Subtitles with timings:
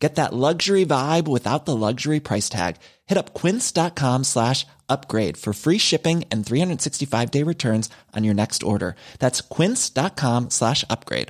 [0.00, 2.76] Get that luxury vibe without the luxury price tag.
[3.06, 8.62] Hit up quince.com slash upgrade for free shipping and 365 day returns on your next
[8.62, 8.96] order.
[9.18, 11.28] That's quince.com slash upgrade.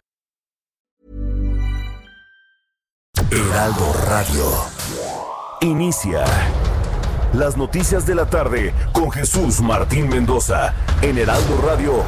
[3.31, 4.51] Heraldo Radio.
[5.63, 6.25] Inicia.
[7.35, 12.05] Las noticias de la tarde con Jesús Martín Mendoza en Heraldo Radio.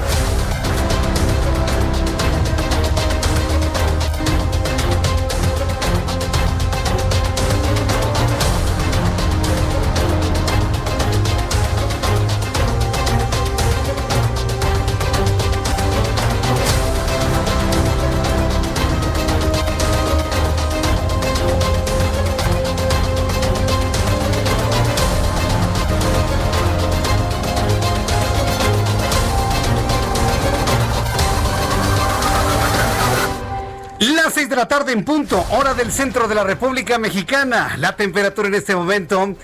[34.78, 37.76] Tarde en punto, hora del centro de la República Mexicana.
[37.76, 39.36] La temperatura en este momento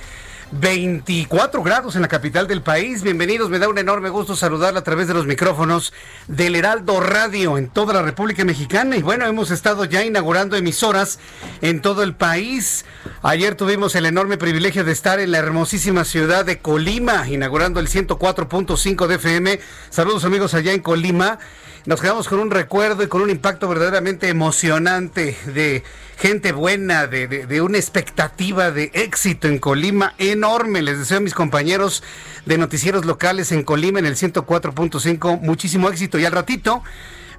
[0.53, 3.03] 24 grados en la capital del país.
[3.03, 5.93] Bienvenidos, me da un enorme gusto saludarla a través de los micrófonos
[6.29, 8.97] del Heraldo Radio en toda la República Mexicana.
[8.97, 11.19] Y bueno, hemos estado ya inaugurando emisoras
[11.61, 12.87] en todo el país.
[13.20, 17.89] Ayer tuvimos el enorme privilegio de estar en la hermosísima ciudad de Colima, inaugurando el
[17.89, 19.61] 104.5 de FM.
[19.91, 21.39] Saludos amigos allá en Colima.
[21.87, 25.83] Nos quedamos con un recuerdo y con un impacto verdaderamente emocionante de
[26.19, 30.83] gente buena, de, de, una expectativa de éxito en Colima enorme.
[30.83, 32.03] Les deseo a mis compañeros
[32.45, 36.19] de noticieros locales en Colima en el 104.5 muchísimo éxito.
[36.19, 36.83] Y al ratito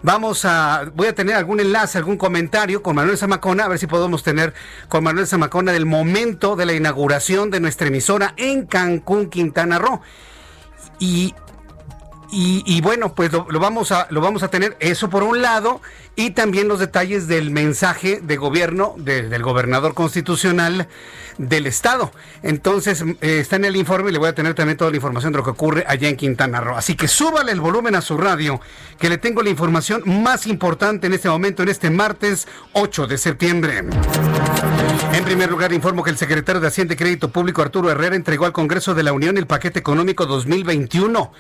[0.02, 3.88] vamos a, voy a tener algún enlace, algún comentario con Manuel Zamacona, a ver si
[3.88, 4.54] podemos tener
[4.88, 10.02] con Manuel Zamacona del momento de la inauguración de nuestra emisora en Cancún, Quintana Roo.
[11.00, 11.34] Y
[12.32, 15.82] y, y, bueno, pues lo, vamos a, lo vamos a tener eso por un lado
[16.16, 20.88] y también los detalles del mensaje de gobierno de, del gobernador constitucional
[21.40, 22.12] del estado.
[22.44, 25.32] Entonces eh, está en el informe y le voy a tener también toda la información
[25.32, 26.76] de lo que ocurre allá en Quintana Roo.
[26.76, 28.60] Así que súbale el volumen a su radio,
[29.00, 33.18] que le tengo la información más importante en este momento, en este martes 8 de
[33.18, 33.84] septiembre.
[35.14, 38.46] En primer lugar, informo que el secretario de Hacienda y Crédito Público, Arturo Herrera, entregó
[38.46, 41.32] al Congreso de la Unión el paquete económico 2021.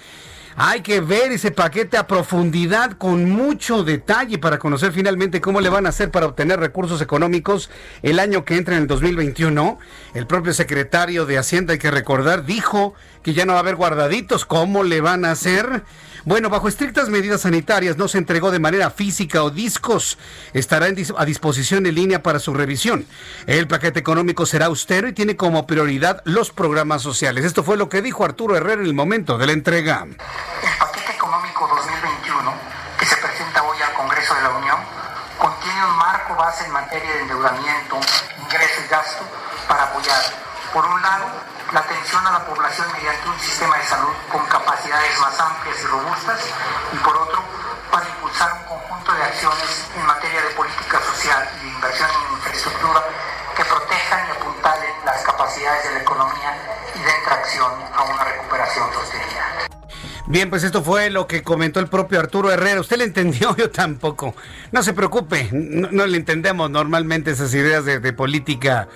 [0.61, 5.69] Hay que ver ese paquete a profundidad con mucho detalle para conocer finalmente cómo le
[5.69, 7.69] van a hacer para obtener recursos económicos
[8.01, 9.79] el año que entra en el 2021.
[10.13, 12.93] El propio secretario de Hacienda, hay que recordar, dijo
[13.23, 14.43] que ya no va a haber guardaditos.
[14.43, 15.83] ¿Cómo le van a hacer?
[16.25, 20.17] Bueno, bajo estrictas medidas sanitarias no se entregó de manera física o discos.
[20.53, 23.05] Estará a disposición en línea para su revisión.
[23.47, 27.45] El paquete económico será austero y tiene como prioridad los programas sociales.
[27.45, 30.05] Esto fue lo que dijo Arturo Herrera en el momento de la entrega.
[30.05, 32.53] El paquete económico 2021
[32.99, 34.77] que se presenta hoy al Congreso de la Unión
[35.37, 37.99] contiene un marco base en materia de endeudamiento,
[38.43, 39.23] ingresos y gasto
[39.67, 40.21] para apoyar,
[40.73, 41.27] por un lado,
[41.73, 45.85] la atención a la población mediante un sistema de salud con capacidades más amplias y
[45.85, 46.41] robustas
[46.93, 47.43] y por otro,
[47.91, 52.35] para impulsar un conjunto de acciones en materia de política social y de inversión en
[52.37, 53.03] infraestructura
[53.55, 56.57] que protejan y apuntalen las capacidades de la economía
[56.95, 59.45] y den tracción a una recuperación sostenida.
[60.25, 62.81] Bien, pues esto fue lo que comentó el propio Arturo Herrera.
[62.81, 63.55] ¿Usted le entendió?
[63.57, 64.35] Yo tampoco.
[64.71, 68.87] No se preocupe, no, no le entendemos normalmente esas ideas de, de política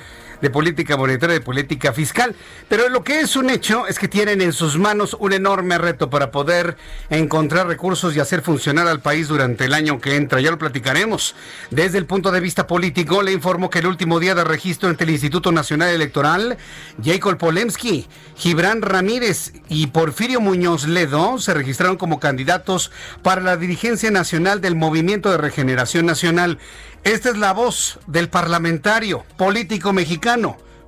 [0.44, 2.36] de política monetaria, de política fiscal.
[2.68, 6.10] Pero lo que es un hecho es que tienen en sus manos un enorme reto
[6.10, 6.76] para poder
[7.10, 10.42] encontrar recursos y hacer funcionar al país durante el año que entra.
[10.42, 11.34] Ya lo platicaremos.
[11.72, 15.06] Desde el punto de vista político, le informo que el último día de registro ante
[15.06, 16.58] el Instituto Nacional Electoral,
[17.02, 18.06] Jacob Polemski,
[18.36, 24.76] Gibran Ramírez y Porfirio Muñoz Ledo se registraron como candidatos para la dirigencia nacional del
[24.76, 26.60] Movimiento de Regeneración Nacional.
[27.04, 30.33] Esta es la voz del parlamentario político mexicano,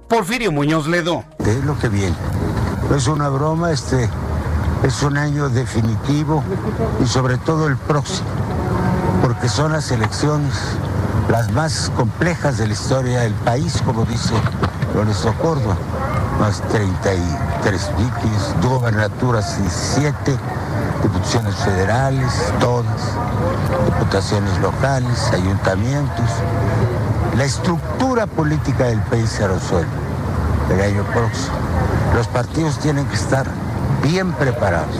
[0.07, 1.23] Porfirio Muñoz Ledo.
[1.37, 2.15] Es lo que viene.
[2.95, 4.09] Es una broma, este
[4.83, 6.43] es un año definitivo
[6.99, 8.27] y sobre todo el próximo,
[9.21, 10.51] porque son las elecciones
[11.29, 14.33] las más complejas de la historia del país, como dice
[14.95, 15.77] Lorenzo Córdoba.
[16.39, 20.37] Más 33 líquidos, gobernaturas 17,
[21.03, 23.11] diputaciones federales, todas,
[23.85, 26.29] diputaciones locales, ayuntamientos.
[27.37, 29.91] La estructura política del país se resuelve
[30.71, 31.57] el año próximo.
[32.15, 33.45] Los partidos tienen que estar
[34.01, 34.95] bien preparados.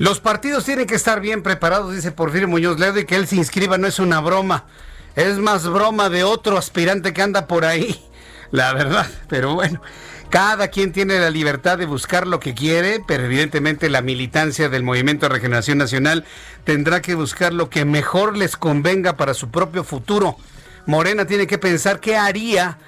[0.00, 3.36] Los partidos tienen que estar bien preparados, dice Porfirio Muñoz Ledo, y que él se
[3.36, 4.64] inscriba no es una broma.
[5.14, 8.04] Es más broma de otro aspirante que anda por ahí,
[8.50, 9.06] la verdad.
[9.28, 9.80] Pero bueno,
[10.28, 14.82] cada quien tiene la libertad de buscar lo que quiere, pero evidentemente la militancia del
[14.82, 16.24] Movimiento de Regeneración Nacional
[16.64, 20.36] tendrá que buscar lo que mejor les convenga para su propio futuro.
[20.86, 22.78] Morena tiene que pensar qué haría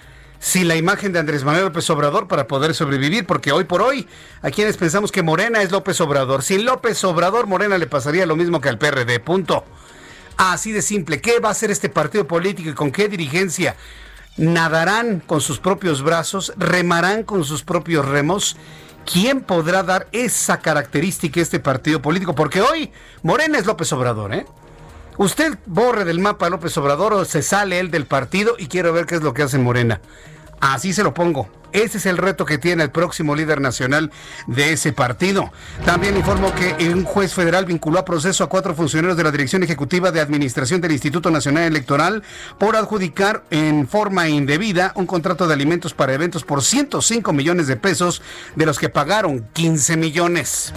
[0.40, 4.06] si la imagen de Andrés Manuel López Obrador para poder sobrevivir, porque hoy por hoy
[4.40, 6.42] a quienes pensamos que Morena es López Obrador.
[6.42, 9.64] Sin López Obrador, Morena le pasaría lo mismo que al PRD, punto.
[10.36, 11.20] Así de simple.
[11.20, 13.74] ¿Qué va a hacer este partido político y con qué dirigencia?
[14.36, 16.52] ¿Nadarán con sus propios brazos?
[16.56, 18.56] ¿Remarán con sus propios remos?
[19.04, 22.36] ¿Quién podrá dar esa característica a este partido político?
[22.36, 22.92] Porque hoy
[23.22, 24.46] Morena es López Obrador, ¿eh?
[25.18, 28.92] Usted borre del mapa a López Obrador o se sale él del partido y quiero
[28.92, 30.00] ver qué es lo que hace Morena.
[30.60, 31.48] Así se lo pongo.
[31.72, 34.10] Ese es el reto que tiene el próximo líder nacional
[34.46, 35.52] de ese partido.
[35.84, 39.62] También informo que un juez federal vinculó a proceso a cuatro funcionarios de la Dirección
[39.62, 42.22] Ejecutiva de Administración del Instituto Nacional Electoral
[42.58, 47.76] por adjudicar en forma indebida un contrato de alimentos para eventos por 105 millones de
[47.76, 48.22] pesos,
[48.56, 50.72] de los que pagaron 15 millones.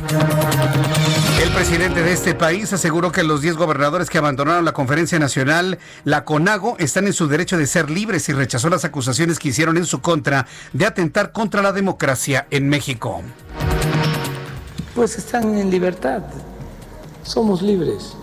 [1.42, 5.80] El presidente de este país aseguró que los 10 gobernadores que abandonaron la conferencia nacional,
[6.04, 9.78] la CONAGO, están en su derecho de ser libres y rechazó las acusaciones que hicieron
[9.78, 13.22] en su contra de atentar contra la democracia en México.
[14.96, 16.22] Pues están en libertad,
[17.24, 18.16] somos libres.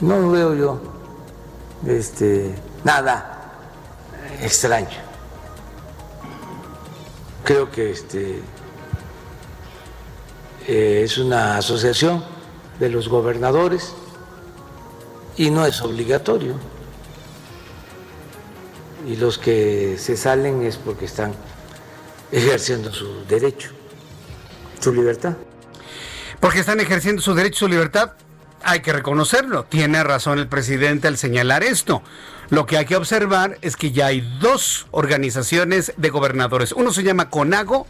[0.00, 0.80] No veo yo
[1.86, 3.52] este, nada
[4.40, 4.88] extraño.
[7.44, 8.42] Creo que este,
[10.66, 12.24] eh, es una asociación
[12.80, 13.94] de los gobernadores
[15.36, 16.54] y no es obligatorio
[19.06, 21.32] y los que se salen es porque están
[22.32, 23.70] ejerciendo su derecho,
[24.80, 25.36] su libertad.
[26.40, 28.12] Porque están ejerciendo su derecho, su libertad,
[28.62, 29.64] hay que reconocerlo.
[29.64, 32.02] Tiene razón el presidente al señalar esto.
[32.50, 36.72] Lo que hay que observar es que ya hay dos organizaciones de gobernadores.
[36.72, 37.86] Uno se llama CONAGO,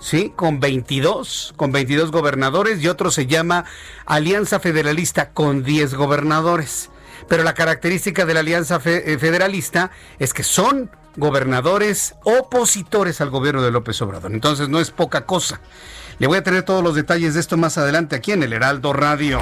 [0.00, 0.32] ¿sí?
[0.34, 3.66] Con 22, con 22 gobernadores y otro se llama
[4.06, 6.90] Alianza Federalista con 10 gobernadores
[7.28, 13.62] pero la característica de la Alianza eh, Federalista es que son gobernadores opositores al gobierno
[13.62, 14.32] de López Obrador.
[14.32, 15.60] Entonces no es poca cosa.
[16.18, 18.92] Le voy a tener todos los detalles de esto más adelante aquí en el Heraldo
[18.92, 19.40] Radio.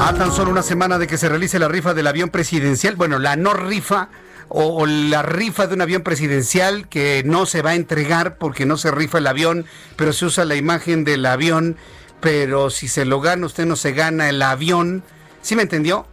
[0.00, 3.18] A tan solo una semana de que se realice la rifa del avión presidencial, bueno,
[3.18, 4.08] la no rifa
[4.48, 8.66] o, o, la rifa de un avión presidencial que no se va a entregar porque
[8.66, 9.66] no se rifa el avión,
[9.96, 11.76] pero se usa la imagen del avión,
[12.20, 15.02] pero si se lo gana usted no se gana el avión.
[15.42, 16.06] ¿Sí me entendió?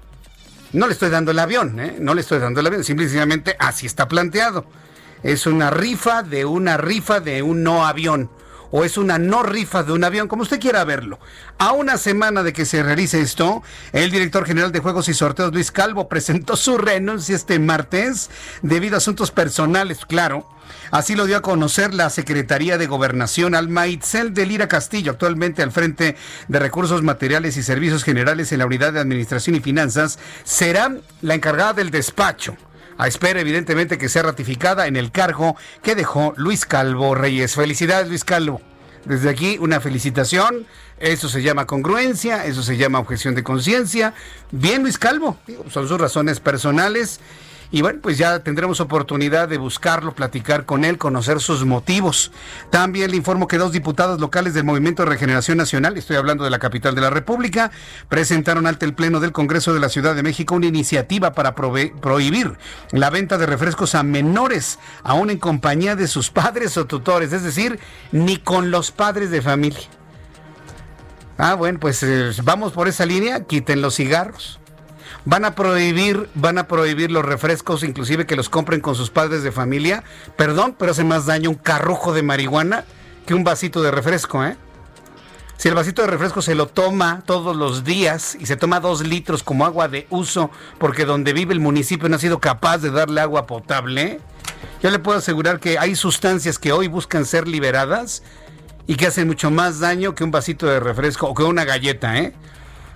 [0.73, 1.97] No le estoy dando el avión, ¿eh?
[2.00, 4.65] no le estoy dando el avión, simplemente así está planteado.
[5.21, 8.29] Es una rifa de una rifa de un no avión.
[8.71, 11.19] O es una no rifa de un avión, como usted quiera verlo.
[11.57, 15.53] A una semana de que se realice esto, el director general de Juegos y Sorteos,
[15.53, 18.29] Luis Calvo, presentó su renuncia este martes
[18.62, 20.47] debido a asuntos personales, claro
[20.91, 25.63] Así lo dio a conocer la Secretaría de Gobernación al Maitzel de Lira Castillo, actualmente
[25.63, 26.15] al frente
[26.47, 31.35] de Recursos Materiales y Servicios Generales en la Unidad de Administración y Finanzas, será la
[31.35, 32.57] encargada del despacho.
[32.97, 37.55] A espera, evidentemente, que sea ratificada en el cargo que dejó Luis Calvo Reyes.
[37.55, 38.61] Felicidades, Luis Calvo.
[39.05, 40.65] Desde aquí, una felicitación.
[40.99, 44.13] Eso se llama congruencia, eso se llama objeción de conciencia.
[44.51, 45.38] Bien, Luis Calvo.
[45.69, 47.19] Son sus razones personales
[47.72, 52.34] y bueno, pues ya tendremos oportunidad de buscarlo, platicar con él, conocer sus motivos.
[52.70, 56.50] También le informo que dos diputados locales del Movimiento de Regeneración Nacional, estoy hablando de
[56.50, 57.72] la capital de la República,
[58.10, 62.58] presentaron ante el Pleno del Congreso de la Ciudad de México una iniciativa para prohibir
[62.92, 67.44] la venta de refrescos a menores, aún en compañía de sus padres o tutores, es
[67.44, 67.80] decir,
[68.12, 69.88] ni con los padres de familia.
[71.38, 74.61] Ah, bueno, pues eh, vamos por esa línea, quiten los cigarros
[75.25, 79.44] van a prohibir, van a prohibir los refrescos, inclusive que los compren con sus padres
[79.44, 80.04] de familia.
[80.36, 82.86] Perdón, pero hace más daño un carrujo de marihuana
[83.25, 84.58] que un vasito de refresco, ¿eh?
[85.58, 89.06] Si el vasito de refresco se lo toma todos los días y se toma dos
[89.06, 90.50] litros como agua de uso,
[90.80, 94.20] porque donde vive el municipio no ha sido capaz de darle agua potable,
[94.82, 98.24] yo le puedo asegurar que hay sustancias que hoy buscan ser liberadas
[98.88, 102.18] y que hacen mucho más daño que un vasito de refresco o que una galleta,
[102.18, 102.34] ¿eh?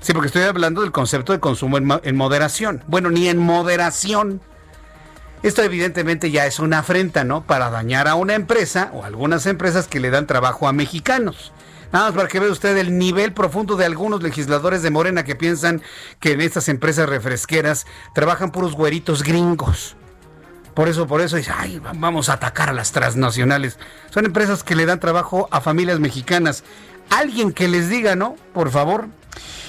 [0.05, 2.83] Sí, porque estoy hablando del concepto de consumo en, moderación.
[2.85, 4.39] Bueno, ni en moderación.
[5.41, 7.47] Esto evidentemente ya es una afrenta, ¿no?
[7.47, 11.53] Para dañar a una empresa o algunas empresas que le dan trabajo a mexicanos.
[11.91, 15.35] Nada más para que vea usted el nivel profundo de algunos legisladores de Morena que
[15.35, 15.81] piensan
[16.19, 19.95] que en estas empresas refresqueras trabajan puros güeritos gringos.
[20.75, 23.79] Por eso, por eso dice, ay, vamos a atacar a las transnacionales.
[24.11, 26.63] Son empresas que le dan trabajo a familias mexicanas.
[27.09, 28.35] Alguien que les diga, ¿no?
[28.53, 29.07] Por favor.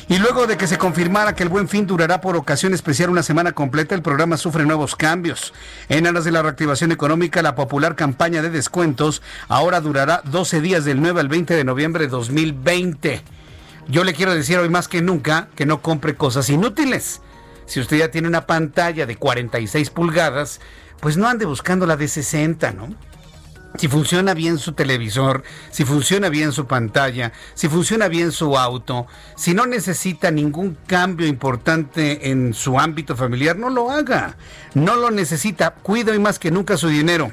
[0.09, 3.25] Y luego de que se confirmara que el buen fin durará por ocasión especial una
[3.25, 5.53] semana completa, el programa sufre nuevos cambios.
[5.89, 10.85] En aras de la reactivación económica, la popular campaña de descuentos ahora durará 12 días
[10.85, 13.23] del 9 al 20 de noviembre de 2020.
[13.89, 17.21] Yo le quiero decir hoy más que nunca que no compre cosas inútiles.
[17.67, 20.61] Si usted ya tiene una pantalla de 46 pulgadas,
[21.01, 22.95] pues no ande buscando la de 60, ¿no?
[23.79, 29.07] Si funciona bien su televisor, si funciona bien su pantalla, si funciona bien su auto,
[29.37, 34.37] si no necesita ningún cambio importante en su ámbito familiar, no lo haga.
[34.75, 35.71] No lo necesita.
[35.71, 37.33] Cuide hoy más que nunca su dinero.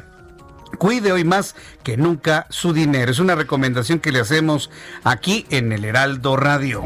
[0.77, 3.11] Cuide hoy más que nunca su dinero.
[3.11, 4.69] Es una recomendación que le hacemos
[5.03, 6.83] aquí en el Heraldo Radio.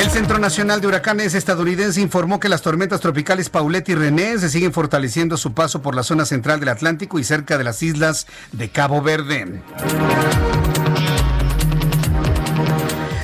[0.00, 4.48] El Centro Nacional de Huracanes estadounidense informó que las tormentas tropicales Paulette y René se
[4.48, 8.26] siguen fortaleciendo su paso por la zona central del Atlántico y cerca de las islas
[8.50, 9.60] de Cabo Verde.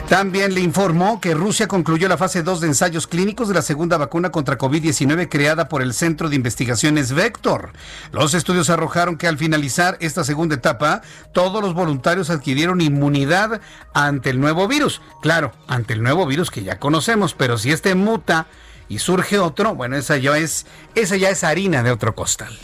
[0.09, 3.97] También le informó que Rusia concluyó la fase 2 de ensayos clínicos de la segunda
[3.97, 7.73] vacuna contra COVID-19 creada por el Centro de Investigaciones Vector.
[8.13, 13.61] Los estudios arrojaron que al finalizar esta segunda etapa, todos los voluntarios adquirieron inmunidad
[13.95, 15.03] ante el nuevo virus.
[15.23, 18.47] Claro, ante el nuevo virus que ya conocemos, pero si este muta
[18.89, 22.57] y surge otro, bueno, esa ya es, esa ya es harina de otro costal.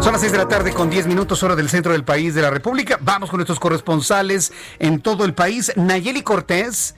[0.00, 2.42] Son las 6 de la tarde con 10 minutos hora del centro del país de
[2.42, 2.98] la República.
[3.00, 5.72] Vamos con nuestros corresponsales en todo el país.
[5.76, 6.94] Nayeli Cortés.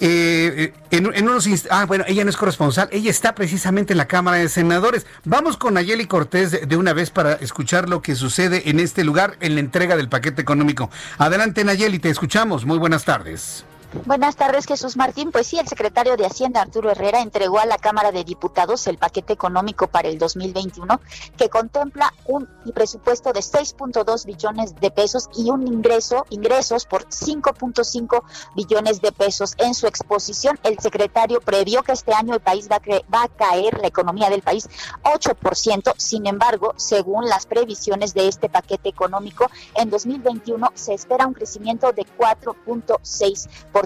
[0.00, 4.36] Eh, en, unos ah, bueno, ella no es corresponsal, ella está precisamente en la Cámara
[4.36, 5.06] de Senadores.
[5.24, 9.36] Vamos con Nayeli Cortés de, una vez para escuchar lo que sucede en este lugar
[9.40, 10.88] en la entrega del paquete económico.
[11.18, 12.64] Adelante Nayeli, te escuchamos.
[12.64, 13.64] Muy buenas tardes.
[14.04, 15.32] Buenas tardes, Jesús Martín.
[15.32, 18.98] Pues sí, el secretario de Hacienda, Arturo Herrera, entregó a la Cámara de Diputados el
[18.98, 21.00] paquete económico para el 2021,
[21.38, 28.24] que contempla un presupuesto de 6.2 billones de pesos y un ingreso, ingresos por 5.5
[28.54, 29.54] billones de pesos.
[29.56, 32.80] En su exposición, el secretario previó que este año el país va a,
[33.10, 34.68] va a caer, la economía del país,
[35.02, 35.94] 8%.
[35.96, 41.92] Sin embargo, según las previsiones de este paquete económico, en 2021 se espera un crecimiento
[41.92, 43.77] de 4.6%.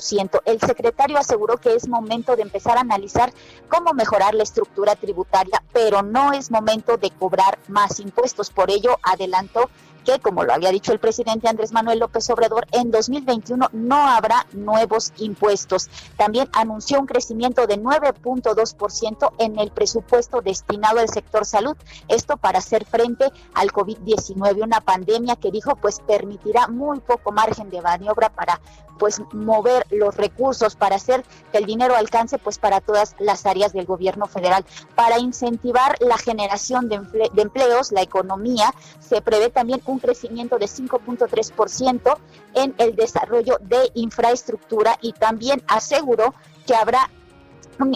[0.45, 3.33] El secretario aseguró que es momento de empezar a analizar
[3.69, 8.51] cómo mejorar la estructura tributaria, pero no es momento de cobrar más impuestos.
[8.51, 9.69] Por ello, adelantó
[10.03, 14.47] que, como lo había dicho el presidente Andrés Manuel López Obrador, en 2021 no habrá
[14.53, 15.89] nuevos impuestos.
[16.17, 21.77] También anunció un crecimiento de 9.2% en el presupuesto destinado al sector salud,
[22.09, 27.71] esto para hacer frente al COVID-19, una pandemia que dijo pues permitirá muy poco margen
[27.71, 28.61] de maniobra para
[29.03, 33.73] pues mover los recursos para hacer que el dinero alcance pues para todas las áreas
[33.73, 34.65] del gobierno federal.
[34.95, 37.01] Para incentivar la generación de,
[37.37, 42.17] empleos, la economía, se prevé también un crecimiento de 5.3%
[42.55, 46.33] en el desarrollo de infraestructura y también aseguró
[46.65, 47.11] que habrá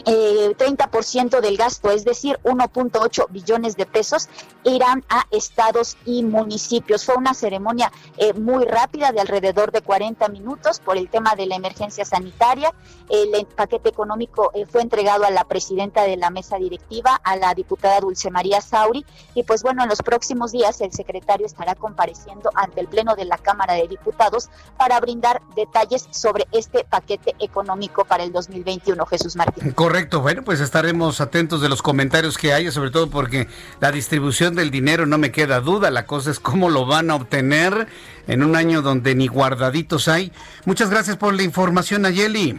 [0.07, 4.29] eh, 30% del gasto, es decir, 1.8 billones de pesos,
[4.65, 7.05] irán a estados y municipios.
[7.05, 11.47] Fue una ceremonia eh, muy rápida de alrededor de 40 minutos por el tema de
[11.47, 12.73] la emergencia sanitaria.
[13.09, 17.55] El paquete económico eh, fue entregado a la presidenta de la mesa directiva, a la
[17.55, 19.05] diputada Dulce María Sauri,
[19.35, 23.25] y pues bueno, en los próximos días el secretario estará compareciendo ante el Pleno de
[23.25, 29.07] la Cámara de Diputados para brindar detalles sobre este paquete económico para el 2021.
[29.07, 29.66] Jesús Martín.
[29.75, 33.49] Correcto, bueno, pues estaremos atentos de los comentarios que haya, sobre todo porque
[33.81, 37.15] la distribución del dinero no me queda duda, la cosa es cómo lo van a
[37.15, 37.87] obtener
[38.27, 40.33] en un año donde ni guardaditos hay.
[40.65, 42.59] Muchas gracias por la información, Ayeli.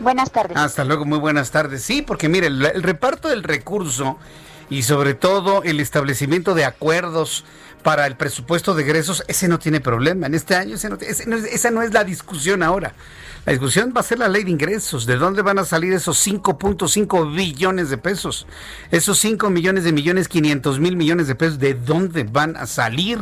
[0.00, 0.56] Buenas tardes.
[0.56, 1.82] Hasta luego, muy buenas tardes.
[1.82, 4.18] Sí, porque mire, el, el reparto del recurso
[4.70, 7.44] y sobre todo el establecimiento de acuerdos
[7.82, 10.26] para el presupuesto de egresos, ese no tiene problema.
[10.26, 12.94] En este año ese no, ese no, esa no es la discusión ahora.
[13.46, 15.06] La discusión va a ser la ley de ingresos.
[15.06, 18.46] ¿De dónde van a salir esos 5.5 billones de pesos?
[18.90, 23.18] Esos 5 millones de millones, 500 mil millones de pesos, ¿de dónde van a salir?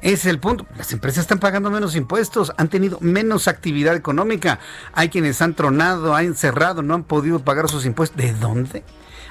[0.00, 0.66] Es el punto.
[0.76, 4.60] Las empresas están pagando menos impuestos, han tenido menos actividad económica.
[4.92, 8.16] Hay quienes han tronado, han cerrado, no han podido pagar sus impuestos.
[8.16, 8.84] ¿De dónde?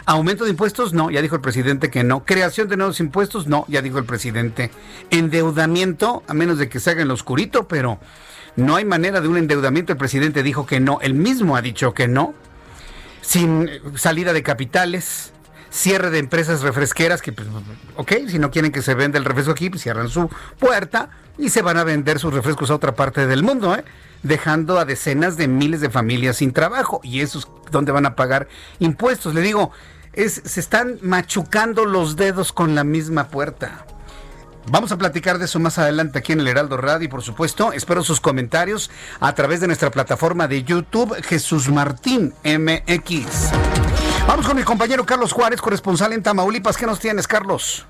[0.07, 0.93] ¿Aumento de impuestos?
[0.93, 2.23] No, ya dijo el presidente que no.
[2.23, 3.47] ¿Creación de nuevos impuestos?
[3.47, 4.71] No, ya dijo el presidente.
[5.09, 6.23] ¿Endeudamiento?
[6.29, 7.99] A menos de que se haga en lo oscurito, pero
[8.55, 9.91] no hay manera de un endeudamiento.
[9.91, 10.99] El presidente dijo que no.
[11.01, 12.33] Él mismo ha dicho que no.
[13.19, 15.33] Sin salida de capitales,
[15.71, 17.49] cierre de empresas refresqueras que, pues,
[17.97, 21.49] ok, si no quieren que se venda el refresco aquí, pues cierran su puerta y
[21.49, 23.83] se van a vender sus refrescos a otra parte del mundo, ¿eh?
[24.23, 27.01] dejando a decenas de miles de familias sin trabajo.
[27.03, 28.47] Y eso es van a pagar
[28.79, 29.33] impuestos.
[29.33, 29.73] Le digo,
[30.17, 33.85] es, se están machucando los dedos con la misma puerta.
[34.69, 37.71] Vamos a platicar de eso más adelante aquí en el Heraldo Radio y por supuesto
[37.71, 38.89] espero sus comentarios
[39.21, 43.51] a través de nuestra plataforma de YouTube Jesús Martín MX.
[44.27, 46.75] Vamos con mi compañero Carlos Juárez, corresponsal en Tamaulipas.
[46.75, 47.85] ¿Qué nos tienes, Carlos?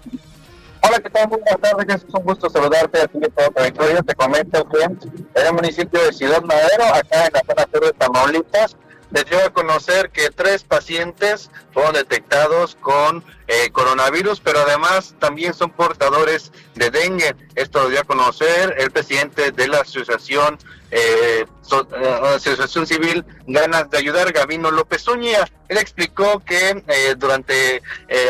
[0.81, 1.27] Hola, ¿qué tal?
[1.27, 4.03] Buenas tardes, es un gusto saludarte a ti de todo territorio.
[4.03, 7.93] Te comento que en el municipio de Ciudad Madero, acá en la zona sur de
[7.93, 8.77] Tamaulipas,
[9.11, 15.53] les dio a conocer que tres pacientes fueron detectados con eh, coronavirus, pero además también
[15.53, 17.33] son portadores de dengue.
[17.55, 20.57] Esto lo dio a conocer el presidente de la Asociación
[20.89, 25.45] eh, eh, Asociación Civil Ganas de Ayudar, Gabino López Uña.
[25.67, 26.81] Él explicó que
[27.17, 27.81] durante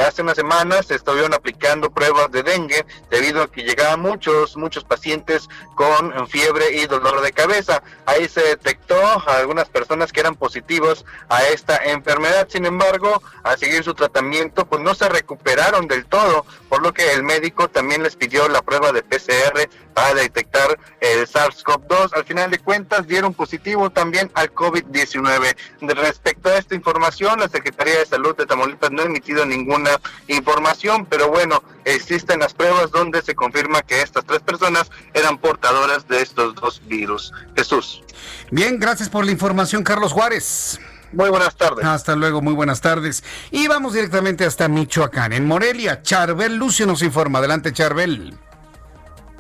[0.08, 4.84] hace unas semanas se estuvieron aplicando pruebas de dengue debido a que llegaban muchos, muchos
[4.84, 7.84] pacientes con fiebre y dolor de cabeza.
[8.08, 12.48] Ahí se detectó a algunas personas que eran positivos a esta enfermedad.
[12.50, 17.14] Sin embargo, a seguir su tratamiento, pues no se recuperaron del todo, por lo que
[17.14, 22.14] el médico también les pidió la prueba de PCR para detectar el SARS-CoV-2.
[22.14, 25.56] Al final de cuentas dieron positivo también al COVID-19.
[25.82, 31.06] Respecto a esta información, la Secretaría de Salud de Tamaulipas no ha emitido ninguna información,
[31.06, 36.22] pero bueno, existen las pruebas donde se confirma que estas tres personas eran portadoras de
[36.22, 37.34] estos dos virus.
[37.56, 38.04] Jesús.
[38.52, 40.80] Bien, gracias por la información, Carlos Juárez.
[41.12, 41.86] Muy buenas tardes.
[41.86, 43.24] Hasta luego, muy buenas tardes.
[43.52, 46.02] Y vamos directamente hasta Michoacán, en Morelia.
[46.02, 47.40] Charbel Lucio nos informa.
[47.40, 48.34] Adelante, Charbel.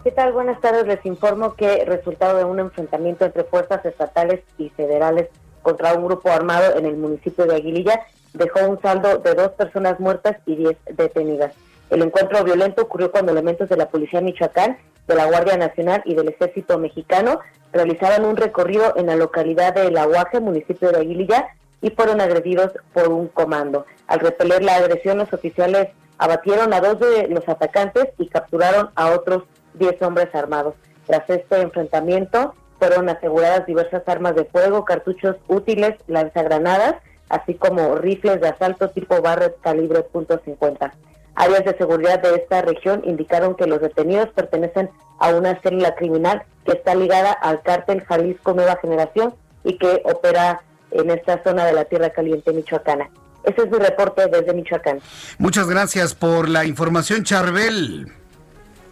[0.03, 0.31] ¿Qué tal?
[0.31, 0.88] Buenas tardes.
[0.88, 5.27] Les informo que resultado de un enfrentamiento entre fuerzas estatales y federales
[5.62, 8.00] contra un grupo armado en el municipio de Aguililla
[8.33, 11.53] dejó un saldo de dos personas muertas y diez detenidas.
[11.89, 14.77] El encuentro violento ocurrió cuando elementos de la Policía Michoacán,
[15.08, 17.39] de la Guardia Nacional y del Ejército Mexicano
[17.72, 21.48] realizaban un recorrido en la localidad de El Aguaje, municipio de Aguililla,
[21.82, 23.86] y fueron agredidos por un comando.
[24.08, 29.12] Al repeler la agresión, los oficiales abatieron a dos de los atacantes y capturaron a
[29.12, 29.44] otros
[29.75, 30.74] 10 hombres armados.
[31.06, 36.96] Tras este enfrentamiento fueron aseguradas diversas armas de fuego, cartuchos útiles, lanzagranadas,
[37.29, 40.91] así como rifles de asalto tipo Barrett calibre .50.
[41.38, 46.41] Áreas de seguridad de esta región indicaron que los detenidos pertenecen a una célula criminal
[46.65, 51.73] que está ligada al cártel Jalisco Nueva Generación y que opera en esta zona de
[51.73, 53.12] la Tierra Caliente Michoacana.
[53.43, 55.00] Ese es mi reporte desde Michoacán.
[55.38, 58.12] Muchas gracias por la información, Charbel.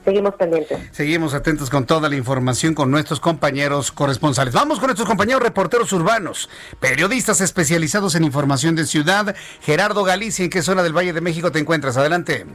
[0.05, 0.77] Seguimos pendientes.
[0.91, 4.53] Seguimos atentos con toda la información con nuestros compañeros corresponsales.
[4.53, 6.47] Vamos con nuestros compañeros reporteros urbanos,
[6.79, 9.35] periodistas especializados en información de ciudad.
[9.61, 11.97] Gerardo Galicia, ¿en qué zona del Valle de México te encuentras?
[11.97, 12.45] Adelante.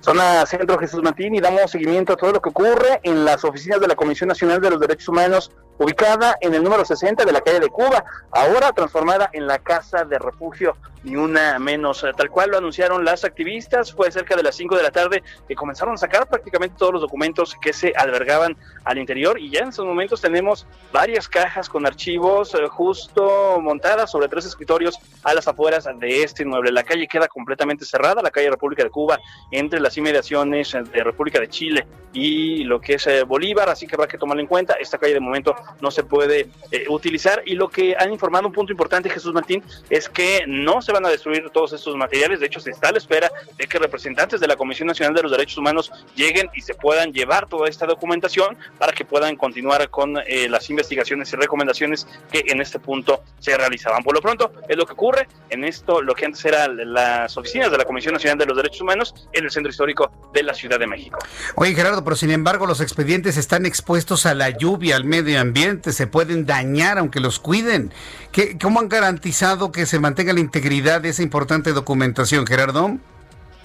[0.00, 3.80] Zona Centro Jesús Martín y damos seguimiento a todo lo que ocurre en las oficinas
[3.80, 7.40] de la Comisión Nacional de los Derechos Humanos ubicada en el número 60 de la
[7.40, 12.04] calle de Cuba, ahora transformada en la Casa de Refugio, ni una menos.
[12.16, 15.54] Tal cual lo anunciaron las activistas, fue cerca de las 5 de la tarde que
[15.54, 19.68] comenzaron a sacar prácticamente todos los documentos que se albergaban al interior y ya en
[19.68, 25.48] estos momentos tenemos varias cajas con archivos eh, justo montadas sobre tres escritorios a las
[25.48, 26.72] afueras de este inmueble.
[26.72, 29.18] La calle queda completamente cerrada, la calle República de Cuba,
[29.50, 33.96] entre las inmediaciones de República de Chile y lo que es eh, Bolívar, así que
[33.96, 34.74] habrá que tomarlo en cuenta.
[34.74, 37.42] Esta calle de momento no se puede eh, utilizar.
[37.46, 41.04] Y lo que han informado, un punto importante, Jesús Martín, es que no se van
[41.06, 42.40] a destruir todos estos materiales.
[42.40, 45.22] De hecho, se está a la espera de que representantes de la Comisión Nacional de
[45.22, 49.90] los Derechos Humanos lleguen y se puedan llevar toda esta documentación para que puedan continuar
[49.90, 54.02] con eh, las investigaciones y recomendaciones que en este punto se realizaban.
[54.02, 57.70] Por lo pronto, es lo que ocurre en esto, lo que antes eran las oficinas
[57.70, 60.78] de la Comisión Nacional de los Derechos Humanos en el Centro Histórico de la Ciudad
[60.78, 61.18] de México.
[61.56, 65.53] Oye, Gerardo, pero sin embargo, los expedientes están expuestos a la lluvia, al medio ambiente,
[65.92, 67.92] se pueden dañar aunque los cuiden.
[68.32, 72.98] ¿Qué, ¿Cómo han garantizado que se mantenga la integridad de esa importante documentación, Gerardo?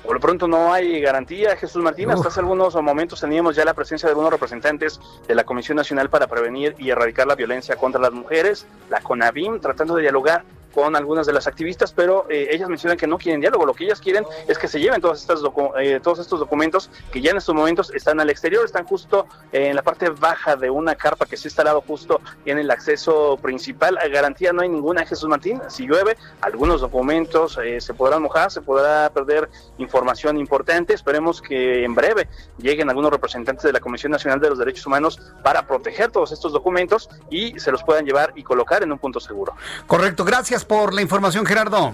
[0.04, 2.10] Por lo pronto no hay garantía, Jesús Martín.
[2.10, 6.10] Hasta hace algunos momentos teníamos ya la presencia de algunos representantes de la Comisión Nacional
[6.10, 10.96] para Prevenir y Erradicar la Violencia contra las Mujeres, la CONAVIM, tratando de dialogar con
[10.96, 14.00] algunas de las activistas, pero eh, ellas mencionan que no quieren diálogo, lo que ellas
[14.00, 15.42] quieren es que se lleven todas estas
[15.80, 19.76] eh, todos estos documentos que ya en estos momentos están al exterior, están justo en
[19.76, 23.98] la parte baja de una carpa que se ha instalado justo en el acceso principal.
[23.98, 25.62] A garantía no hay ninguna, Jesús Martín.
[25.68, 30.94] Si llueve, algunos documentos eh, se podrán mojar, se podrá perder información importante.
[30.94, 32.28] Esperemos que en breve
[32.58, 36.54] lleguen algunos representantes de la Comisión Nacional de los Derechos Humanos para proteger todos estos
[36.54, 39.54] documentos y se los puedan llevar y colocar en un punto seguro.
[39.88, 41.94] Correcto, gracias por la información, Gerardo.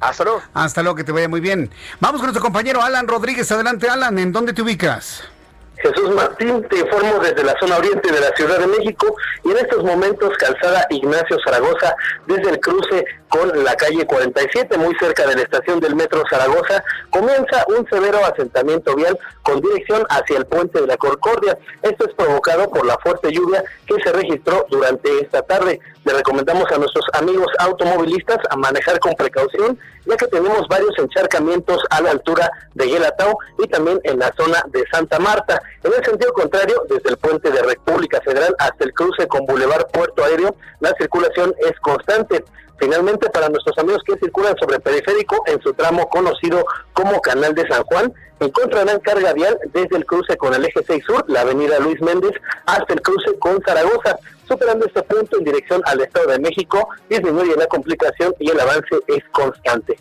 [0.00, 0.42] Hasta luego.
[0.54, 1.70] Hasta luego, que te vaya muy bien.
[2.00, 3.50] Vamos con nuestro compañero Alan Rodríguez.
[3.50, 5.24] Adelante, Alan, ¿en dónde te ubicas?
[5.78, 9.14] Jesús Martín, te informo desde la zona oriente de la Ciudad de México
[9.44, 11.94] y en estos momentos calzada Ignacio Zaragoza
[12.26, 16.82] desde el cruce con la calle 47 muy cerca de la estación del metro Zaragoza
[17.10, 21.58] comienza un severo asentamiento vial con dirección hacia el puente de la Concordia.
[21.82, 25.80] Esto es provocado por la fuerte lluvia que se registró durante esta tarde.
[26.06, 31.82] Le recomendamos a nuestros amigos automovilistas a manejar con precaución ya que tenemos varios encharcamientos
[31.90, 35.60] a la altura de Guelatao y también en la zona de Santa Marta.
[35.82, 39.88] En el sentido contrario, desde el puente de República Federal hasta el cruce con Boulevard
[39.92, 42.44] Puerto Aéreo, la circulación es constante.
[42.78, 47.66] Finalmente, para nuestros amigos que circulan sobre periférico en su tramo conocido como Canal de
[47.66, 51.78] San Juan, encontrarán carga vial desde el cruce con el eje 6 Sur, la avenida
[51.78, 52.32] Luis Méndez,
[52.66, 54.18] hasta el cruce con Zaragoza.
[54.46, 58.96] Superando este punto en dirección al Estado de México, disminuye la complicación y el avance
[59.08, 59.98] es constante.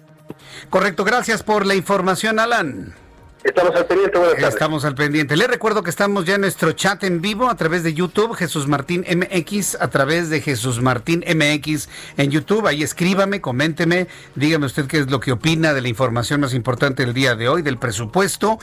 [0.70, 3.05] Correcto, gracias por la información, Alan.
[3.46, 4.54] Estamos al pendiente, buenas.
[4.54, 5.38] Estamos al pendiente.
[5.38, 8.68] Les recuerdo que estamos ya en nuestro chat en vivo a través de YouTube, Jesús
[8.68, 12.66] Martín MX, a través de Jesús Martín MX en YouTube.
[12.66, 17.06] Ahí escríbame, coménteme, dígame usted qué es lo que opina de la información más importante
[17.06, 18.58] del día de hoy, del presupuesto.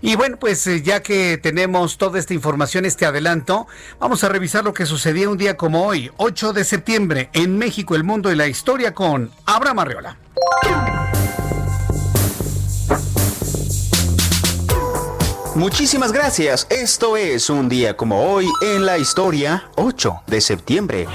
[0.00, 3.68] Y bueno, pues eh, ya que tenemos toda esta información, este adelanto,
[4.00, 7.94] vamos a revisar lo que sucedía un día como hoy, 8 de septiembre, en México,
[7.94, 10.18] el mundo y la historia con Abraham Arreola.
[15.54, 16.66] Muchísimas gracias.
[16.68, 21.06] Esto es un día como hoy en la historia, 8 de septiembre.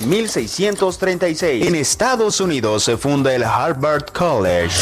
[0.00, 1.66] 1636.
[1.66, 4.76] En Estados Unidos se funda el Harvard College.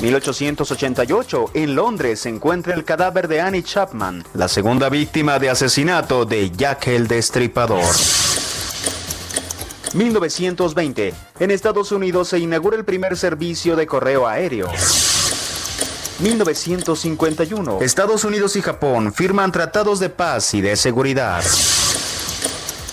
[0.00, 1.50] 1888.
[1.54, 6.52] En Londres se encuentra el cadáver de Annie Chapman, la segunda víctima de asesinato de
[6.52, 7.84] Jack el Destripador.
[9.92, 11.14] 1920.
[11.40, 14.68] En Estados Unidos se inaugura el primer servicio de correo aéreo.
[16.20, 17.80] 1951.
[17.82, 21.42] Estados Unidos y Japón firman tratados de paz y de seguridad.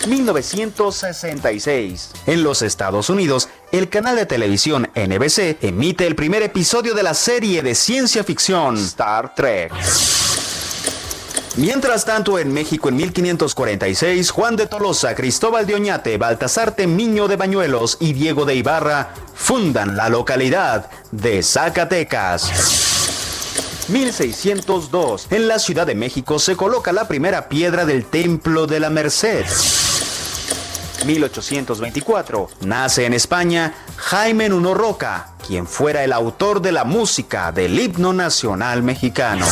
[0.06, 2.10] 1966.
[2.26, 7.14] En los Estados Unidos, el canal de televisión NBC emite el primer episodio de la
[7.14, 9.72] serie de ciencia ficción Star Trek.
[11.56, 17.36] Mientras tanto, en México en 1546, Juan de Tolosa, Cristóbal de Oñate, Baltasar Temiño de
[17.36, 23.13] Bañuelos y Diego de Ibarra fundan la localidad de Zacatecas.
[23.88, 25.26] 1602.
[25.30, 29.44] En la Ciudad de México se coloca la primera piedra del Templo de la Merced.
[31.04, 32.48] 1824.
[32.62, 38.14] Nace en España Jaime Nuno Roca, quien fuera el autor de la música del himno
[38.14, 39.46] nacional mexicano.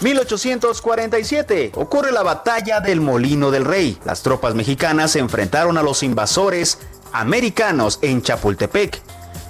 [0.00, 1.72] 1847.
[1.74, 3.98] Ocurre la batalla del Molino del Rey.
[4.04, 6.78] Las tropas mexicanas se enfrentaron a los invasores
[7.12, 9.02] americanos en Chapultepec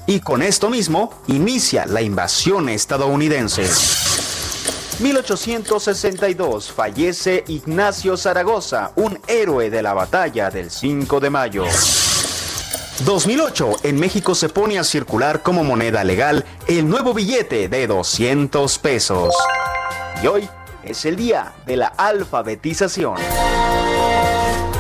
[0.07, 3.69] y con esto mismo inicia la invasión estadounidense.
[5.01, 11.65] 1862 fallece Ignacio Zaragoza, un héroe de la batalla del 5 de mayo.
[13.05, 18.79] 2008, en México se pone a circular como moneda legal el nuevo billete de 200
[18.79, 19.35] pesos.
[20.23, 20.49] Y hoy
[20.83, 23.17] es el día de la alfabetización.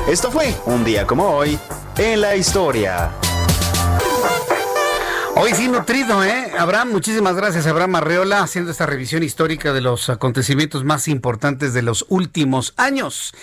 [0.08, 1.58] Esto fue un día como hoy
[1.98, 3.10] en la historia.
[5.38, 6.52] Hoy sí nutrido, ¿eh?
[6.58, 11.82] Abraham, muchísimas gracias, Abraham Arreola, haciendo esta revisión histórica de los acontecimientos más importantes de
[11.82, 13.34] los últimos años.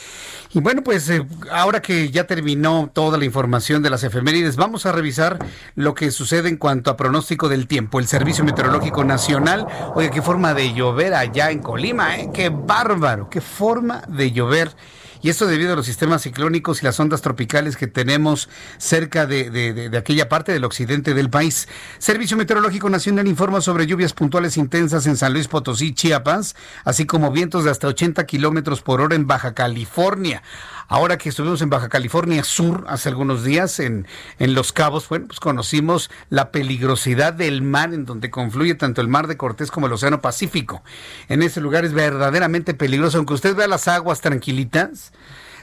[0.56, 4.88] Y bueno, pues eh, ahora que ya terminó toda la información de las efemérides, vamos
[4.88, 5.38] a revisar
[5.76, 8.00] lo que sucede en cuanto a pronóstico del tiempo.
[8.00, 12.32] El Servicio Meteorológico Nacional, oye, qué forma de llover allá en Colima, ¿eh?
[12.34, 14.76] Qué bárbaro, qué forma de llover
[15.24, 19.90] y esto debido a los sistemas ciclónicos y las ondas tropicales que tenemos cerca de,
[19.98, 21.70] aquella parte del occidente del país.
[21.98, 27.32] Servicio Meteorológico Nacional informa sobre lluvias puntuales intensas en San Luis Potosí, Chiapas, así como
[27.32, 30.44] vientos de hasta 80 kilómetros por hora en Baja California.
[30.88, 34.08] Ahora que estuvimos en Baja California Sur hace algunos días, en,
[34.40, 39.08] en Los Cabos, bueno, pues conocimos la peligrosidad del mar en donde confluye tanto el
[39.08, 40.84] mar de Cortés como el Océano Pacífico.
[41.30, 45.12] En ese lugar es verdaderamente peligroso, aunque usted vea las aguas tranquilitas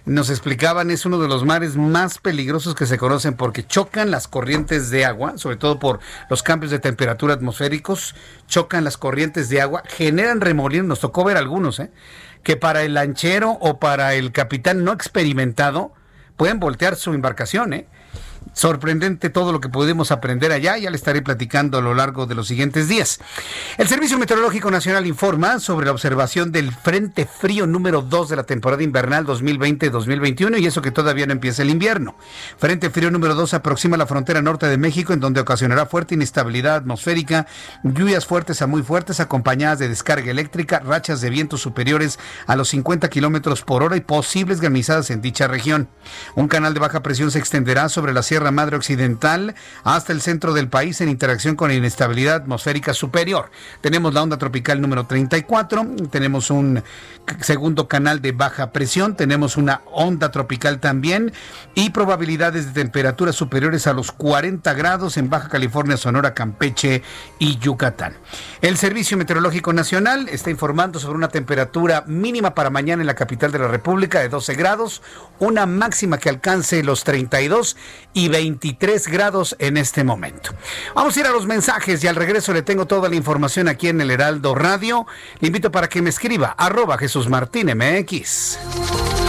[0.07, 4.29] nos explicaban, es uno de los mares más peligrosos que se conocen porque chocan las
[4.29, 8.15] corrientes de agua, sobre todo por los cambios de temperatura atmosféricos,
[8.47, 11.91] chocan las corrientes de agua, generan remolinos, nos tocó ver algunos, ¿eh?
[12.43, 15.93] Que para el lanchero o para el capitán no experimentado
[16.37, 17.87] pueden voltear su embarcación, ¿eh?
[18.53, 22.35] Sorprendente todo lo que pudimos aprender allá, ya le estaré platicando a lo largo de
[22.35, 23.21] los siguientes días.
[23.79, 28.45] El Servicio Meteorológico Nacional informa sobre la observación del Frente Frío número 2 de la
[28.45, 32.17] temporada invernal 2020-2021 y eso que todavía no empieza el invierno.
[32.59, 36.77] Frente Frío número 2 aproxima la frontera norte de México en donde ocasionará fuerte inestabilidad
[36.77, 37.47] atmosférica,
[37.83, 42.69] lluvias fuertes a muy fuertes acompañadas de descarga eléctrica, rachas de vientos superiores a los
[42.71, 45.89] 50 kilómetros por hora y posibles granizadas en dicha región.
[46.35, 50.55] Un canal de baja presión se extenderá sobre la Sierra Madre Occidental hasta el centro
[50.55, 53.51] del país en interacción con inestabilidad atmosférica superior.
[53.81, 56.81] Tenemos la onda tropical número 34, tenemos un
[57.41, 61.33] segundo canal de baja presión, tenemos una onda tropical también
[61.75, 67.03] y probabilidades de temperaturas superiores a los 40 grados en Baja California, Sonora, Campeche
[67.41, 68.15] y Yucatán.
[68.61, 73.51] El Servicio Meteorológico Nacional está informando sobre una temperatura mínima para mañana en la capital
[73.51, 75.03] de la República de 12 grados,
[75.41, 77.77] una máxima que alcance los 32
[78.13, 80.53] y 23 grados en este momento.
[80.95, 83.89] Vamos a ir a los mensajes y al regreso le tengo toda la información aquí
[83.89, 85.07] en el Heraldo Radio.
[85.41, 89.20] Le invito para que me escriba arroba Jesús Martín MX.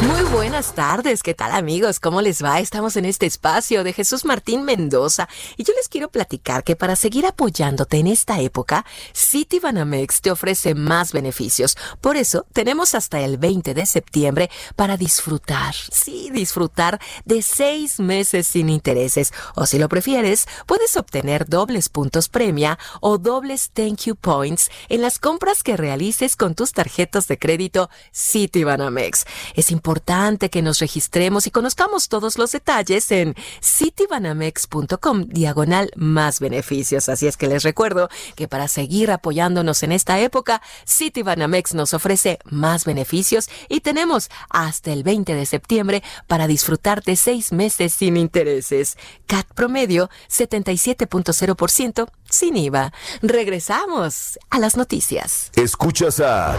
[0.00, 1.98] Muy buenas tardes, ¿qué tal amigos?
[1.98, 2.60] ¿Cómo les va?
[2.60, 6.94] Estamos en este espacio de Jesús Martín Mendoza y yo les quiero platicar que para
[6.94, 11.76] seguir apoyándote en esta época, Citibanamex te ofrece más beneficios.
[12.00, 18.46] Por eso tenemos hasta el 20 de septiembre para disfrutar, sí, disfrutar de seis meses
[18.46, 19.32] sin intereses.
[19.56, 25.02] O si lo prefieres, puedes obtener dobles puntos premia o dobles thank you points en
[25.02, 29.24] las compras que realices con tus tarjetas de crédito Citibanamex.
[29.54, 37.08] Es importante que nos registremos y conozcamos todos los detalles en citibanamex.com diagonal más beneficios.
[37.08, 42.38] Así es que les recuerdo que para seguir apoyándonos en esta época, Citibanamex nos ofrece
[42.44, 48.18] más beneficios y tenemos hasta el 20 de septiembre para disfrutar de seis meses sin
[48.18, 48.98] intereses.
[49.26, 52.92] CAT promedio 77.0% sin IVA.
[53.22, 55.50] Regresamos a las noticias.
[55.56, 56.58] Escuchas a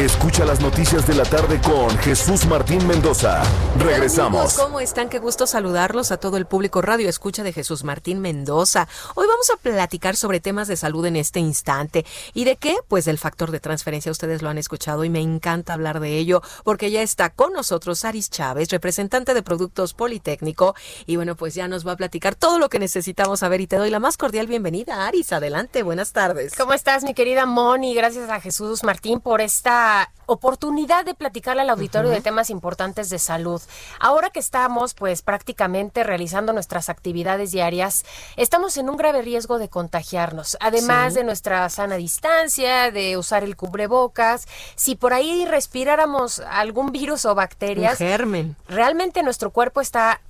[0.00, 3.42] Escucha las noticias de la tarde con Jesús Martín Mendoza.
[3.78, 4.54] Regresamos.
[4.54, 5.10] ¿Cómo están?
[5.10, 8.88] Qué gusto saludarlos a todo el público Radio Escucha de Jesús Martín Mendoza.
[9.14, 12.06] Hoy vamos a platicar sobre temas de salud en este instante.
[12.32, 12.78] ¿Y de qué?
[12.88, 14.10] Pues del factor de transferencia.
[14.10, 18.06] Ustedes lo han escuchado y me encanta hablar de ello porque ya está con nosotros
[18.06, 20.74] Aris Chávez, representante de Productos Politécnico.
[21.04, 23.76] Y bueno, pues ya nos va a platicar todo lo que necesitamos saber y te
[23.76, 25.30] doy la más cordial bienvenida, Aris.
[25.34, 26.54] Adelante, buenas tardes.
[26.56, 27.94] ¿Cómo estás, mi querida Moni?
[27.94, 29.89] Gracias a Jesús Martín por esta
[30.26, 33.60] oportunidad de platicarle al auditorio de temas importantes de salud.
[33.98, 38.04] Ahora que estamos pues prácticamente realizando nuestras actividades diarias,
[38.36, 41.18] estamos en un grave riesgo de contagiarnos, además Sí.
[41.18, 47.34] de nuestra sana distancia, de usar el cubrebocas, si por ahí respiráramos algún virus o
[47.34, 48.56] bacterias, Un germen.
[48.68, 50.20] realmente nuestro cuerpo está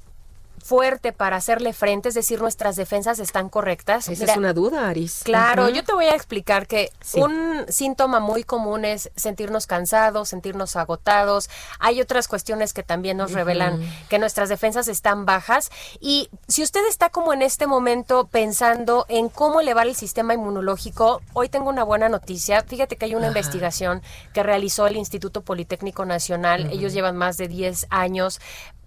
[0.63, 4.09] fuerte para hacerle frente, es decir, nuestras defensas están correctas.
[4.09, 5.23] Esa Mira, es una duda, Aris.
[5.25, 7.21] Claro, yo te voy a explicar que Sí.
[7.21, 11.49] un síntoma muy común es sentirnos cansados, sentirnos agotados.
[11.79, 15.71] Hay otras cuestiones que también nos revelan que nuestras defensas están bajas.
[16.01, 21.23] Y si usted está como en este momento pensando en cómo elevar el sistema inmunológico,
[21.33, 22.63] hoy tengo una buena noticia.
[22.63, 26.69] Fíjate que hay una investigación que realizó el Instituto Politécnico Nacional.
[26.71, 28.41] Ellos llevan más de 10 años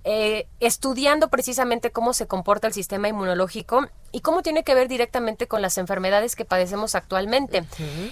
[0.04, 5.48] eh, estudiando precisamente cómo se comporta el sistema inmunológico y cómo tiene que ver directamente
[5.48, 7.66] con las enfermedades que padecemos actualmente.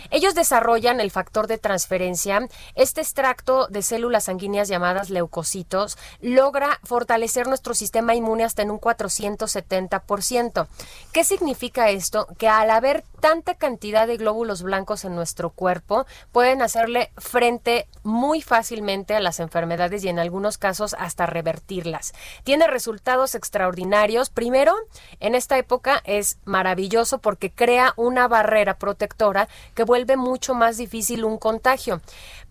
[0.10, 2.48] Ellos desarrollan el factor de transferencia.
[2.76, 8.82] Este extracto de células sanguíneas llamadas leucocitos logra fortalecer nuestro sistema inmune hasta en un
[8.82, 10.68] 470%.
[11.14, 12.28] ¿Qué significa esto?
[12.38, 18.42] Que al haber tanta cantidad de glóbulos blancos en nuestro cuerpo, pueden hacerle frente muy
[18.42, 22.14] fácilmente a las enfermedades y en algunos casos hasta revertirlas.
[22.44, 24.32] Tiene resultados extraordinarios.
[24.32, 24.74] Primero,
[25.20, 31.26] en esta época es maravilloso porque crea una barrera protectora que vuelve mucho más difícil
[31.26, 32.02] un contagio.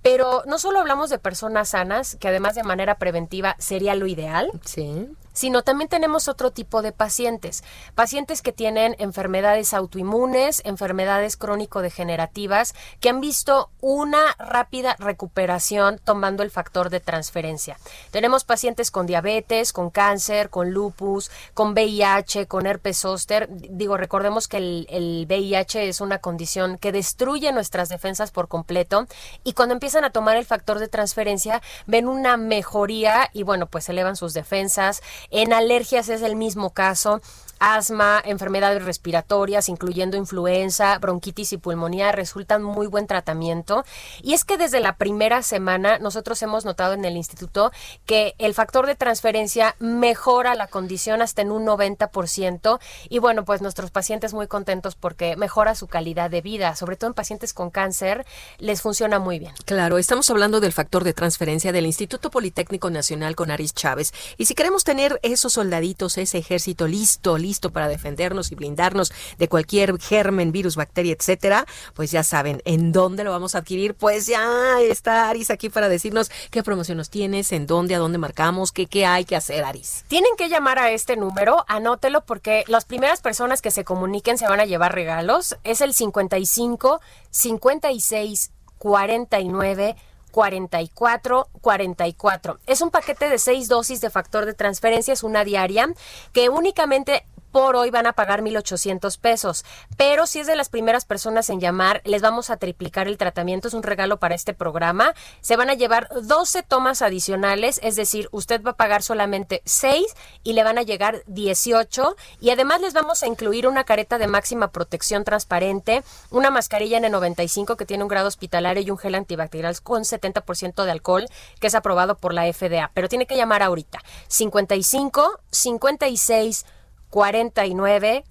[0.02, 4.50] Pero no solo hablamos de personas sanas, que además de manera preventiva sería lo ideal.
[4.64, 7.62] Sí sino también tenemos otro tipo de pacientes,
[7.94, 16.50] pacientes que tienen enfermedades autoinmunes, enfermedades crónico-degenerativas, que han visto una rápida recuperación tomando el
[16.50, 17.78] factor de transferencia.
[18.10, 23.48] Tenemos pacientes con diabetes, con cáncer, con lupus, con VIH, con herpes zóster.
[23.50, 29.06] Digo, recordemos que el, el VIH es una condición que destruye nuestras defensas por completo
[29.44, 33.88] y cuando empiezan a tomar el factor de transferencia ven una mejoría y bueno, pues
[33.88, 37.20] elevan sus defensas, en alergias es el mismo caso
[37.60, 43.84] asma, enfermedades respiratorias, incluyendo influenza, bronquitis y pulmonía, resultan muy buen tratamiento.
[44.22, 47.70] Y es que desde la primera semana nosotros hemos notado en el instituto
[48.06, 52.80] que el factor de transferencia mejora la condición hasta en un 90%.
[53.08, 57.08] Y bueno, pues nuestros pacientes muy contentos porque mejora su calidad de vida, sobre todo
[57.08, 58.24] en pacientes con cáncer,
[58.58, 59.52] les funciona muy bien.
[59.66, 64.12] Claro, estamos hablando del factor de transferencia del Instituto Politécnico Nacional con Aris Chávez.
[64.38, 69.12] Y si queremos tener esos soldaditos, ese ejército listo, listo, listo para defendernos y blindarnos
[69.36, 73.94] de cualquier germen, virus, bacteria, etcétera, pues ya saben en dónde lo vamos a adquirir.
[73.94, 78.18] Pues ya está Aris aquí para decirnos qué promoción nos tienes, en dónde, a dónde
[78.18, 80.04] marcamos, qué, qué hay que hacer, Aris.
[80.06, 84.46] Tienen que llamar a este número, anótelo porque las primeras personas que se comuniquen se
[84.46, 85.56] van a llevar regalos.
[85.64, 89.96] Es el 55 56 49
[90.30, 92.58] 44 44.
[92.66, 95.92] Es un paquete de seis dosis de factor de transferencia, es una diaria
[96.32, 99.64] que únicamente por hoy van a pagar 1.800 pesos.
[99.96, 103.68] Pero si es de las primeras personas en llamar, les vamos a triplicar el tratamiento.
[103.68, 105.14] Es un regalo para este programa.
[105.40, 110.04] Se van a llevar 12 tomas adicionales, es decir, usted va a pagar solamente 6
[110.42, 112.16] y le van a llegar 18.
[112.40, 117.76] Y además les vamos a incluir una careta de máxima protección transparente, una mascarilla N95
[117.76, 121.26] que tiene un grado hospitalario y un gel antibacterial con 70% de alcohol
[121.60, 122.90] que es aprobado por la FDA.
[122.94, 124.00] Pero tiene que llamar ahorita.
[124.28, 126.64] 55 56
[127.10, 128.24] 49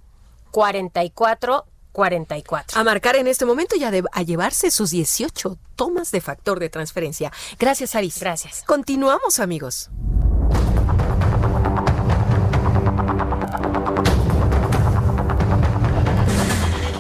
[0.52, 2.80] 44 44.
[2.80, 6.70] A marcar en este momento y a, a, llevarse sus 18 tomas de factor de
[6.70, 7.32] transferencia.
[7.58, 8.20] Gracias, Aris.
[8.20, 8.64] Gracias.
[8.66, 9.90] Continuamos, amigos.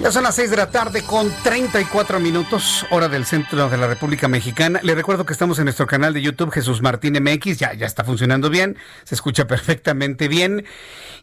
[0.01, 3.85] Ya son las 6 de la tarde con 34 minutos, hora del centro de la
[3.85, 4.79] República Mexicana.
[4.81, 8.05] Le recuerdo que estamos en nuestro canal de YouTube Jesús Martín MX, ya, ya está
[8.05, 10.63] funcionando bien, se escucha perfectamente bien.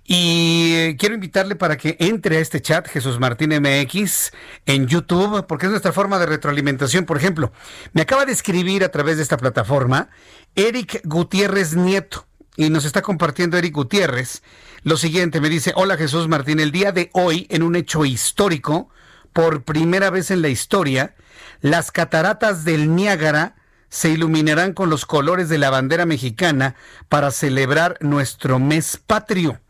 [0.05, 4.33] Y quiero invitarle para que entre a este chat Jesús Martín MX
[4.67, 7.07] en YouTube, porque es nuestra forma de retroalimentación.
[7.07, 7.53] Por ejemplo,
[7.95, 10.11] me acaba de escribir a través de esta plataforma
[10.55, 14.43] Eric Gutiérrez Nieto y nos está compartiendo Eric Gutiérrez
[14.87, 15.41] lo siguiente.
[15.41, 18.89] Me dice, hola Jesús Martín, el día de hoy, en un hecho histórico,
[19.33, 21.17] por primera vez en la historia,
[21.61, 23.57] las cataratas del Niágara
[23.89, 26.77] se iluminarán con los colores de la bandera mexicana
[27.09, 29.61] para celebrar nuestro mes patrio.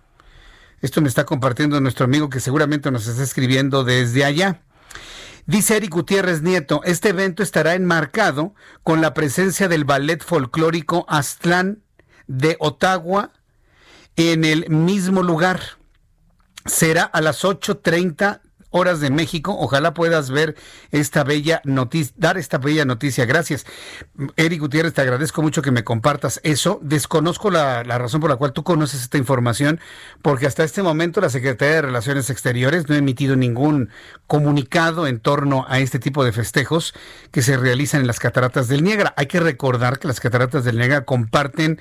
[0.82, 4.60] Esto me está compartiendo nuestro amigo que seguramente nos está escribiendo desde allá.
[5.46, 11.82] Dice Eric Gutiérrez Nieto, este evento estará enmarcado con la presencia del ballet folclórico Aztlán
[12.26, 13.32] de Ottawa
[14.16, 15.60] en el mismo lugar.
[16.64, 19.56] Será a las 8.30 horas de México.
[19.58, 20.56] Ojalá puedas ver
[20.90, 23.24] esta bella noticia, dar esta bella noticia.
[23.24, 23.66] Gracias.
[24.36, 26.78] Eric Gutiérrez, te agradezco mucho que me compartas eso.
[26.82, 29.80] Desconozco la, razón por la cual tú conoces esta información,
[30.22, 33.90] porque hasta este momento la Secretaría de Relaciones Exteriores no ha emitido ningún
[34.26, 36.94] comunicado en torno a este tipo de festejos
[37.30, 39.14] que se realizan en las cataratas del Niágara.
[39.16, 41.80] Hay que recordar que las cataratas del Niágara comparten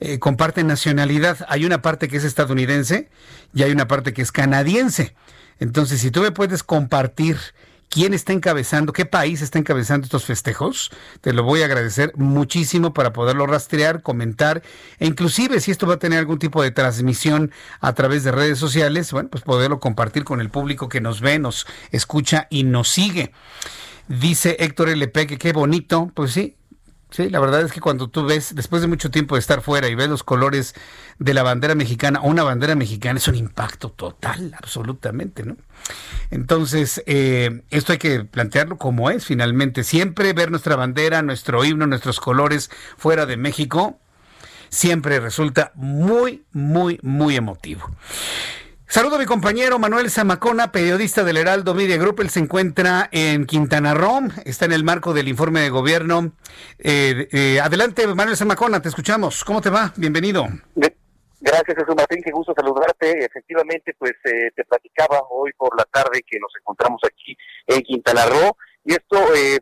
[0.00, 1.38] eh, comparten nacionalidad.
[1.48, 3.08] Hay una parte que es estadounidense
[3.54, 5.14] y hay una parte que es canadiense.
[5.58, 7.36] Entonces, si tú me puedes compartir
[7.90, 12.94] quién está encabezando, qué país está encabezando estos festejos, te lo voy a agradecer muchísimo
[12.94, 14.62] para poderlo rastrear, comentar
[15.00, 18.58] e inclusive si esto va a tener algún tipo de transmisión a través de redes
[18.58, 22.88] sociales, bueno, pues poderlo compartir con el público que nos ve, nos escucha y nos
[22.88, 23.32] sigue.
[24.06, 26.56] Dice Héctor LP que qué bonito, pues sí,
[27.10, 29.88] Sí, la verdad es que cuando tú ves, después de mucho tiempo de estar fuera
[29.88, 30.74] y ves los colores
[31.18, 35.56] de la bandera mexicana, una bandera mexicana es un impacto total, absolutamente, ¿no?
[36.30, 39.82] Entonces, eh, esto hay que plantearlo como es finalmente.
[39.82, 43.98] Siempre ver nuestra bandera, nuestro himno, nuestros colores fuera de México,
[44.68, 47.90] siempre resulta muy, muy, muy emotivo.
[48.90, 52.22] Saludo a mi compañero Manuel Zamacona, periodista del Heraldo Media Group.
[52.22, 56.32] Él se encuentra en Quintana Roo, está en el marco del informe de gobierno.
[56.76, 59.44] Eh, eh, adelante, Manuel Zamacona, te escuchamos.
[59.44, 59.92] ¿Cómo te va?
[59.94, 60.44] Bienvenido.
[61.40, 63.26] Gracias, Jesús Martín, qué gusto saludarte.
[63.26, 67.36] Efectivamente, pues eh, te platicaba hoy por la tarde que nos encontramos aquí
[67.68, 68.56] en Quintana Roo.
[68.84, 69.58] Y esto, eh,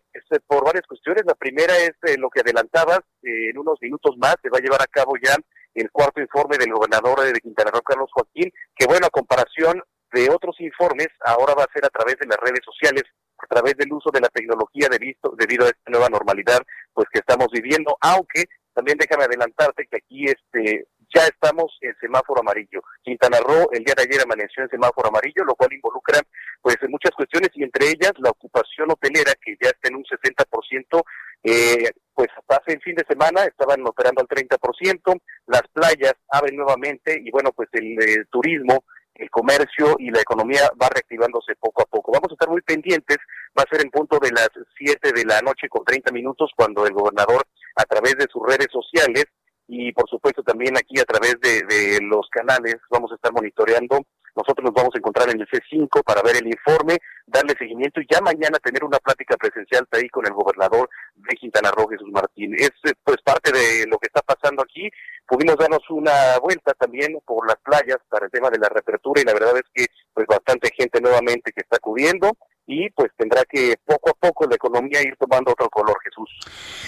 [0.47, 1.25] por varias cuestiones.
[1.27, 4.61] La primera es eh, lo que adelantabas, eh, en unos minutos más se va a
[4.61, 5.37] llevar a cabo ya
[5.81, 10.31] el cuarto informe del gobernador de Quintana Roo, Carlos Joaquín, que bueno, a comparación de
[10.31, 13.05] otros informes, ahora va a ser a través de las redes sociales,
[13.39, 16.61] a través del uso de la tecnología debido, debido a esta nueva normalidad
[16.93, 22.41] pues que estamos viviendo, aunque también déjame adelantarte que aquí este ya estamos en semáforo
[22.41, 22.83] amarillo.
[23.03, 26.21] Quintana Roo el día de ayer amaneció en semáforo amarillo, lo cual involucra
[26.61, 31.03] pues muchas cuestiones y entre ellas la ocupación hotelera que ya está en un 60%,
[31.45, 37.21] eh, pues hace el fin de semana estaban operando al 30%, las playas abren nuevamente
[37.23, 38.85] y bueno, pues el eh, turismo
[39.19, 42.13] el comercio y la economía va reactivándose poco a poco.
[42.13, 43.19] Vamos a estar muy pendientes,
[43.59, 44.49] va a ser en punto de las
[44.79, 47.45] 7 de la noche con 30 minutos cuando el gobernador
[47.75, 49.25] a través de sus redes sociales
[49.69, 54.01] y por supuesto también aquí a través de, de los canales vamos a estar monitoreando
[54.39, 58.07] nosotros nos vamos a encontrar en el C5 para ver el informe, darle seguimiento y
[58.09, 62.55] ya mañana tener una plática presencial ahí con el gobernador de Quintana Roo, Jesús Martín.
[62.55, 62.71] Es
[63.03, 64.89] pues parte de lo que está pasando aquí.
[65.27, 69.25] Pudimos darnos una vuelta también por las playas para el tema de la reapertura y
[69.25, 72.31] la verdad es que pues bastante gente nuevamente que está acudiendo
[72.69, 76.29] y pues tendrá que poco a poco la economía ir tomando otro color, Jesús.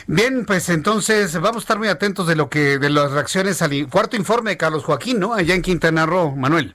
[0.06, 3.88] Bien, pues entonces vamos a estar muy atentos de lo que de las reacciones al
[3.90, 5.32] cuarto informe de Carlos Joaquín, ¿no?
[5.32, 6.74] Allá en Quintana Roo, Manuel.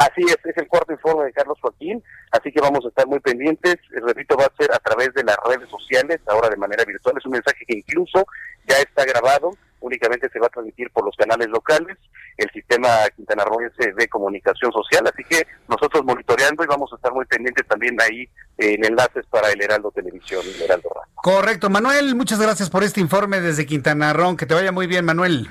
[0.00, 2.02] Así es, es el cuarto informe de Carlos Joaquín,
[2.32, 3.76] así que vamos a estar muy pendientes.
[3.90, 7.14] Repito, va a ser a través de las redes sociales, ahora de manera virtual.
[7.16, 8.26] Es un mensaje que incluso
[8.66, 11.96] ya está grabado, únicamente se va a transmitir por los canales locales,
[12.36, 16.89] el sistema quintanarroense de comunicación social, así que nosotros monitoreando y vamos
[17.30, 18.28] pendientes también ahí
[18.58, 21.12] en enlaces para el Heraldo Televisión y el Heraldo Radio.
[21.14, 25.04] Correcto, Manuel, muchas gracias por este informe desde Quintana Roo, que te vaya muy bien,
[25.04, 25.48] Manuel.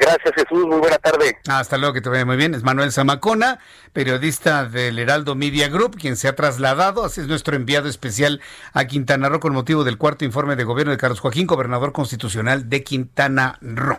[0.00, 1.36] Gracias Jesús, muy buena tarde.
[1.46, 2.54] Hasta luego, que te vaya muy bien.
[2.54, 3.58] Es Manuel Zamacona,
[3.92, 8.40] periodista del Heraldo Media Group, quien se ha trasladado, así es nuestro enviado especial
[8.72, 12.70] a Quintana Roo con motivo del cuarto informe de gobierno de Carlos Joaquín, gobernador constitucional
[12.70, 13.98] de Quintana Roo.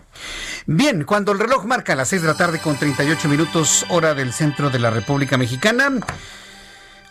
[0.66, 4.34] Bien, cuando el reloj marca las 6 de la tarde con 38 minutos hora del
[4.34, 5.92] centro de la República Mexicana,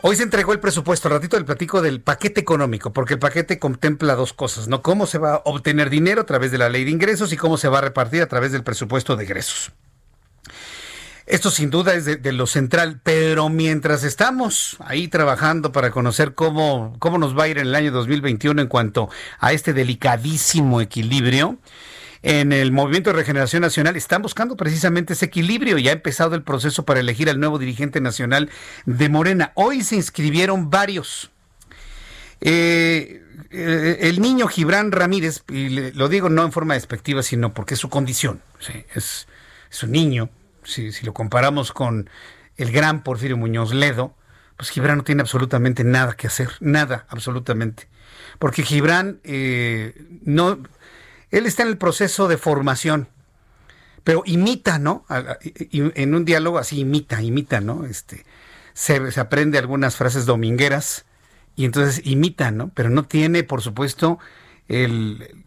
[0.03, 3.59] Hoy se entregó el presupuesto, al ratito del platico del paquete económico, porque el paquete
[3.59, 4.81] contempla dos cosas, ¿no?
[4.81, 7.59] Cómo se va a obtener dinero a través de la ley de ingresos y cómo
[7.59, 9.73] se va a repartir a través del presupuesto de egresos.
[11.27, 16.97] Esto sin duda es de, lo central, pero mientras estamos ahí trabajando para conocer cómo,
[16.99, 21.59] cómo nos va a ir en el año 2021 en cuanto a este delicadísimo equilibrio,
[22.23, 26.43] en el Movimiento de Regeneración Nacional están buscando precisamente ese equilibrio y ha empezado el
[26.43, 28.51] proceso para elegir al nuevo dirigente nacional
[28.85, 29.53] de Morena.
[29.55, 31.31] Hoy se inscribieron varios.
[32.43, 37.75] Eh, eh, el niño Gibran Ramírez, y lo digo no en forma despectiva, sino porque
[37.75, 38.43] es su condición.
[38.95, 39.27] es,
[39.83, 40.31] un niño.
[40.63, 42.11] Si, lo comparamos con
[42.57, 44.15] el gran Porfirio Muñoz Ledo,
[44.59, 47.89] pues Gibran no tiene absolutamente nada que hacer, nada, absolutamente.
[48.39, 50.59] Porque Gibran eh, no,
[51.31, 53.09] él está en el proceso de formación,
[54.05, 55.05] pero imita, ¿no?
[55.71, 57.85] En un diálogo así imita, imita, ¿no?
[57.85, 58.25] Este,
[58.73, 61.05] se, aprende algunas frases domingueras
[61.57, 62.71] y entonces imita, ¿no?
[62.75, 64.19] Pero no tiene, por supuesto,
[64.69, 65.45] el,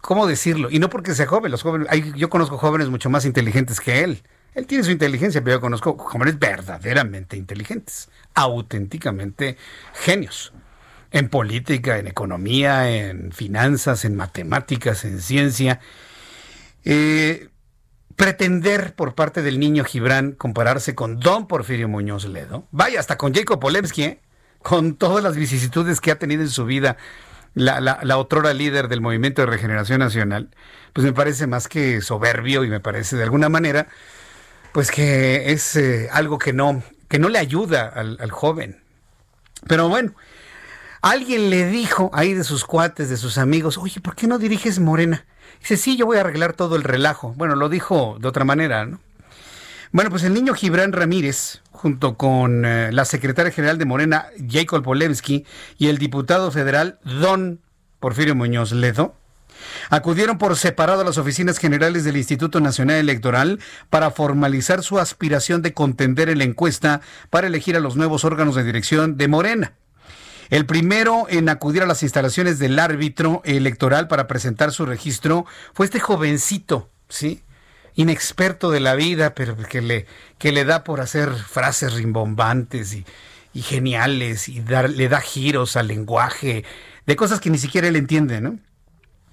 [0.00, 0.70] ¿cómo decirlo?
[0.70, 4.02] Y no porque sea joven, los jóvenes, hay, yo conozco jóvenes mucho más inteligentes que
[4.02, 4.22] él.
[4.54, 9.56] Él tiene su inteligencia, pero yo conozco jóvenes verdaderamente inteligentes, auténticamente
[9.94, 10.52] genios
[11.12, 15.80] en política, en economía, en finanzas, en matemáticas, en ciencia.
[16.84, 17.48] Eh,
[18.16, 23.34] pretender por parte del niño Gibran compararse con Don Porfirio Muñoz Ledo, vaya, hasta con
[23.34, 24.20] Jacob Polewski, ¿eh?
[24.62, 26.96] con todas las vicisitudes que ha tenido en su vida
[27.54, 30.50] la, la, otrora líder del Movimiento de Regeneración Nacional,
[30.92, 33.88] pues me parece más que soberbio y me parece de alguna manera,
[34.72, 38.82] pues que es eh, algo que no, que no le ayuda al, al joven.
[39.68, 40.14] Pero bueno,
[41.02, 44.78] Alguien le dijo ahí de sus cuates, de sus amigos, oye, ¿por qué no diriges
[44.78, 45.26] Morena?
[45.58, 47.34] Dice, sí, yo voy a arreglar todo el relajo.
[47.36, 49.00] Bueno, lo dijo de otra manera, ¿no?
[49.90, 54.84] Bueno, pues el niño Gibran Ramírez, junto con eh, la secretaria general de Morena, Jacob
[54.84, 55.44] Polewski,
[55.76, 57.60] y el diputado federal, Don
[57.98, 59.16] Porfirio Muñoz Ledo,
[59.90, 63.58] acudieron por separado a las oficinas generales del Instituto Nacional Electoral
[63.90, 68.54] para formalizar su aspiración de contender en la encuesta para elegir a los nuevos órganos
[68.54, 69.72] de dirección de Morena.
[70.52, 75.86] El primero en acudir a las instalaciones del árbitro electoral para presentar su registro fue
[75.86, 77.42] este jovencito, ¿sí?
[77.94, 80.04] Inexperto de la vida, pero que le,
[80.36, 85.86] que le da por hacer frases rimbombantes y, geniales y dar, le da giros al
[85.86, 86.66] lenguaje
[87.06, 88.58] de cosas que ni siquiera él entiende, ¿no?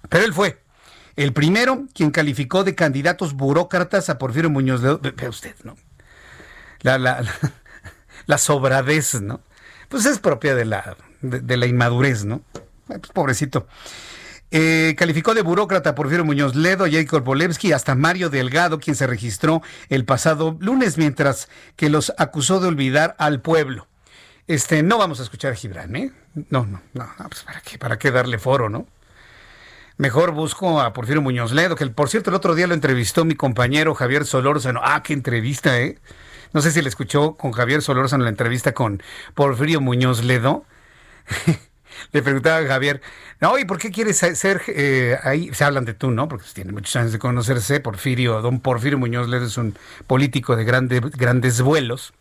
[0.07, 0.63] Pero él fue
[1.17, 4.95] el primero quien calificó de candidatos burócratas a Porfirio Muñoz de...
[4.95, 5.75] Ve usted, ¿no?
[6.81, 9.41] La sobradez, ¿no?
[9.89, 12.41] Pues es propia de la, de, la inmadurez, ¿no?
[12.87, 13.67] pues, pobrecito.
[14.51, 19.61] Eh, calificó de burócrata Porfirio Muñoz Ledo, Jacob Polewski, hasta Mario Delgado, quien se registró
[19.89, 23.87] el pasado lunes, mientras que los acusó de olvidar al pueblo.
[24.47, 26.11] Este, no vamos a escuchar a Gibran, ¿eh?
[26.49, 28.87] No, no, no, pues para qué, para qué darle foro, ¿no?
[29.97, 33.35] Mejor busco a Porfirio Muñoz Ledo, que por cierto el otro día lo entrevistó mi
[33.35, 34.79] compañero Javier Solórzano.
[34.83, 35.99] Ah, qué entrevista, ¿eh?
[36.53, 39.03] No sé si le escuchó con Javier Solórzano la entrevista con
[39.35, 40.65] Porfirio Muñoz Ledo.
[42.11, 43.01] le preguntaba a Javier,
[43.39, 45.53] no, ¿y por qué quieres ser eh, ahí?
[45.53, 46.27] Se hablan de tú, ¿no?
[46.27, 47.79] Porque tiene muchos años de conocerse.
[47.79, 49.77] Porfirio, don Porfirio Muñoz Ledo es un
[50.07, 52.13] político de grandes vuelos.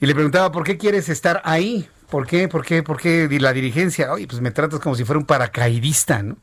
[0.00, 1.88] Y le preguntaba, ¿por qué quieres estar ahí?
[2.08, 2.48] ¿Por qué?
[2.48, 2.82] ¿Por qué?
[2.82, 3.28] ¿Por qué?
[3.30, 6.38] Y la dirigencia, oye, pues me tratas como si fuera un paracaidista, ¿no?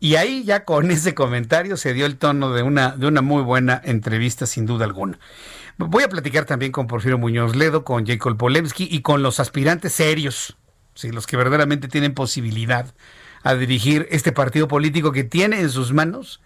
[0.00, 3.42] Y ahí ya con ese comentario se dio el tono de una, de una muy
[3.42, 5.18] buena entrevista, sin duda alguna.
[5.76, 9.92] Voy a platicar también con Porfirio Muñoz Ledo, con Jacob Polemski y con los aspirantes
[9.92, 10.56] serios
[10.94, 11.10] ¿sí?
[11.10, 12.94] los que verdaderamente tienen posibilidad
[13.42, 16.40] a dirigir este partido político que tiene en sus manos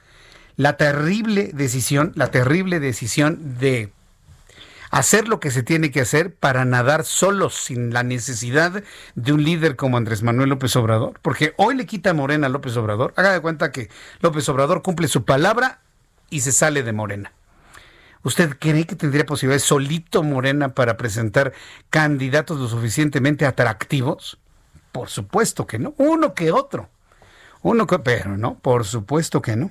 [0.57, 3.93] la terrible decisión, la terrible decisión de
[4.91, 8.83] hacer lo que se tiene que hacer para nadar solos, sin la necesidad
[9.15, 11.21] de un líder como Andrés Manuel López Obrador.
[11.23, 13.13] Porque hoy le quita Morena a López Obrador.
[13.17, 13.89] Haga de cuenta que
[14.21, 15.83] López Obrador cumple su palabra
[16.31, 17.33] y se sale de Morena.
[18.23, 21.53] ¿Usted cree que tendría posibilidades solito Morena para presentar
[21.91, 24.39] candidatos lo suficientemente atractivos?
[24.93, 25.95] Por supuesto que no.
[25.99, 26.89] Uno que otro.
[27.63, 29.71] Uno que, pero no, por supuesto que no.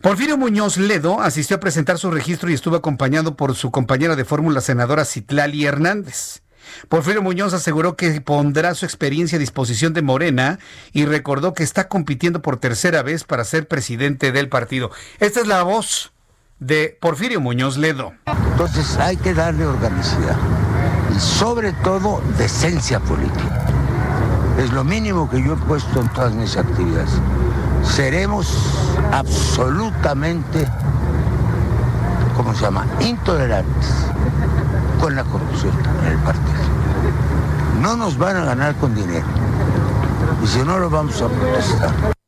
[0.00, 4.24] Porfirio Muñoz Ledo asistió a presentar su registro y estuvo acompañado por su compañera de
[4.24, 6.42] fórmula senadora Citlali Hernández.
[6.88, 10.58] Porfirio Muñoz aseguró que pondrá su experiencia a disposición de Morena
[10.92, 14.90] y recordó que está compitiendo por tercera vez para ser presidente del partido.
[15.18, 16.11] Esta es la voz
[16.66, 18.12] de Porfirio Muñoz Ledo.
[18.52, 20.36] Entonces hay que darle organicidad
[21.14, 23.66] y sobre todo decencia política.
[24.58, 27.10] Es lo mínimo que yo he puesto en todas mis actividades.
[27.82, 28.46] Seremos
[29.10, 30.68] absolutamente,
[32.36, 33.90] ¿cómo se llama?, intolerantes
[35.00, 36.62] con la corrupción en el partido.
[37.80, 39.26] No nos van a ganar con dinero.
[40.44, 42.21] Y si no, lo vamos a protestar.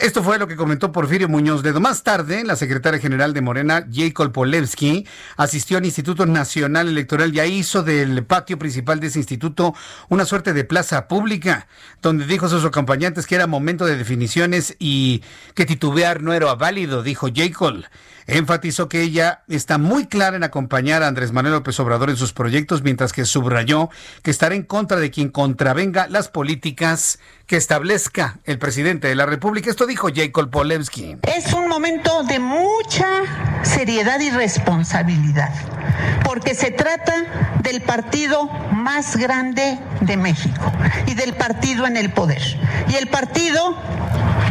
[0.00, 1.78] Esto fue lo que comentó Porfirio Muñoz Dedo.
[1.78, 7.40] Más tarde, la secretaria general de Morena, Jacob Polewski, asistió al Instituto Nacional Electoral y
[7.40, 9.74] ahí hizo del patio principal de ese instituto
[10.08, 11.66] una suerte de plaza pública,
[12.00, 15.22] donde dijo a sus acompañantes que era momento de definiciones y
[15.54, 17.84] que titubear no era válido, dijo Jacob.
[18.26, 22.32] Enfatizó que ella está muy clara en acompañar a Andrés Manuel López Obrador en sus
[22.32, 23.90] proyectos, mientras que subrayó
[24.22, 29.26] que estará en contra de quien contravenga las políticas que establezca el presidente de la
[29.26, 29.70] República.
[29.70, 31.16] Esto dijo Jacob Polewski.
[31.22, 35.52] Es un momento de mucha seriedad y responsabilidad,
[36.24, 37.14] porque se trata
[37.62, 40.72] del partido más grande de México
[41.06, 42.42] y del partido en el poder.
[42.88, 43.76] Y el partido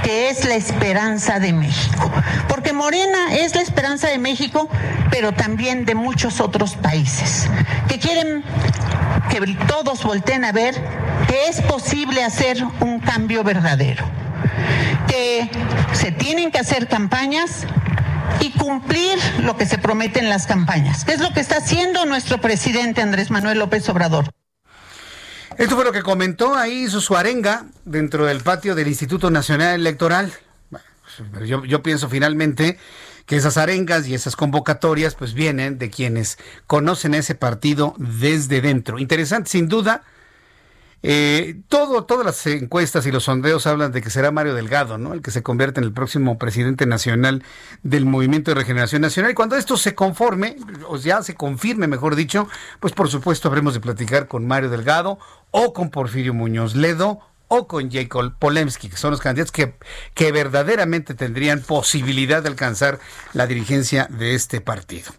[0.04, 2.10] que es la esperanza de México.
[2.48, 4.70] Porque Morena es la esperanza de México,
[5.12, 7.48] pero también de muchos otros países,
[7.88, 8.44] que quieren
[9.30, 10.76] que todos volteen a ver
[11.28, 14.06] que es posible hacer un cambio verdadero,
[15.08, 15.50] que
[15.94, 17.66] se tienen que hacer campañas
[18.40, 22.40] y cumplir lo que se promete en las campañas, es lo que está haciendo nuestro
[22.40, 24.32] presidente Andrés Manuel López Obrador.
[25.58, 30.32] Esto fue lo que comentó ahí su arenga dentro del patio del Instituto Nacional Electoral.
[31.46, 32.78] yo, yo pienso finalmente
[33.26, 38.98] que esas arengas y esas convocatorias pues vienen de quienes conocen ese partido desde dentro.
[39.00, 40.04] Interesante, sin duda.
[41.02, 45.14] Eh, todo, todas las encuestas y los sondeos hablan de que será Mario Delgado, ¿no?
[45.14, 47.44] El que se convierte en el próximo presidente nacional
[47.84, 49.32] del Movimiento de Regeneración Nacional.
[49.32, 52.48] Y cuando esto se conforme, o ya se confirme, mejor dicho,
[52.80, 55.20] pues por supuesto habremos de platicar con Mario Delgado
[55.52, 59.74] o con Porfirio Muñoz Ledo o con Jacob Polemski, que son los candidatos que,
[60.14, 63.00] que verdaderamente tendrían posibilidad de alcanzar
[63.34, 65.12] la dirigencia de este partido.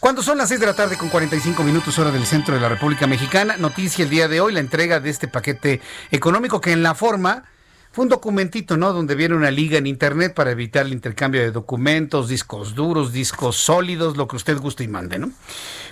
[0.00, 2.68] Cuando son las 6 de la tarde con 45 minutos hora del centro de la
[2.68, 5.80] República Mexicana, noticia el día de hoy, la entrega de este paquete
[6.10, 7.44] económico que en la forma
[7.94, 8.92] fue un documentito, ¿no?
[8.92, 13.54] Donde viene una liga en internet para evitar el intercambio de documentos, discos duros, discos
[13.54, 15.30] sólidos, lo que usted guste y mande, ¿no?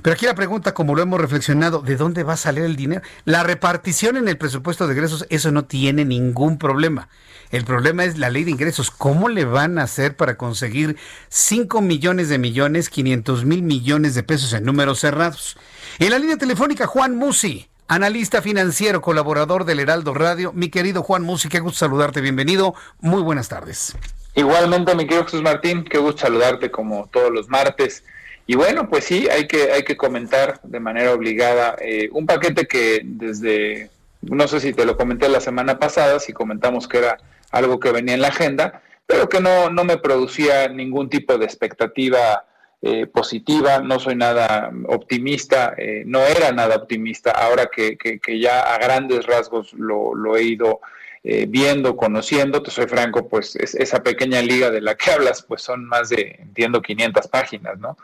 [0.03, 3.03] Pero aquí la pregunta, como lo hemos reflexionado, ¿de dónde va a salir el dinero?
[3.25, 7.09] La repartición en el presupuesto de ingresos, eso no tiene ningún problema.
[7.53, 8.91] El problema es la ley de ingresos.
[8.91, 10.97] ¿Cómo le van a hacer para conseguir
[11.29, 15.57] 5 millones de millones, 500 mil millones de pesos en números cerrados?
[16.01, 20.53] En la línea telefónica, Juan Musi analista financiero, colaborador del Heraldo Radio.
[20.55, 22.75] Mi querido Juan Musi, qué gusto saludarte, bienvenido.
[23.01, 23.95] Muy buenas tardes.
[24.35, 28.03] Igualmente, mi querido Jesús Martín, qué gusto saludarte como todos los martes.
[28.47, 32.67] Y bueno, pues sí, hay que, hay que comentar de manera obligada eh, un paquete
[32.67, 33.91] que desde
[34.23, 37.19] no sé si te lo comenté la semana pasada, si comentamos que era
[37.51, 41.45] algo que venía en la agenda, pero que no, no me producía ningún tipo de
[41.45, 42.47] expectativa
[42.85, 48.61] eh, positiva, no soy nada optimista, eh, no era nada optimista, ahora que, que, ya
[48.63, 50.81] a grandes rasgos lo, lo he ido
[51.23, 55.63] eh, viendo, conociendo, te soy franco, pues esa pequeña liga de la que hablas, pues
[55.63, 57.97] son más de, entiendo, 500 páginas, ¿no?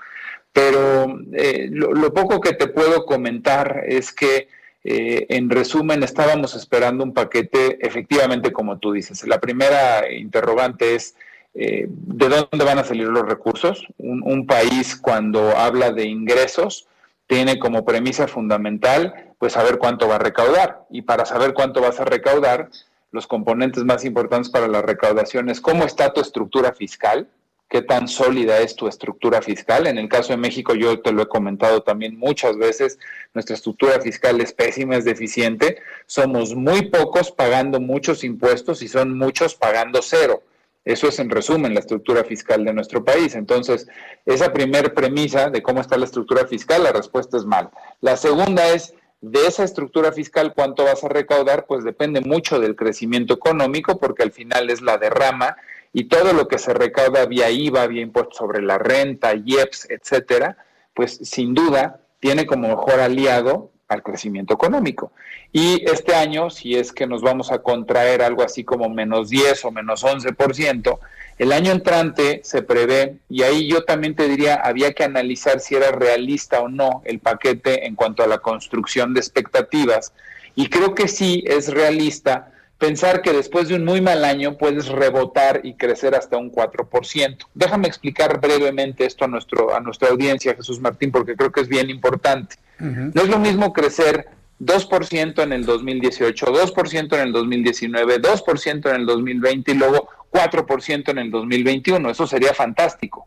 [0.53, 4.47] Pero lo, lo, poco que te puedo comentar es que,
[4.85, 9.27] en resumen, estábamos esperando un paquete, efectivamente, como tú dices.
[9.27, 11.17] La primera interrogante es,
[11.55, 13.87] eh, de dónde van a salir los recursos.
[13.99, 16.87] Un, país cuando habla de ingresos
[17.27, 22.01] tiene como premisa fundamental pues saber cuánto va a recaudar y para saber cuánto vas
[22.01, 22.71] a recaudar
[23.11, 27.29] los componentes más importantes para la recaudación es cómo está tu estructura fiscal,
[27.69, 29.87] qué tan sólida es tu estructura fiscal.
[29.87, 32.99] En el caso de México, yo te lo he comentado también muchas veces,
[33.35, 35.79] nuestra estructura fiscal es pésima, es deficiente.
[36.07, 40.43] Somos muy pocos pagando muchos impuestos y son muchos pagando cero.
[40.89, 43.35] Eso es en resumen la estructura fiscal de nuestro país.
[43.35, 43.87] Entonces,
[44.25, 47.69] esa primera premisa de cómo está la estructura fiscal, la respuesta es mal.
[48.01, 51.67] La segunda es, de esa estructura fiscal, ¿cuánto vas a recaudar?
[51.67, 55.59] Pues depende mucho del crecimiento económico, porque al final es la derrama
[55.93, 60.57] y todo lo que se recauda vía IVA, vía impuestos sobre la renta, IEPS, etcétera,
[60.95, 65.13] pues sin duda tiene como mejor aliado al crecimiento económico.
[65.53, 69.65] Y este año, si es que nos vamos a contraer algo así como menos 10
[69.65, 70.99] o menos 11%,
[71.39, 75.75] el año entrante se prevé, y ahí yo también te diría, había que analizar si
[75.75, 80.13] era realista o no el paquete en cuanto a la construcción de expectativas.
[80.55, 84.89] Y creo que sí es realista pensar que después de un muy mal año puedes
[84.89, 87.47] rebotar y crecer hasta un 4%.
[87.55, 91.69] Déjame explicar brevemente esto a, nuestro, a nuestra audiencia, Jesús Martín, porque creo que es
[91.69, 92.57] bien importante.
[92.79, 94.29] No es lo mismo crecer
[94.61, 101.09] 2% en el 2018, 2% en el 2019, 2% en el 2020 y luego 4%
[101.11, 102.11] en el 2021.
[102.11, 103.27] Eso sería fantástico.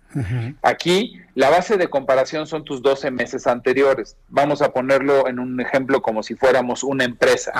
[0.61, 4.15] Aquí la base de comparación son tus 12 meses anteriores.
[4.29, 7.51] Vamos a ponerlo en un ejemplo como si fuéramos una empresa.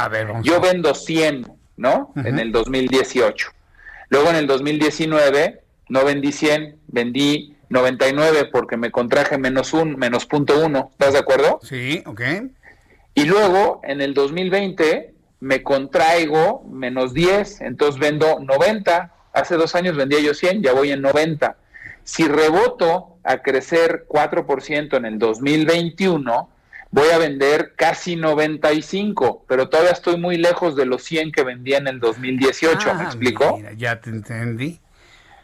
[0.44, 1.48] Yo vendo 100,
[1.82, 2.14] ¿no?
[2.16, 3.50] En el 2018.
[4.10, 10.26] Luego en el 2019 no vendí 100, vendí 99 porque me contraje menos un, menos
[10.26, 10.90] punto uno.
[10.92, 11.60] ¿Estás de acuerdo?
[11.64, 12.22] Sí, ok.
[13.16, 19.12] Y luego en el 2020 me contraigo menos 10, entonces vendo 90.
[19.34, 21.58] Hace dos años vendía yo 100, ya voy en 90.
[22.04, 26.50] Si reboto a crecer 4% en el 2021,
[26.92, 31.78] voy a vender casi 95, pero todavía estoy muy lejos de los 100 que vendía
[31.78, 33.58] en el 2018, ¿me ah, explico?
[33.58, 34.80] Mira, ya te entendí.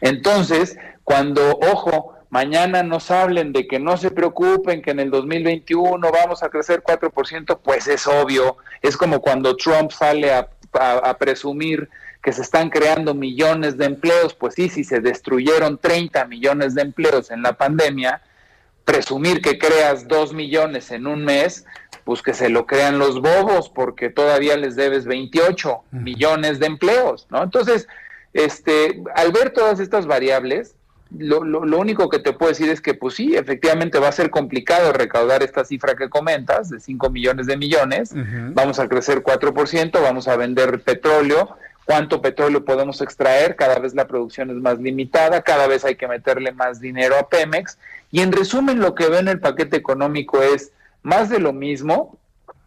[0.00, 6.12] Entonces, cuando, ojo, mañana nos hablen de que no se preocupen, que en el 2021
[6.12, 8.58] vamos a crecer 4%, pues es obvio.
[8.82, 10.48] Es como cuando Trump sale a,
[11.18, 11.88] presumir
[12.22, 16.82] que se están creando millones de empleos, pues sí, si se destruyeron 30 millones de
[16.82, 18.20] empleos en la pandemia,
[18.88, 21.66] presumir que creas 2 millones en un mes,
[22.04, 27.26] pues que se lo crean los bobos, porque todavía les debes 28 millones de empleos,
[27.28, 27.42] ¿no?
[27.42, 27.86] Entonces,
[28.32, 30.74] este, al ver todas estas variables,
[31.18, 34.30] lo, lo, único que te puedo decir es que, pues sí, efectivamente va a ser
[34.30, 38.14] complicado recaudar esta cifra que comentas, de 5 millones de millones.
[38.54, 41.58] Vamos a crecer 4%, vamos a vender petróleo.
[41.88, 43.56] ¿Cuánto petróleo podemos extraer?
[43.56, 47.30] Cada vez la producción es más limitada, cada vez hay que meterle más dinero a
[47.30, 47.78] Pemex.
[48.10, 50.72] Y en resumen, lo que veo en el paquete económico es
[51.02, 52.18] más de lo mismo,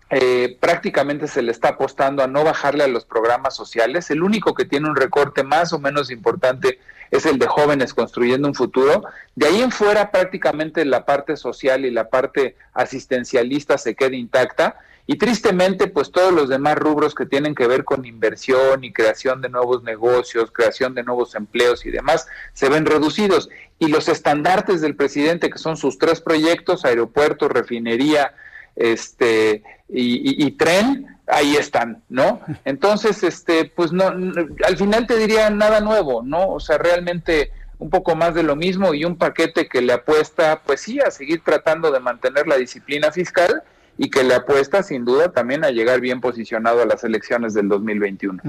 [0.09, 4.09] eh, prácticamente se le está apostando a no bajarle a los programas sociales.
[4.09, 6.79] El único que tiene un recorte más o menos importante
[7.11, 9.03] es el de jóvenes construyendo un futuro.
[9.35, 14.77] De ahí en fuera prácticamente la parte social y la parte asistencialista se queda intacta
[15.07, 19.41] y tristemente pues todos los demás rubros que tienen que ver con inversión y creación
[19.41, 23.49] de nuevos negocios, creación de nuevos empleos y demás se ven reducidos.
[23.79, 28.33] Y los estandartes del presidente que son sus tres proyectos, aeropuerto, refinería,
[28.75, 32.41] este y, y tren, ahí están, ¿no?
[32.65, 36.49] Entonces, este, pues no, al final te diría nada nuevo, ¿no?
[36.49, 40.61] O sea, realmente un poco más de lo mismo y un paquete que le apuesta,
[40.65, 43.63] pues sí, a seguir tratando de mantener la disciplina fiscal
[43.97, 47.69] y que le apuesta sin duda también a llegar bien posicionado a las elecciones del
[47.69, 48.41] 2021.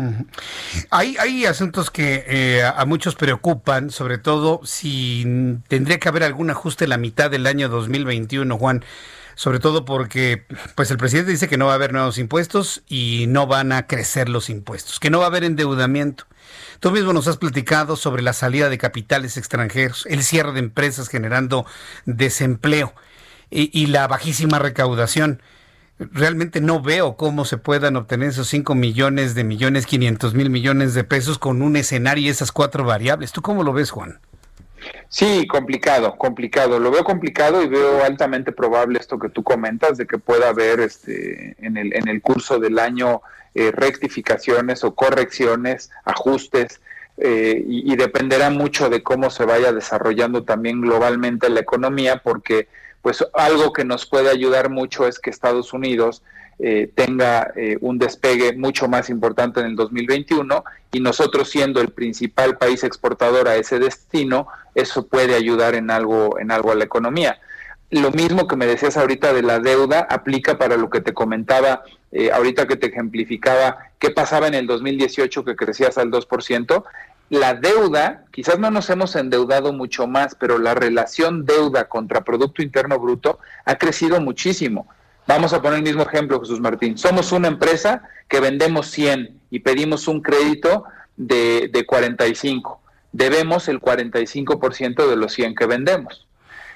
[0.91, 6.51] hay, hay asuntos que eh, a muchos preocupan, sobre todo si tendría que haber algún
[6.51, 8.85] ajuste en la mitad del año 2021, Juan
[9.35, 13.27] sobre todo porque pues el presidente dice que no va a haber nuevos impuestos y
[13.29, 16.27] no van a crecer los impuestos, que no va a haber endeudamiento.
[16.81, 21.09] Tú mismo nos has platicado sobre la salida de capitales extranjeros, el cierre de empresas
[21.09, 21.65] generando
[22.05, 22.95] desempleo
[23.53, 25.43] y, la bajísima recaudación.
[25.99, 30.95] realmente no veo cómo se puedan obtener esos 5 millones de millones, 500 mil millones
[30.95, 33.33] de pesos con un escenario y esas cuatro variables.
[33.33, 34.19] ¿Tú cómo lo ves, Juan?
[35.09, 36.81] Sí, complicado, complicado.
[36.81, 40.81] Lo veo complicado y veo altamente probable esto que tú comentas de que pueda haber
[40.81, 43.23] este, en, el, en el curso del año
[43.55, 46.81] eh, rectificaciones o correcciones, ajustes,
[47.19, 52.69] eh, y, dependerá mucho de cómo se vaya desarrollando también globalmente la economía, porque
[53.03, 56.23] pues algo que nos puede ayudar mucho es que Estados Unidos
[56.59, 61.89] eh, tenga eh, un despegue mucho más importante en el 2021 y nosotros siendo el
[61.89, 66.85] principal país exportador a ese destino, eso puede ayudar en algo, en algo a la
[66.85, 67.41] economía.
[67.91, 71.83] Lo mismo que me decías ahorita de la deuda aplica para lo que te comentaba
[72.13, 76.85] eh, ahorita que te ejemplificaba qué pasaba en el 2018 que crecías al 2%.
[77.33, 82.61] La deuda, quizás no nos hemos endeudado mucho más, pero la relación deuda contra Producto
[82.61, 84.87] Interno Bruto ha crecido muchísimo.
[85.27, 86.99] Vamos a poner el mismo ejemplo, Jesús Martín.
[86.99, 90.85] Somos una empresa que vendemos 100 y pedimos un crédito
[91.17, 92.79] de, de 45.
[93.13, 96.27] Debemos el 45% de los 100 que vendemos.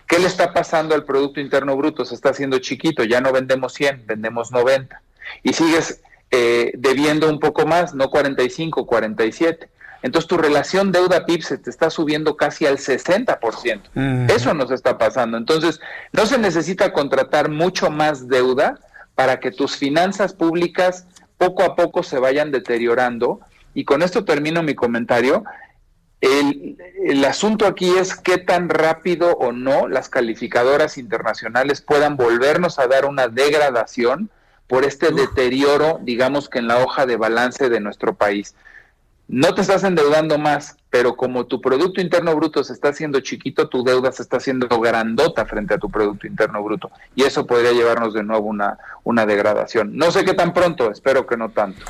[0.07, 2.07] ¿Qué le está pasando al Producto Interno Bruto?
[2.07, 5.03] Se está haciendo chiquito, ya no vendemos 100, vendemos 90.
[5.43, 6.01] Y sigues
[6.31, 9.69] eh, debiendo un poco más, no 45, 47.
[10.03, 14.31] Entonces tu relación deuda-PIB se te está subiendo casi al 60%.
[14.31, 15.37] Eso nos está pasando.
[15.37, 15.81] Entonces
[16.13, 18.79] no se necesita contratar mucho más deuda
[19.15, 21.07] para que tus finanzas públicas
[21.39, 23.41] poco a poco se vayan deteriorando.
[23.75, 25.45] Y con esto termino mi comentario.
[26.21, 32.79] El, el, asunto aquí es qué tan rápido o no las calificadoras internacionales puedan volvernos
[32.79, 34.31] a dar una degradación
[34.67, 38.55] por este deterioro, digamos que en la hoja de balance de nuestro país
[39.29, 43.69] no te estás endeudando más, pero como tu Producto Interno Bruto se está haciendo chiquito,
[43.69, 46.91] tu deuda se está haciendo grandota frente a tu Producto Interno Bruto.
[47.17, 49.97] Y eso podría llevarnos de nuevo una, una degradación.
[49.97, 51.85] No sé qué tan pronto, espero que no tanto.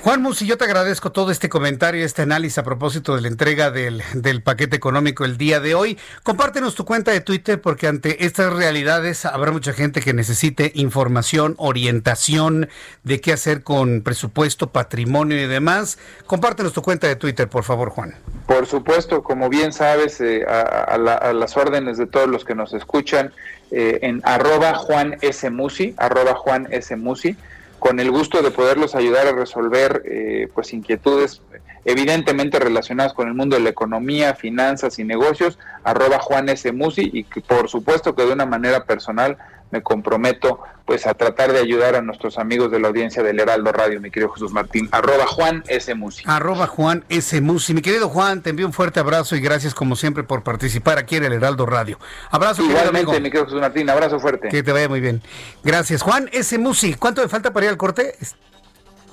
[0.00, 3.72] Juan Musi, yo te agradezco todo este comentario, este análisis a propósito de la entrega
[3.72, 5.98] del, del, paquete económico el día de hoy.
[6.22, 11.56] Compártenos tu cuenta de Twitter porque ante estas realidades habrá mucha gente que necesite información,
[11.58, 12.68] orientación
[13.02, 15.98] de qué hacer con presupuesto, patrimonio y demás.
[16.26, 18.14] Compártenos tu cuenta de Twitter, por favor, Juan.
[18.46, 20.96] Por supuesto, como bien sabes, eh, a,
[21.32, 23.32] las órdenes de todos los que nos escuchan,
[23.72, 25.50] eh, en arroba Juan S.
[25.50, 26.94] Musi, arroba Juan S.
[26.94, 27.36] Musi
[27.78, 31.42] con el gusto de poderlos ayudar a resolver eh, pues inquietudes
[31.84, 36.70] evidentemente relacionadas con el mundo de la economía, finanzas y negocios, arroba Juan S.
[36.72, 39.38] Musi y que por supuesto que de una manera personal
[39.70, 43.72] me comprometo pues a tratar de ayudar a nuestros amigos de la audiencia del Heraldo
[43.72, 45.94] Radio, mi querido Jesús Martín, arroba Juan S.
[45.94, 46.24] Musi.
[46.26, 47.38] Arroba Juan S.
[47.42, 47.74] Musi.
[47.74, 51.16] Mi querido Juan, te envío un fuerte abrazo y gracias como siempre por participar aquí
[51.16, 51.98] en el Heraldo Radio.
[52.30, 52.62] Abrazo.
[52.62, 54.48] Igualmente, mi querido Jesús Martín, abrazo fuerte.
[54.48, 55.20] Que te vaya muy bien.
[55.62, 56.00] Gracias.
[56.00, 56.56] Juan S.
[56.56, 58.14] Musi, ¿cuánto me falta para ir al corte?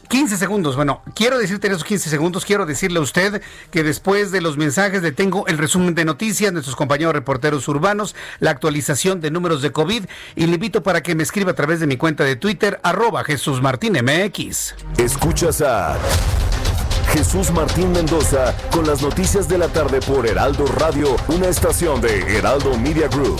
[0.08, 0.76] 15 segundos.
[0.76, 3.41] Bueno, quiero decirte en esos 15 segundos, quiero decirle a usted
[3.72, 8.16] que después de los mensajes le tengo el resumen de noticias, nuestros compañeros reporteros urbanos,
[8.39, 11.80] la actualización de números de COVID y le invito para que me escriba a través
[11.80, 14.76] de mi cuenta de Twitter, arroba Jesús Martín MX.
[14.97, 15.97] Escuchas a
[17.14, 22.38] Jesús Martín Mendoza con las noticias de la tarde por Heraldo Radio, una estación de
[22.38, 23.39] Heraldo Media Group.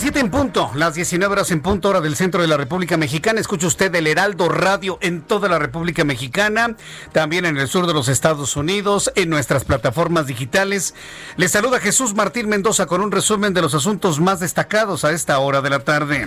[0.00, 2.96] Las 7 en punto, las 19 horas en punto, hora del centro de la República
[2.96, 3.38] Mexicana.
[3.38, 6.74] Escucha usted el Heraldo Radio en toda la República Mexicana,
[7.12, 10.94] también en el sur de los Estados Unidos, en nuestras plataformas digitales.
[11.36, 15.38] Le saluda Jesús Martín Mendoza con un resumen de los asuntos más destacados a esta
[15.38, 16.26] hora de la tarde.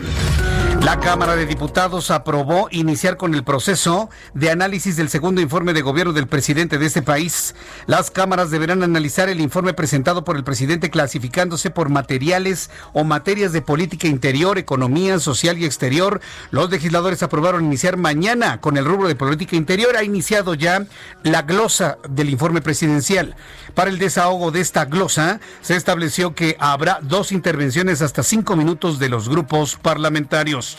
[0.82, 5.82] La Cámara de Diputados aprobó iniciar con el proceso de análisis del segundo informe de
[5.82, 7.56] gobierno del presidente de este país.
[7.86, 13.54] Las cámaras deberán analizar el informe presentado por el presidente clasificándose por materiales o materias
[13.54, 16.22] de política interior, economía, social y exterior.
[16.52, 19.98] Los legisladores aprobaron iniciar mañana con el rubro de política interior.
[19.98, 20.86] Ha iniciado ya
[21.24, 23.36] la glosa del informe presidencial.
[23.74, 29.00] Para el desahogo de esta glosa, se estableció que habrá dos intervenciones hasta cinco minutos
[29.00, 30.78] de los grupos parlamentarios.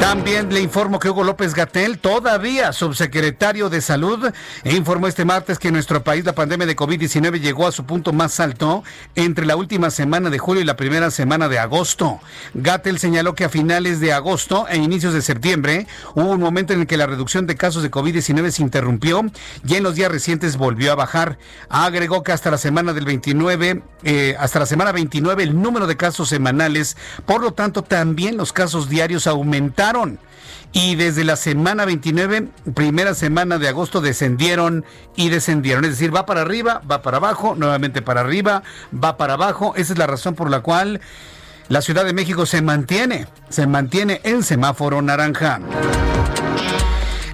[0.00, 4.30] También le informo que Hugo López Gatel, todavía subsecretario de Salud,
[4.64, 8.12] informó este martes que en nuestro país la pandemia de COVID-19 llegó a su punto
[8.12, 8.84] más alto
[9.16, 12.20] entre la última semana de julio y la primera semana de agosto.
[12.54, 16.80] Gatel señaló que a finales de agosto e inicios de septiembre hubo un momento en
[16.80, 19.26] el que la reducción de casos de COVID-19 se interrumpió
[19.66, 21.38] y en los días recientes volvió a bajar.
[21.68, 25.96] Agregó que hasta la semana del 29, eh, hasta la semana 29 el número de
[25.96, 26.96] casos semanales,
[27.26, 29.87] por lo tanto también los casos diarios aumentaron
[30.72, 34.84] y desde la semana 29, primera semana de agosto, descendieron
[35.16, 35.84] y descendieron.
[35.84, 38.62] Es decir, va para arriba, va para abajo, nuevamente para arriba,
[38.92, 39.72] va para abajo.
[39.76, 41.00] Esa es la razón por la cual
[41.68, 45.60] la Ciudad de México se mantiene, se mantiene en semáforo naranja.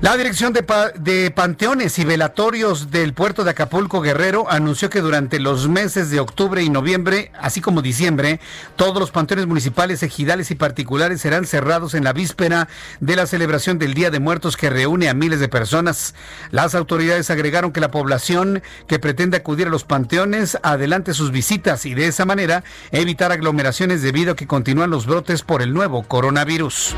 [0.05, 5.67] La Dirección de, Panteones y Velatorios del puerto de Acapulco Guerrero anunció que durante los
[5.67, 8.39] meses de octubre y noviembre, así como diciembre,
[8.77, 12.69] todos los panteones municipales, ejidales y particulares serán cerrados en la víspera
[13.01, 16.15] de la celebración del Día de Muertos que reúne a miles de personas.
[16.51, 21.87] Las autoridades agregaron que la población que pretende acudir a los panteones adelante sus visitas
[21.87, 26.03] y de esa manera evitar aglomeraciones debido a que continúan los brotes por el nuevo
[26.03, 26.95] coronavirus.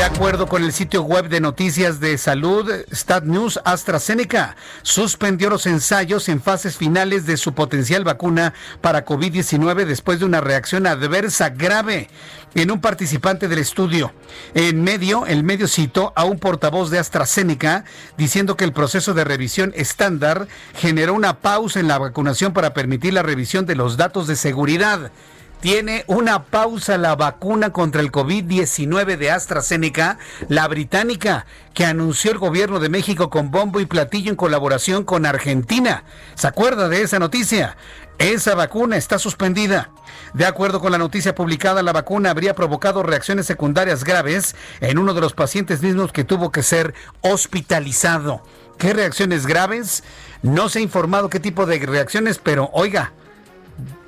[0.00, 5.66] De acuerdo con el sitio web de noticias de salud Stat News, AstraZeneca suspendió los
[5.66, 11.50] ensayos en fases finales de su potencial vacuna para COVID-19 después de una reacción adversa
[11.50, 12.08] grave
[12.54, 14.14] en un participante del estudio.
[14.54, 17.84] En medio, el medio citó a un portavoz de AstraZeneca
[18.16, 23.12] diciendo que el proceso de revisión estándar generó una pausa en la vacunación para permitir
[23.12, 25.12] la revisión de los datos de seguridad
[25.60, 32.38] tiene una pausa la vacuna contra el COVID-19 de AstraZeneca, la británica, que anunció el
[32.38, 36.04] gobierno de México con bombo y platillo en colaboración con Argentina.
[36.34, 37.76] ¿Se acuerda de esa noticia?
[38.18, 39.90] Esa vacuna está suspendida.
[40.34, 45.14] De acuerdo con la noticia publicada, la vacuna habría provocado reacciones secundarias graves en uno
[45.14, 48.42] de los pacientes mismos que tuvo que ser hospitalizado.
[48.78, 50.04] ¿Qué reacciones graves?
[50.42, 53.12] No se ha informado qué tipo de reacciones, pero oiga,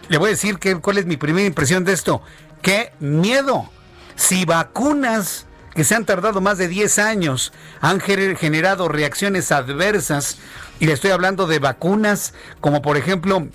[0.09, 2.23] le voy a decir que, cuál es mi primera impresión de esto.
[2.61, 3.71] ¡Qué miedo!
[4.15, 10.39] Si vacunas que se han tardado más de 10 años han generado reacciones adversas,
[10.81, 13.49] y le estoy hablando de vacunas como por ejemplo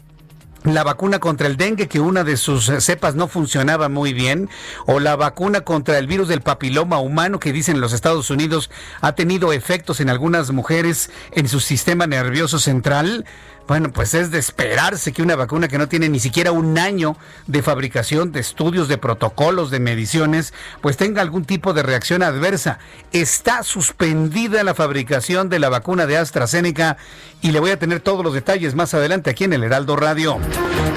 [0.64, 4.50] la vacuna contra el dengue, que una de sus cepas no funcionaba muy bien,
[4.86, 8.70] o la vacuna contra el virus del papiloma humano, que dicen los Estados Unidos
[9.02, 13.26] ha tenido efectos en algunas mujeres en su sistema nervioso central,
[13.68, 17.18] bueno, pues es de esperarse que una vacuna que no tiene ni siquiera un año
[17.47, 22.80] de fabricación, de estudios, de protocolos, de mediciones, pues tenga algún tipo de reacción adversa.
[23.11, 26.97] Está suspendida la fabricación de la vacuna de AstraZeneca
[27.41, 30.39] y le voy a tener todos los detalles más adelante aquí en el Heraldo Radio.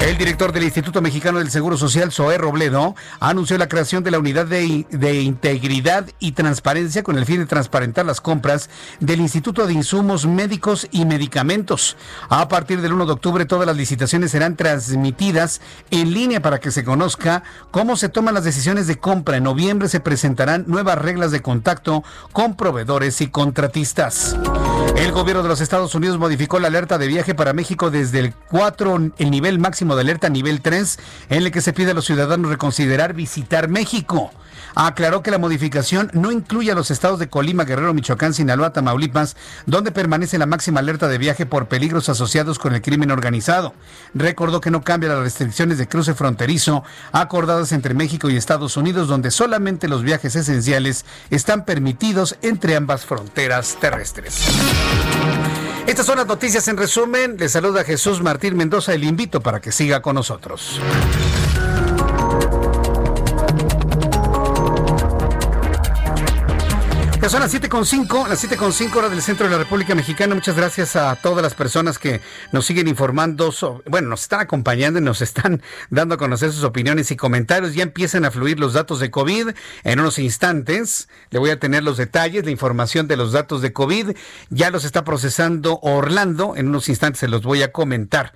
[0.01, 4.17] El director del Instituto Mexicano del Seguro Social, Zoé Robledo, anunció la creación de la
[4.17, 8.69] Unidad de, de Integridad y Transparencia con el fin de transparentar las compras
[8.99, 11.97] del Instituto de Insumos Médicos y Medicamentos.
[12.29, 16.69] A partir del 1 de octubre todas las licitaciones serán transmitidas en línea para que
[16.69, 17.41] se conozca
[17.71, 19.37] cómo se toman las decisiones de compra.
[19.37, 22.03] En noviembre se presentarán nuevas reglas de contacto
[22.33, 24.37] con proveedores y contratistas.
[24.95, 28.35] El gobierno de los Estados Unidos modificó la alerta de viaje para México desde el
[28.35, 30.99] 4, el nivel máximo de alerta nivel 3,
[31.31, 34.29] en el que se pide a los ciudadanos reconsiderar visitar México
[34.75, 39.35] aclaró que la modificación no incluye a los estados de Colima, Guerrero, Michoacán, Sinaloa, Tamaulipas,
[39.65, 43.73] donde permanece la máxima alerta de viaje por peligros asociados con el crimen organizado.
[44.13, 49.07] Recordó que no cambia las restricciones de cruce fronterizo acordadas entre México y Estados Unidos,
[49.07, 54.41] donde solamente los viajes esenciales están permitidos entre ambas fronteras terrestres.
[55.87, 57.37] Estas son las noticias en resumen.
[57.37, 60.79] Le saluda Jesús Martín Mendoza y le invito para que siga con nosotros.
[67.21, 70.33] Ya son las 7.5, las 7.5 horas del centro de la República Mexicana.
[70.33, 72.19] Muchas gracias a todas las personas que
[72.51, 73.53] nos siguen informando,
[73.85, 75.61] bueno, nos están acompañando y nos están
[75.91, 77.75] dando a conocer sus opiniones y comentarios.
[77.75, 79.49] Ya empiezan a fluir los datos de COVID.
[79.83, 83.71] En unos instantes le voy a tener los detalles, la información de los datos de
[83.71, 84.15] COVID.
[84.49, 86.55] Ya los está procesando Orlando.
[86.55, 88.33] En unos instantes se los voy a comentar.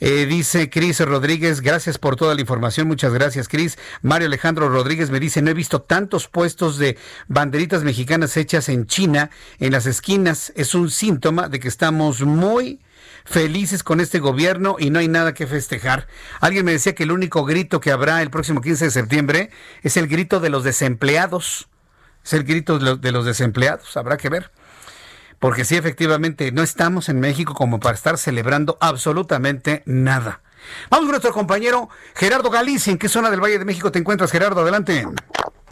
[0.00, 2.88] Eh, dice Cris Rodríguez, gracias por toda la información.
[2.88, 3.78] Muchas gracias, Cris.
[4.02, 8.86] Mario Alejandro Rodríguez me dice, no he visto tantos puestos de banderitas mexicanas hechas en
[8.86, 10.52] China en las esquinas.
[10.56, 12.80] Es un síntoma de que estamos muy
[13.24, 16.08] felices con este gobierno y no hay nada que festejar.
[16.40, 19.50] Alguien me decía que el único grito que habrá el próximo 15 de septiembre
[19.82, 21.68] es el grito de los desempleados.
[22.24, 24.50] Es el grito de los desempleados, habrá que ver
[25.42, 30.40] porque sí, efectivamente, no estamos en México como para estar celebrando absolutamente nada.
[30.88, 32.92] Vamos con nuestro compañero Gerardo Galicia.
[32.92, 34.60] ¿En qué zona del Valle de México te encuentras, Gerardo?
[34.60, 35.04] Adelante.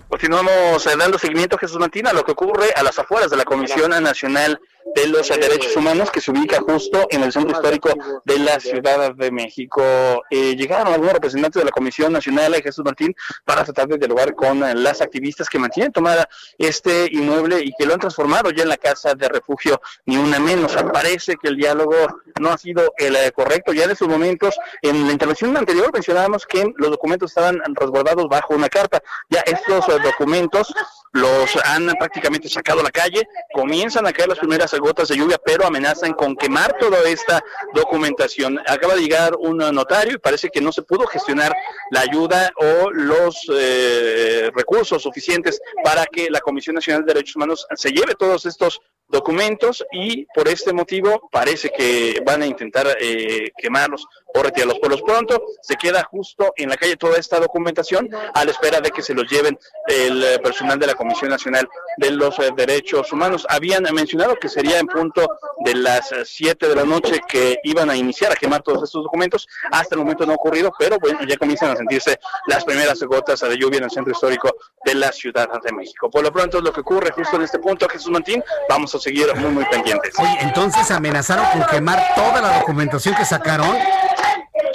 [0.08, 3.44] Continuamos eh, dando seguimiento, Jesús Martín, a lo que ocurre a las afueras de la
[3.44, 4.60] Comisión Nacional
[4.94, 7.90] de los Derechos Humanos, que se ubica justo en el centro histórico
[8.24, 9.82] de la Ciudad de México.
[10.30, 13.14] Eh, llegaron algunos representantes de la Comisión Nacional, de Jesús Martín,
[13.44, 16.28] para tratar de dialogar con eh, las activistas que mantienen tomada
[16.58, 20.38] este inmueble y que lo han transformado ya en la casa de refugio, ni una
[20.38, 20.76] menos.
[20.92, 21.94] Parece que el diálogo
[22.40, 23.72] no ha sido el correcto.
[23.72, 28.54] Ya en estos momentos, en la intervención anterior mencionábamos que los documentos estaban resguardados bajo
[28.54, 29.02] una carta.
[29.28, 30.72] Ya estos documentos
[31.12, 35.40] los han prácticamente sacado a la calle, comienzan a caer las primeras gotas de lluvia,
[35.44, 37.42] pero amenazan con quemar toda esta
[37.74, 38.60] documentación.
[38.66, 41.54] Acaba de llegar un notario y parece que no se pudo gestionar
[41.90, 47.66] la ayuda o los eh, recursos suficientes para que la Comisión Nacional de Derechos Humanos
[47.74, 53.50] se lleve todos estos documentos y por este motivo parece que van a intentar eh,
[53.58, 54.78] quemarlos o retirarlos.
[54.78, 58.80] Por lo pronto se queda justo en la calle toda esta documentación a la espera
[58.80, 62.50] de que se los lleven el eh, personal de la Comisión Nacional de los eh,
[62.56, 63.46] Derechos Humanos.
[63.48, 65.26] Habían mencionado que sería en punto
[65.64, 69.48] de las 7 de la noche que iban a iniciar a quemar todos estos documentos.
[69.70, 73.40] Hasta el momento no ha ocurrido, pero bueno, ya comienzan a sentirse las primeras gotas
[73.40, 74.54] de lluvia en el centro histórico
[74.84, 76.10] de la Ciudad de México.
[76.10, 78.42] Por lo pronto lo que ocurre justo en este punto, Jesús Mantín.
[78.68, 80.14] Vamos a seguir muy, muy pendientes.
[80.18, 83.76] Oye, entonces amenazaron con quemar toda la documentación que sacaron.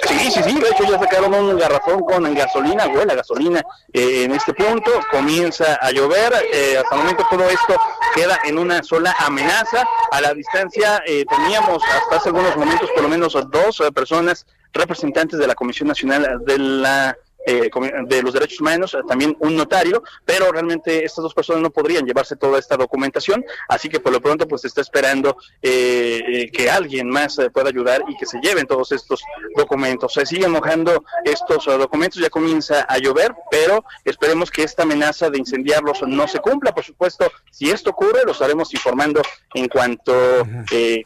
[0.06, 4.32] Sí, sí, sí, de hecho ya sacaron un garrafón con gasolina, huele gasolina eh, en
[4.32, 7.76] este punto, comienza a llover, eh, hasta el momento todo esto
[8.14, 13.02] queda en una sola amenaza, a la distancia eh, teníamos hasta hace algunos momentos por
[13.02, 17.16] lo menos dos personas representantes de la Comisión Nacional de la
[17.48, 17.70] eh,
[18.08, 22.04] de los derechos humanos, eh, también un notario, pero realmente estas dos personas no podrían
[22.04, 26.68] llevarse toda esta documentación, así que por lo pronto pues se está esperando eh, que
[26.68, 29.22] alguien más pueda ayudar y que se lleven todos estos
[29.56, 30.12] documentos.
[30.14, 35.38] Se siguen mojando estos documentos, ya comienza a llover, pero esperemos que esta amenaza de
[35.38, 36.74] incendiarlos no se cumpla.
[36.74, 39.22] Por supuesto, si esto ocurre, lo estaremos informando
[39.54, 40.12] en cuanto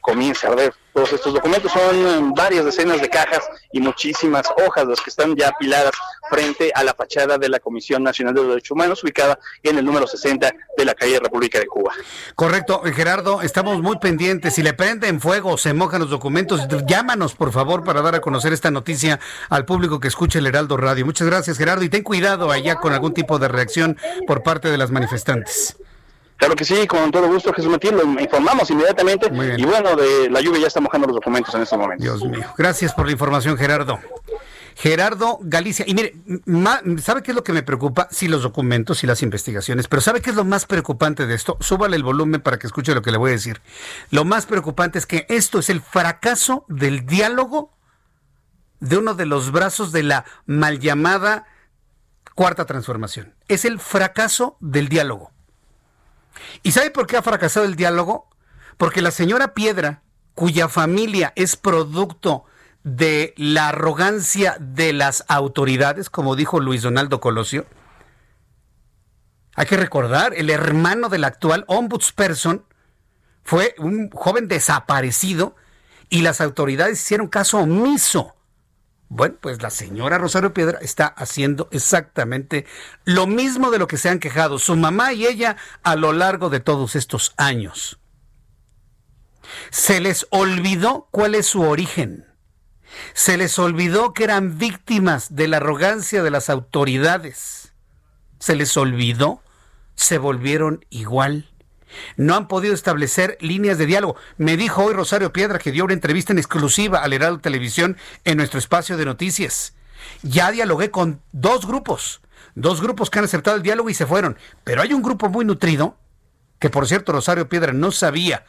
[0.00, 1.72] comience a ver todos estos documentos.
[1.72, 5.92] Son varias decenas de cajas y muchísimas hojas las que están ya apiladas
[6.30, 9.84] frente a la fachada de la Comisión Nacional de los Derechos Humanos, ubicada en el
[9.84, 11.92] número 60 de la calle República de Cuba.
[12.36, 14.54] Correcto, eh, Gerardo, estamos muy pendientes.
[14.54, 18.52] Si le prenden fuego, se mojan los documentos, llámanos por favor para dar a conocer
[18.52, 19.18] esta noticia
[19.48, 21.04] al público que escuche el Heraldo Radio.
[21.04, 24.78] Muchas gracias, Gerardo, y ten cuidado allá con algún tipo de reacción por parte de
[24.78, 25.76] las manifestantes.
[26.40, 29.30] Claro que sí, con todo gusto, Jesús Matías, lo informamos inmediatamente.
[29.58, 32.02] Y bueno, de la lluvia ya está mojando los documentos en este momento.
[32.02, 32.46] Dios mío.
[32.56, 34.00] Gracias por la información, Gerardo.
[34.74, 35.84] Gerardo Galicia.
[35.86, 36.14] Y mire,
[37.02, 38.08] ¿sabe qué es lo que me preocupa?
[38.10, 41.58] Sí, los documentos y las investigaciones, pero ¿sabe qué es lo más preocupante de esto?
[41.60, 43.60] Súbale el volumen para que escuche lo que le voy a decir.
[44.10, 47.74] Lo más preocupante es que esto es el fracaso del diálogo
[48.78, 51.44] de uno de los brazos de la mal llamada
[52.34, 53.34] cuarta transformación.
[53.48, 55.32] Es el fracaso del diálogo.
[56.62, 58.28] ¿Y sabe por qué ha fracasado el diálogo?
[58.76, 60.02] Porque la señora Piedra,
[60.34, 62.44] cuya familia es producto
[62.82, 67.66] de la arrogancia de las autoridades, como dijo Luis Donaldo Colosio,
[69.54, 72.64] hay que recordar, el hermano del actual ombudsperson
[73.42, 75.56] fue un joven desaparecido
[76.08, 78.34] y las autoridades hicieron caso omiso
[79.10, 82.64] bueno, pues la señora Rosario Piedra está haciendo exactamente
[83.04, 86.48] lo mismo de lo que se han quejado su mamá y ella a lo largo
[86.48, 87.98] de todos estos años.
[89.70, 92.24] Se les olvidó cuál es su origen.
[93.12, 97.74] Se les olvidó que eran víctimas de la arrogancia de las autoridades.
[98.38, 99.42] Se les olvidó,
[99.96, 101.49] se volvieron igual.
[102.16, 104.16] No han podido establecer líneas de diálogo.
[104.36, 108.36] Me dijo hoy Rosario Piedra que dio una entrevista en exclusiva al Heraldo Televisión en
[108.36, 109.74] nuestro espacio de noticias.
[110.22, 112.20] Ya dialogué con dos grupos,
[112.54, 114.36] dos grupos que han aceptado el diálogo y se fueron.
[114.64, 115.96] Pero hay un grupo muy nutrido,
[116.58, 118.44] que por cierto Rosario Piedra no sabía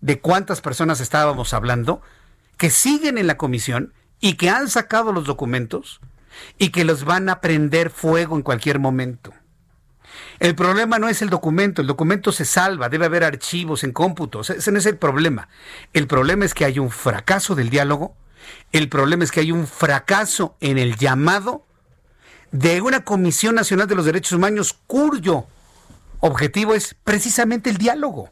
[0.00, 2.02] de cuántas personas estábamos hablando,
[2.56, 6.00] que siguen en la comisión y que han sacado los documentos
[6.58, 9.32] y que los van a prender fuego en cualquier momento.
[10.40, 14.50] El problema no es el documento, el documento se salva, debe haber archivos en cómputos,
[14.50, 15.48] ese no es el problema.
[15.92, 18.16] El problema es que hay un fracaso del diálogo,
[18.72, 21.66] el problema es que hay un fracaso en el llamado
[22.52, 25.46] de una Comisión Nacional de los Derechos Humanos cuyo
[26.20, 28.30] objetivo es precisamente el diálogo,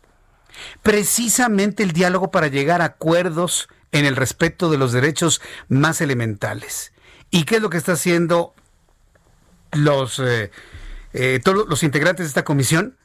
[0.82, 6.92] precisamente el diálogo para llegar a acuerdos en el respeto de los derechos más elementales.
[7.30, 8.54] ¿Y qué es lo que está haciendo
[9.72, 10.20] los...
[10.20, 10.50] Eh,
[11.12, 12.96] eh, todos los integrantes de esta comisión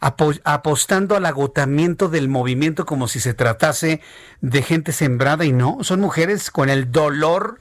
[0.00, 4.00] apostando al agotamiento del movimiento como si se tratase
[4.40, 7.60] de gente sembrada y no, son mujeres con el dolor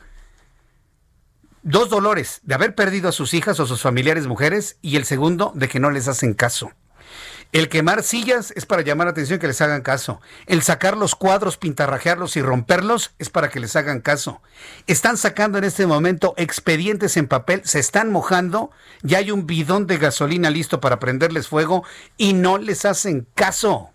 [1.63, 5.51] dos dolores, de haber perdido a sus hijas o sus familiares mujeres y el segundo
[5.55, 6.71] de que no les hacen caso.
[7.51, 10.21] El quemar sillas es para llamar la atención que les hagan caso.
[10.45, 14.41] El sacar los cuadros, pintarrajearlos y romperlos es para que les hagan caso.
[14.87, 18.71] Están sacando en este momento expedientes en papel, se están mojando,
[19.01, 21.83] ya hay un bidón de gasolina listo para prenderles fuego
[22.15, 23.89] y no les hacen caso.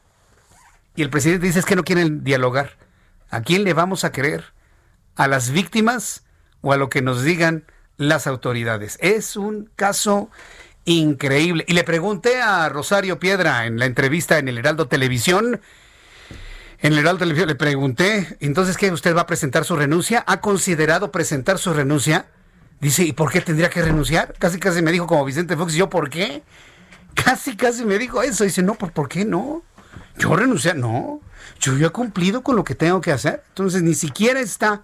[0.94, 2.76] Y el presidente dice es que no quieren dialogar.
[3.30, 4.52] ¿A quién le vamos a creer?
[5.14, 6.24] ¿A las víctimas
[6.61, 7.64] o a lo que nos digan
[7.96, 8.98] las autoridades?
[9.00, 10.30] Es un caso
[10.87, 11.64] increíble.
[11.68, 15.61] Y le pregunté a Rosario Piedra en la entrevista en el Heraldo Televisión,
[16.80, 20.24] en el Heraldo Televisión le pregunté, entonces, ¿qué usted va a presentar su renuncia?
[20.26, 22.26] ¿Ha considerado presentar su renuncia?
[22.80, 24.34] Dice, ¿y por qué tendría que renunciar?
[24.39, 26.43] Casi, casi me dijo como Vicente Fox, ¿y yo por qué?
[27.14, 28.45] Casi, casi me dijo eso.
[28.45, 29.62] Dice, no, ¿por, ¿por qué no?
[30.18, 31.22] Yo renunciar, no.
[31.59, 33.43] Yo he cumplido con lo que tengo que hacer.
[33.49, 34.82] Entonces, ni siquiera está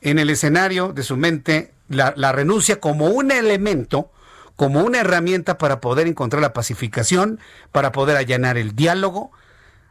[0.00, 4.12] en el escenario de su mente la, la renuncia como un elemento
[4.56, 7.38] como una herramienta para poder encontrar la pacificación,
[7.72, 9.30] para poder allanar el diálogo.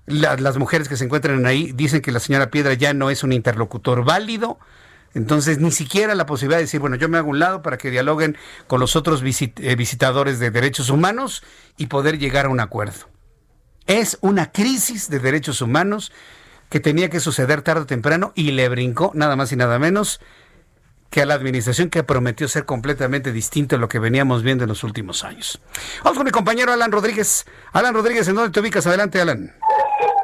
[0.07, 3.31] las mujeres que se encuentran ahí dicen que la señora Piedra ya no es un
[3.31, 4.59] interlocutor válido.
[5.13, 7.89] Entonces, ni siquiera la posibilidad de decir, bueno, yo me hago un lado para que
[7.89, 8.37] dialoguen
[8.67, 11.41] con los otros eh, visitadores de derechos humanos
[11.77, 13.09] y poder llegar a un acuerdo.
[13.87, 16.11] Es una crisis de derechos humanos
[16.69, 20.19] que tenía que suceder tarde o temprano y le brincó nada más y nada menos
[21.15, 24.67] que a la administración que prometió ser completamente distinto a lo que veníamos viendo en
[24.67, 25.61] los últimos años.
[26.03, 27.45] Vamos con mi compañero Alan Rodríguez.
[27.71, 28.85] Alan Rodríguez, ¿en dónde te ubicas?
[28.85, 29.55] Adelante, Alan.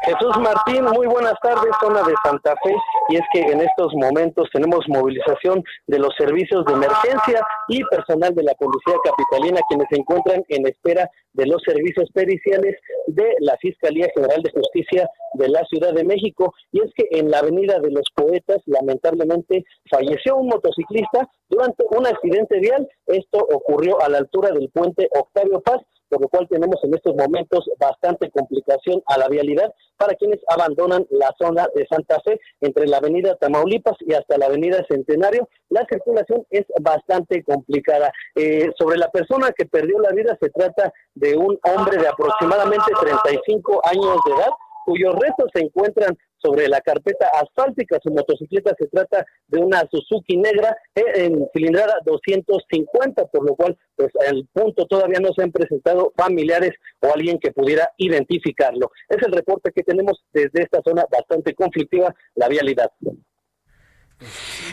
[0.03, 2.75] Jesús Martín, muy buenas tardes, zona de Santa Fe.
[3.09, 8.33] Y es que en estos momentos tenemos movilización de los servicios de emergencia y personal
[8.33, 12.75] de la Policía Capitalina quienes se encuentran en espera de los servicios periciales
[13.07, 16.51] de la Fiscalía General de Justicia de la Ciudad de México.
[16.71, 22.07] Y es que en la Avenida de los Poetas, lamentablemente, falleció un motociclista durante un
[22.07, 22.87] accidente vial.
[23.05, 25.81] Esto ocurrió a la altura del puente Octavio Paz
[26.12, 31.07] por lo cual tenemos en estos momentos bastante complicación a la vialidad para quienes abandonan
[31.09, 35.47] la zona de Santa Fe entre la avenida Tamaulipas y hasta la avenida Centenario.
[35.70, 38.12] La circulación es bastante complicada.
[38.36, 42.91] Eh, sobre la persona que perdió la vida se trata de un hombre de aproximadamente
[42.99, 44.51] 35 años de edad
[44.84, 47.99] cuyos restos se encuentran sobre la carpeta asfáltica.
[48.01, 53.77] Su motocicleta se trata de una Suzuki negra eh, en cilindrada 250, por lo cual,
[53.95, 58.91] pues al punto todavía no se han presentado familiares o alguien que pudiera identificarlo.
[59.09, 62.91] Es el reporte que tenemos desde esta zona bastante conflictiva, la vialidad.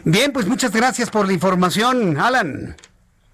[0.04, 2.76] Bien, pues muchas gracias por la información, Alan.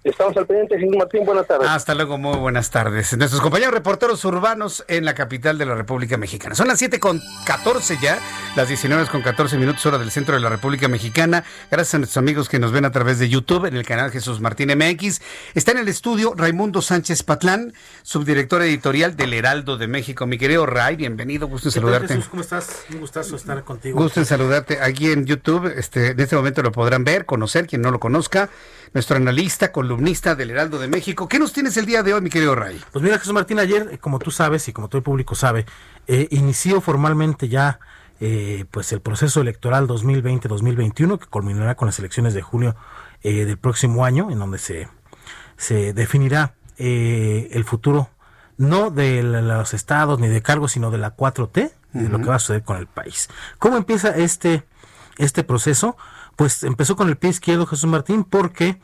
[0.05, 1.25] Estamos al pendiente, señor Martín.
[1.25, 1.67] Buenas tardes.
[1.67, 3.17] Hasta luego, muy buenas tardes.
[3.17, 6.53] Nuestros compañeros reporteros urbanos en la capital de la República Mexicana.
[6.53, 8.19] Son las 7 con 14 ya,
[8.55, 11.43] las 19 con 14 minutos hora del centro de la República Mexicana.
[11.71, 14.41] Gracias a nuestros amigos que nos ven a través de YouTube en el canal Jesús
[14.41, 15.21] Martín MX.
[15.55, 20.27] Está en el estudio Raimundo Sánchez Patlán, subdirector editorial del Heraldo de México.
[20.27, 22.09] Mi querido Ray, bienvenido, gusto en saludarte.
[22.09, 22.85] Jesús, ¿cómo estás?
[22.91, 23.99] Un gustazo estar contigo.
[23.99, 25.65] Gusto en saludarte aquí en YouTube.
[25.75, 28.51] Este, en este momento lo podrán ver, conocer, quien no lo conozca
[28.95, 31.27] nuestro analista, columnista del Heraldo de México.
[31.27, 32.81] ¿Qué nos tienes el día de hoy, mi querido Ray?
[32.93, 35.65] Pues mira, Jesús Martín, ayer, eh, como tú sabes y como todo el público sabe,
[36.07, 37.81] eh, inició formalmente ya
[38.21, 42.75] eh, pues el proceso electoral 2020-2021 que culminará con las elecciones de junio
[43.21, 44.87] del próximo año, en donde se,
[45.57, 48.11] se definirá el futuro
[48.57, 52.35] no de los estados ni de cargos, sino de la 4T, de lo que va
[52.35, 53.29] a suceder con el país.
[53.57, 54.63] ¿Cómo empieza este,
[55.17, 55.97] este proceso?
[56.35, 58.79] Pues empezó con el pie izquierdo Jesús Martín porque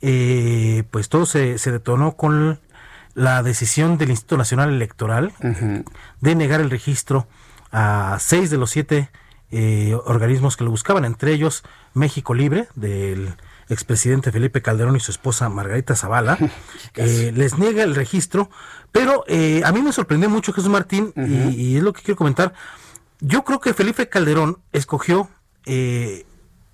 [0.00, 2.60] eh, pues todo se, detonó con
[3.14, 5.32] la decisión del Instituto Nacional Electoral
[6.20, 7.26] de negar el registro
[7.72, 9.10] a seis de los siete
[9.50, 11.62] eh, organismos que lo buscaban, entre ellos
[11.94, 13.34] México Libre, del
[13.68, 16.36] expresidente Felipe Calderón y su esposa Margarita Zavala,
[16.94, 18.50] eh, les niega el registro,
[18.92, 19.24] pero
[19.64, 22.52] a mí me sorprendió mucho Jesús Martín y, y, es lo que quiero comentar.
[23.20, 25.30] Yo creo que Felipe Calderón escogió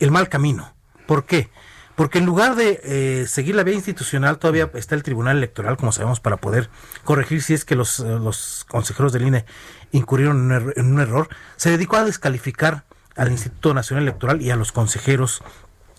[0.04, 0.74] el mal camino.
[1.06, 1.50] ¿Por qué?
[1.94, 5.92] Porque en lugar de eh, seguir la vía institucional, todavía está el Tribunal Electoral, como
[5.92, 6.70] sabemos, para poder
[7.04, 9.44] corregir si es que los, eh, los consejeros del INE
[9.92, 11.28] incurrieron en un, error.
[11.56, 12.84] Se dedicó a descalificar
[13.14, 15.42] al Instituto Nacional Electoral y a los consejeros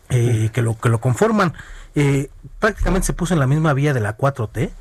[0.10, 1.54] eh, que, lo, que lo conforman.
[2.60, 4.72] prácticamente se puso en la misma vía de la 4T.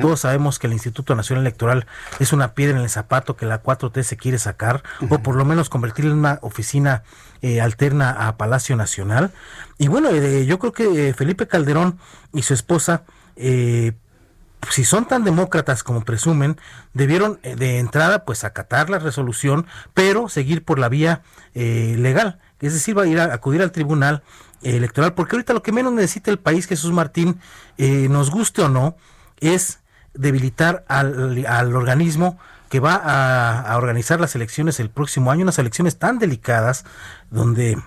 [0.00, 1.86] Todos sabemos que el Instituto Nacional Electoral
[2.18, 5.44] es una piedra en el zapato que la 4T se quiere sacar, o por lo
[5.44, 7.04] menos convertirla en una oficina
[7.42, 9.30] eh, alterna a Palacio Nacional.
[9.78, 11.98] Y bueno, eh, yo creo que eh, Felipe Calderón
[12.34, 13.04] y su esposa,
[13.34, 16.58] si son tan demócratas como presumen,
[16.92, 21.22] debieron de entrada pues acatar la resolución, pero seguir por la vía
[21.54, 22.40] legal.
[22.60, 24.22] Es decir, va a ir a acudir al tribunal
[24.62, 27.40] electoral, porque ahorita lo que menos necesita el país, Jesús Martín,
[27.78, 28.96] eh, nos guste o no,
[29.40, 29.80] es
[30.14, 32.38] debilitar al, al organismo
[32.68, 36.84] que va a, a, organizar las elecciones el próximo año, unas elecciones tan delicadas
[37.30, 37.78] donde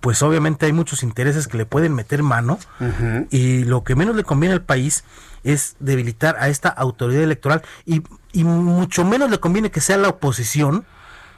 [0.00, 3.26] pues obviamente hay muchos intereses que le pueden meter mano uh -huh.
[3.30, 5.04] y lo que menos le conviene al país
[5.42, 10.08] es debilitar a esta autoridad electoral y, y mucho menos le conviene que sea la
[10.08, 10.84] oposición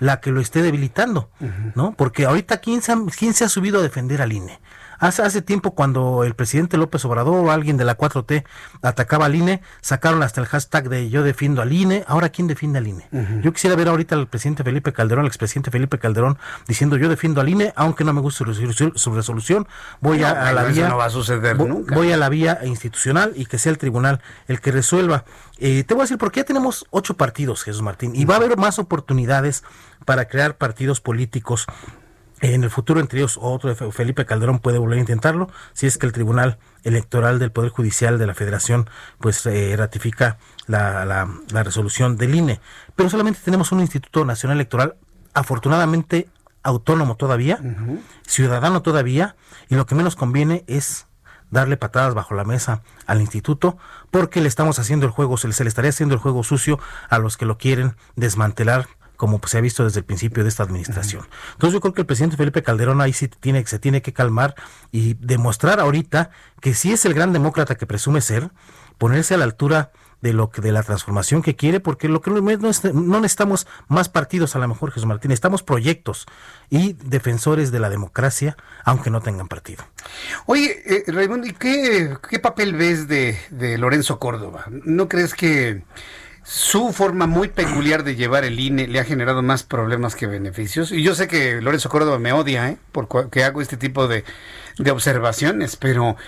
[0.02, 1.72] la que lo esté debilitando, uh -huh.
[1.76, 1.94] ¿no?
[1.96, 4.58] Porque ahorita ¿quién se, ha, quién se ha subido a defender al INE?
[5.02, 8.44] Hace, hace tiempo cuando el presidente López Obrador o alguien de la 4T
[8.82, 12.04] atacaba al INE, sacaron hasta el hashtag de yo defiendo al INE.
[12.06, 13.08] Ahora, ¿quién defiende al INE?
[13.10, 13.40] Uh -huh.
[13.42, 16.38] Yo quisiera ver ahorita al presidente Felipe Calderón, al expresidente Felipe Calderón,
[16.68, 19.66] diciendo yo defiendo al INE, aunque no me guste su resolución, su resolución
[20.00, 20.88] voy no, a, a, la vía...
[20.88, 21.96] No va a suceder voy, nunca.
[21.96, 25.24] voy a la vía institucional y que sea el tribunal el que resuelva.
[25.58, 28.36] Eh, te voy a decir, porque ya tenemos ocho partidos, Jesús Martín, y va a
[28.36, 29.64] haber más oportunidades
[30.04, 31.66] para crear partidos políticos
[32.42, 36.06] en el futuro, entre ellos, otro Felipe Calderón puede volver a intentarlo, si es que
[36.06, 38.90] el Tribunal Electoral del Poder Judicial de la Federación
[39.20, 42.60] pues eh, ratifica la, la, la, resolución del INE.
[42.96, 44.96] Pero solamente tenemos un Instituto Nacional Electoral,
[45.34, 46.28] afortunadamente
[46.64, 48.00] autónomo todavía, uh -huh.
[48.26, 49.36] ciudadano todavía,
[49.68, 51.06] y lo que menos conviene es
[51.52, 53.78] darle patadas bajo la mesa al instituto
[54.10, 57.36] porque le estamos haciendo el juego, se le estaría haciendo el juego sucio a los
[57.36, 58.88] que lo quieren desmantelar
[59.22, 61.24] como se ha visto desde el principio de esta administración.
[61.52, 64.56] Entonces yo creo que el presidente Felipe Calderón ahí sí tiene, se tiene que calmar
[64.90, 66.30] y demostrar ahorita
[66.60, 68.50] que si es el gran demócrata que presume ser,
[68.98, 69.92] ponerse a la altura
[70.22, 74.08] de lo que de la transformación que quiere, porque lo que no, no necesitamos más
[74.08, 76.26] partidos a lo mejor, Jesús Martín, estamos proyectos
[76.68, 79.84] y defensores de la democracia, aunque no tengan partido.
[80.46, 84.64] Oye, eh, Raimundo, ¿y qué, qué papel ves de, de Lorenzo Córdoba?
[84.68, 85.84] ¿No crees que
[86.52, 90.92] su forma muy peculiar de llevar el INE le ha generado más problemas que beneficios.
[90.92, 92.76] Y yo sé que Lorenzo Córdoba me odia, ¿eh?
[92.92, 94.22] Porque hago este tipo de,
[94.76, 96.18] de observaciones, pero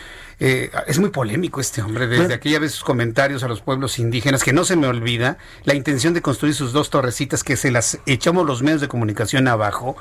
[0.40, 2.06] eh, es muy polémico este hombre.
[2.06, 5.38] Desde bueno, aquella vez sus comentarios a los pueblos indígenas, que no se me olvida,
[5.64, 9.48] la intención de construir sus dos torrecitas que se las echamos los medios de comunicación
[9.48, 9.96] abajo.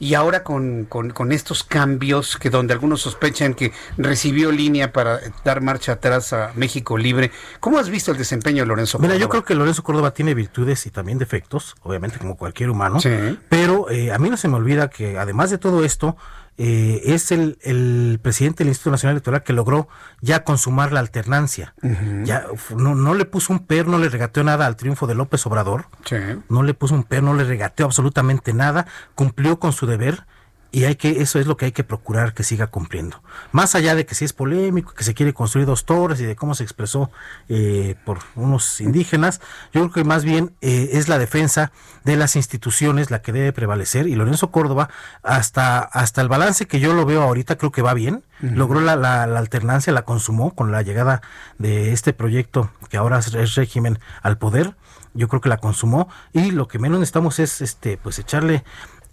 [0.00, 5.20] Y ahora con, con, con estos cambios que donde algunos sospechan que recibió línea para
[5.44, 7.30] dar marcha atrás a México Libre,
[7.60, 9.14] ¿cómo has visto el desempeño de Lorenzo Córdoba?
[9.14, 13.00] Mira, yo creo que Lorenzo Córdoba tiene virtudes y también defectos, obviamente como cualquier humano,
[13.00, 13.38] sí.
[13.48, 16.16] pero eh, a mí no se me olvida que además de todo esto,
[16.56, 19.88] eh, es el, el, presidente del Instituto Nacional Electoral que logró
[20.20, 21.74] ya consumar la alternancia.
[21.82, 22.24] Uh -huh.
[22.24, 25.44] Ya no, no, le puso un per, no le regateó nada al triunfo de López
[25.46, 25.86] Obrador.
[26.04, 26.16] Sí.
[26.48, 28.86] No le puso un per, no le regateó absolutamente nada.
[29.14, 30.26] Cumplió con su deber
[30.74, 33.22] y hay que eso es lo que hay que procurar que siga cumpliendo.
[33.52, 36.34] Más allá de que si es polémico que se quiere construir dos torres y de
[36.34, 37.12] cómo se expresó
[37.48, 39.40] eh, por unos indígenas
[39.72, 41.70] yo creo que más bien eh, es la defensa
[42.02, 44.08] de las instituciones la que debe prevalecer.
[44.08, 44.90] Y Lorenzo Córdoba
[45.22, 48.24] hasta hasta el balance que yo lo veo ahorita creo que va bien.
[48.42, 48.54] Uh -huh.
[48.56, 51.22] logró la, la, la, alternancia la consumó con la llegada
[51.58, 54.74] de este proyecto que ahora es, es régimen al poder.
[55.12, 56.08] Yo creo que la consumó.
[56.32, 58.64] Y lo que menos necesitamos es este pues echarle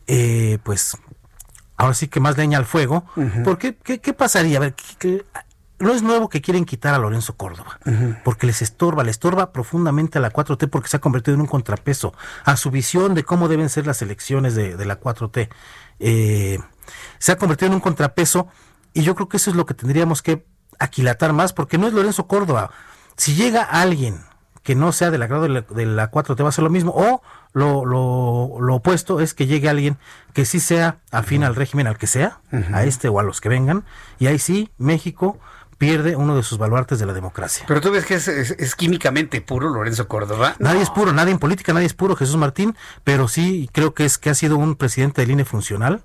[0.07, 0.97] eh, pues
[1.81, 3.43] ahora sí que más leña al fuego, uh -huh.
[3.43, 4.57] porque ¿qué, ¿qué, pasaría?
[4.57, 5.25] A ver, ¿qué, qué,
[5.79, 8.23] no es nuevo que quieren quitar a Lorenzo Córdoba, uh -huh.
[8.23, 11.47] porque les estorba, le estorba profundamente a la 4T porque se ha convertido en un
[11.47, 12.13] contrapeso
[12.45, 15.49] a su visión de cómo deben ser las elecciones de, de la 4T.
[15.99, 16.59] Eh,
[17.17, 18.47] se ha convertido en un contrapeso
[18.93, 20.45] y yo creo que eso es lo que tendríamos que
[20.77, 22.69] aquilatar más, porque no es Lorenzo Córdoba.
[23.17, 24.19] Si llega alguien
[24.63, 26.93] que no sea del agrado de la, de la 4T va a ser lo mismo,
[26.95, 27.21] o
[27.53, 29.97] lo, lo, lo, opuesto es que llegue alguien
[30.33, 31.47] que sí sea afín uh -huh.
[31.47, 32.75] al régimen al que sea, uh -huh.
[32.75, 33.83] a este o a los que vengan,
[34.19, 35.39] y ahí sí México
[35.81, 37.65] pierde uno de sus baluartes de la democracia.
[37.67, 40.55] Pero tú ves que es, es, es químicamente puro Lorenzo Córdoba.
[40.59, 40.83] Nadie no.
[40.83, 44.19] es puro, nadie en política, nadie es puro Jesús Martín, pero sí creo que es
[44.19, 46.03] que ha sido un presidente del INE funcional.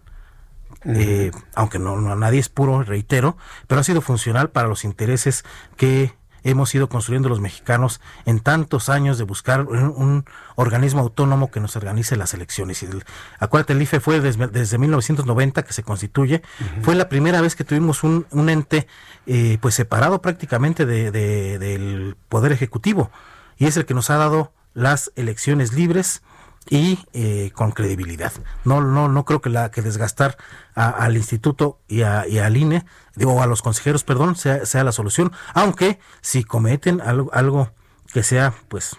[0.84, 5.44] Eh, aunque no, no nadie es puro, reitero, pero ha sido funcional para los intereses
[5.76, 6.14] que
[6.50, 10.24] hemos ido construyendo los mexicanos en tantos años de buscar un, un
[10.54, 12.82] organismo autónomo que nos organice las elecciones.
[12.82, 13.04] Y el,
[13.38, 16.42] acuérdate, el IFE fue desde, desde 1990 que se constituye.
[16.60, 16.84] Uh -huh.
[16.84, 18.86] Fue la primera vez que tuvimos un, un ente
[19.26, 23.10] eh, pues separado prácticamente de, de, del Poder Ejecutivo.
[23.58, 26.22] Y es el que nos ha dado las elecciones libres
[26.68, 28.32] y eh, con credibilidad.
[28.64, 30.36] No, no, no creo que la que desgastar
[30.74, 32.84] a, al instituto y, a, y al INE,
[33.14, 35.32] digo a los consejeros, perdón, sea, sea la solución.
[35.54, 37.70] Aunque si cometen algo, algo
[38.12, 38.96] que sea, pues,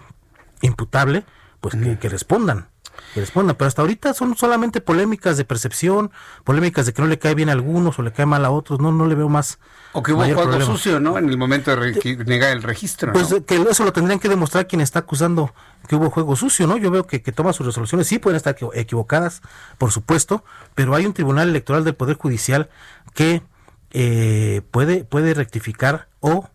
[0.62, 1.24] imputable,
[1.60, 1.82] pues mm.
[1.82, 2.67] que, que respondan
[3.14, 6.10] respondan, pero hasta ahorita son solamente polémicas de percepción,
[6.44, 8.80] polémicas de que no le cae bien a algunos o le cae mal a otros,
[8.80, 9.58] no, no le veo más.
[9.92, 10.64] O que hubo juego problema.
[10.64, 11.18] sucio, ¿no?
[11.18, 13.12] En el momento de negar el registro.
[13.12, 13.44] Pues ¿no?
[13.44, 15.54] que eso lo tendrían que demostrar quien está acusando
[15.86, 16.76] que hubo juego sucio, ¿no?
[16.76, 19.42] Yo veo que, que toma sus resoluciones, sí pueden estar equivocadas,
[19.78, 20.44] por supuesto,
[20.74, 22.68] pero hay un tribunal electoral del Poder Judicial
[23.14, 23.42] que
[23.90, 26.48] eh, puede, puede rectificar o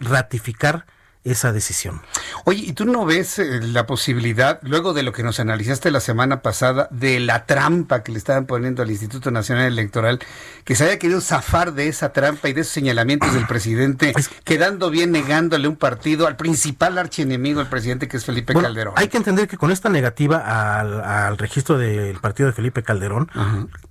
[0.00, 0.86] ratificar
[1.24, 2.02] esa decisión.
[2.44, 6.00] Oye, ¿y tú no ves eh, la posibilidad, luego de lo que nos analizaste la
[6.00, 10.18] semana pasada, de la trampa que le estaban poniendo al Instituto Nacional Electoral,
[10.64, 14.12] que se haya querido zafar de esa trampa y de esos señalamientos del presidente,
[14.44, 18.94] quedando bien negándole un partido al principal archienemigo del presidente, que es Felipe Calderón?
[18.96, 23.30] Hay que entender que con esta negativa al, registro del partido de Felipe Calderón,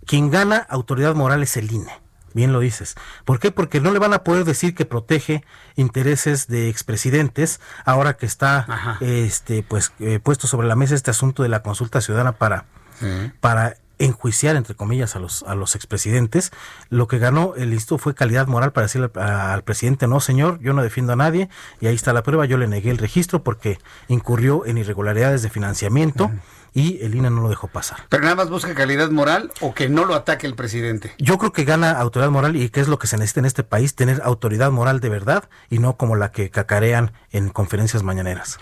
[0.06, 2.11] quien gana autoridad moral es el INE.
[2.34, 2.96] Bien lo dices.
[3.26, 3.52] ¿Por qué?
[3.52, 5.44] Porque no le van a poder decir que protege
[5.76, 11.44] intereses de expresidentes ahora que está este pues eh, puesto sobre la mesa este asunto
[11.44, 12.66] de la consulta ciudadana para
[13.40, 16.52] para enjuiciar entre comillas a los a los expresidentes.
[16.90, 20.74] Lo que ganó el listo fue calidad moral para decirle al, presidente, "No, señor, yo
[20.74, 21.50] no defiendo a nadie."
[21.80, 25.50] Y ahí está la prueba, yo le negué el registro porque incurrió en irregularidades de
[25.50, 26.32] financiamiento
[26.74, 28.00] y el INE no lo dejó pasar.
[28.10, 31.14] ¿Pero nada más busca calidad moral o que no lo ataque el presidente?
[31.18, 33.64] Yo creo que gana autoridad moral y que es lo que se necesita en este
[33.64, 38.58] país, tener autoridad moral de verdad y no como la que cacarean en conferencias mañaneras.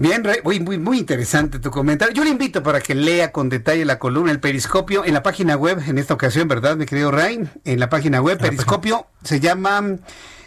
[0.00, 2.14] Bien, muy, muy, muy interesante tu comentario.
[2.14, 5.56] Yo le invito para que lea con detalle la columna, el periscopio, en la página
[5.56, 7.50] web, en esta ocasión, ¿verdad, mi querido Ray?
[7.64, 9.96] En la página web, periscopio, se llama...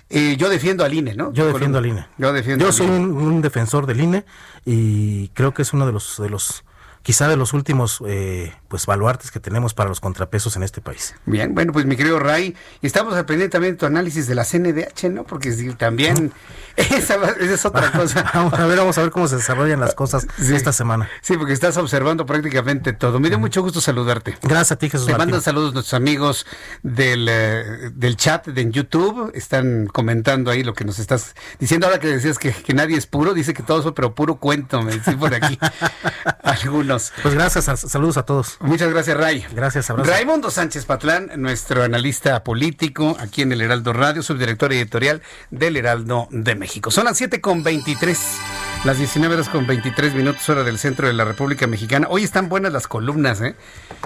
[0.10, 1.34] Eh, yo defiendo al INE, ¿no?
[1.34, 2.06] Yo defiendo al INE.
[2.18, 2.64] Yo defiendo.
[2.64, 4.24] Yo soy un, un, defensor del INE
[4.66, 6.64] y creo que es uno de los de los
[7.04, 11.16] quizá de los últimos eh, pues baluartes que tenemos para los contrapesos en este país.
[11.26, 15.24] Bien, bueno, pues mi querido Ray, estamos aprendiendo también tu análisis de la CNDH, ¿no?
[15.24, 16.32] Porque también
[16.76, 18.30] esa, es otra cosa.
[18.34, 21.10] vamos a ver, vamos a ver cómo se desarrollan las cosas esta semana.
[21.22, 23.20] Sí, porque estás observando prácticamente todo.
[23.20, 24.38] Me dio mucho gusto saludarte.
[24.42, 25.08] Gracias a ti, Jesús.
[25.08, 26.46] Te mandan saludos nuestros amigos
[26.84, 31.88] del, eh, del chat de YouTube, están comentando ahí lo que nos estás diciendo.
[31.88, 34.82] Ahora que decías que, que nadie es puro, dice que todo eso, pero puro cuento,
[34.82, 35.58] me dice por aquí.
[36.44, 36.91] Algunos
[37.22, 38.58] pues gracias, saludos a todos.
[38.60, 39.46] Muchas gracias, Ray.
[39.54, 40.10] Gracias, abrazo.
[40.10, 46.28] Raimundo Sánchez Patlán, nuestro analista político aquí en el Heraldo Radio, subdirector editorial del Heraldo
[46.32, 46.92] de México.
[46.92, 48.20] Son las 7 con 23.
[48.84, 52.08] Las 19 horas con 23 minutos hora del centro de la República Mexicana.
[52.10, 53.56] Hoy están buenas las columnas, ¿eh?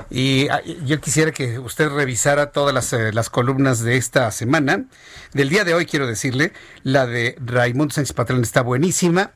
[0.10, 4.84] Y ah, yo quisiera que usted revisara todas las, eh, las columnas de esta semana.
[5.32, 6.52] Del día de hoy, quiero decirle,
[6.84, 9.32] la de Raimundo Sánchez Patlán está buenísima.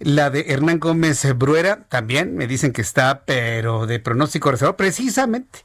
[0.00, 5.60] La de Hernán Gómez Bruera también me dicen que está, pero de pronóstico reservado, precisamente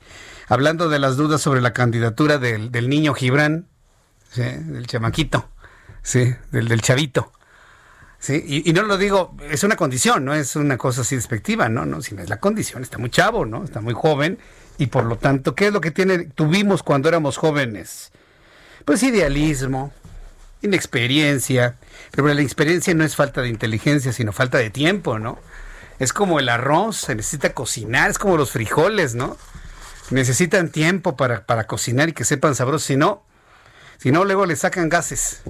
[0.48, 3.68] hablando de las dudas sobre la candidatura del, niño Gibran,
[4.36, 5.50] del chamaquito,
[6.02, 6.34] ¿sí?
[6.52, 7.32] del, del chavito.
[8.24, 11.86] Sí, y, no lo digo, es una condición, no es una cosa así despectiva, no,
[11.86, 13.66] no, sino es la condición, está muy chavo, ¿no?
[13.66, 14.40] Está muy joven
[14.78, 18.14] y por lo tanto, ¿qué es lo que tiene, tuvimos cuando éramos jóvenes?
[18.86, 19.92] Pues idealismo,
[20.64, 21.76] inexperiencia,
[22.11, 25.40] pero la experiencia no es falta de inteligencia, sino falta de tiempo, ¿no?
[25.99, 29.38] Es como el arroz, se necesita cocinar, es como los frijoles, ¿no?
[30.10, 33.23] Necesitan tiempo para, para cocinar y que sepan sabrosos, si no,
[33.99, 35.44] si no, luego le sacan gases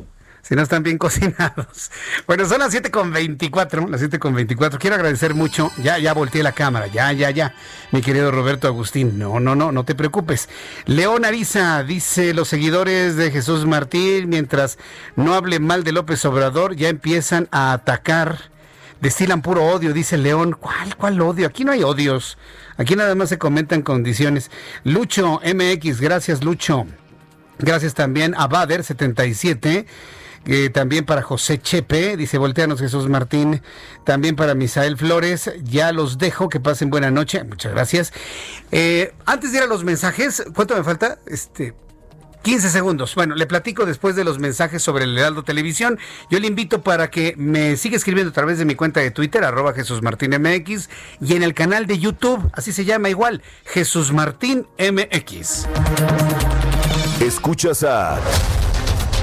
[0.44, 1.90] si no están bien cocinados.
[2.28, 4.78] Bueno, son las 7 con 24, las 7 con 24.
[4.78, 7.56] Quiero agradecer mucho, ya, ya volteé la cámara, ya, ya, ya,
[7.92, 9.18] mi querido Roberto Agustín.
[9.18, 10.50] No, no, no, no te preocupes.
[10.86, 14.78] León Ariza dice, los seguidores de Jesús Martín, mientras
[15.16, 18.52] no hable mal de López Obrador, ya empiezan a atacar.
[19.00, 20.56] Destilan puro odio, dice León.
[20.58, 21.48] ¿Cuál, cuál odio?
[21.48, 22.38] Aquí no hay odios.
[22.78, 24.50] Aquí nada más se comentan condiciones.
[24.86, 26.86] Lucho MX, gracias Lucho.
[27.60, 29.86] Gracias también a Bader77
[30.74, 33.62] también para José Chepe, dice Volteanos Jesús Martín,
[34.04, 38.14] también para Misael Flores, ya los dejo, que pasen buena noche, muchas gracias.
[38.72, 41.20] Eh, antes de ir a los mensajes, ¿cuánto me falta?
[41.26, 41.74] Este,
[42.44, 43.16] 15 segundos.
[43.16, 45.98] Bueno, le platico después de los mensajes sobre el Heraldo Televisión.
[46.30, 49.44] Yo le invito para que me siga escribiendo a través de mi cuenta de Twitter,
[49.44, 50.90] arroba Jesús Martín MX,
[51.22, 55.68] y en el canal de YouTube, así se llama igual, Jesús Martín MX.
[57.22, 58.20] Escuchas a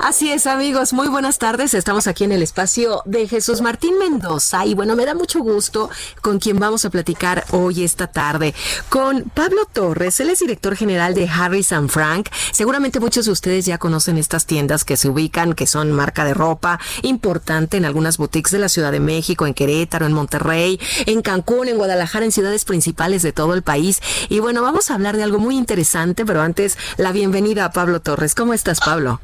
[0.00, 0.92] Así es, amigos.
[0.92, 1.72] Muy buenas tardes.
[1.72, 4.66] Estamos aquí en el espacio de Jesús Martín Mendoza.
[4.66, 5.88] Y bueno, me da mucho gusto
[6.20, 8.54] con quien vamos a platicar hoy, esta tarde.
[8.90, 10.20] Con Pablo Torres.
[10.20, 12.28] Él es director general de Harris and Frank.
[12.52, 16.34] Seguramente muchos de ustedes ya conocen estas tiendas que se ubican, que son marca de
[16.34, 21.22] ropa importante en algunas boutiques de la Ciudad de México, en Querétaro, en Monterrey, en
[21.22, 24.02] Cancún, en Guadalajara, en ciudades principales de todo el país.
[24.28, 28.00] Y bueno, vamos a hablar de algo muy interesante, pero antes, la bienvenida a Pablo
[28.00, 28.34] Torres.
[28.34, 29.20] ¿Cómo estás, Pablo?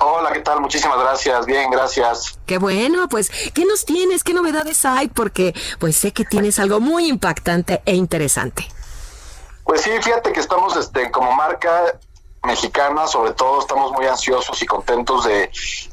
[0.00, 0.60] Hola, ¿qué tal?
[0.60, 1.44] Muchísimas gracias.
[1.46, 2.38] Bien, gracias.
[2.46, 4.22] Qué bueno, pues, ¿qué nos tienes?
[4.22, 5.08] ¿Qué novedades hay?
[5.08, 8.68] Porque, pues, sé que tienes algo muy impactante e interesante.
[9.64, 11.98] Pues sí, fíjate que estamos, este, como marca
[12.44, 15.50] mexicana, sobre todo, estamos muy ansiosos y contentos de,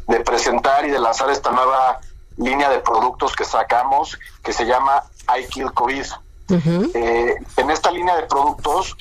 [0.08, 2.00] de presentar y de lanzar esta nueva
[2.38, 5.04] línea de productos que sacamos, que se llama
[5.38, 6.06] I Kill COVID.
[6.94, 8.96] eh, en esta línea de productos,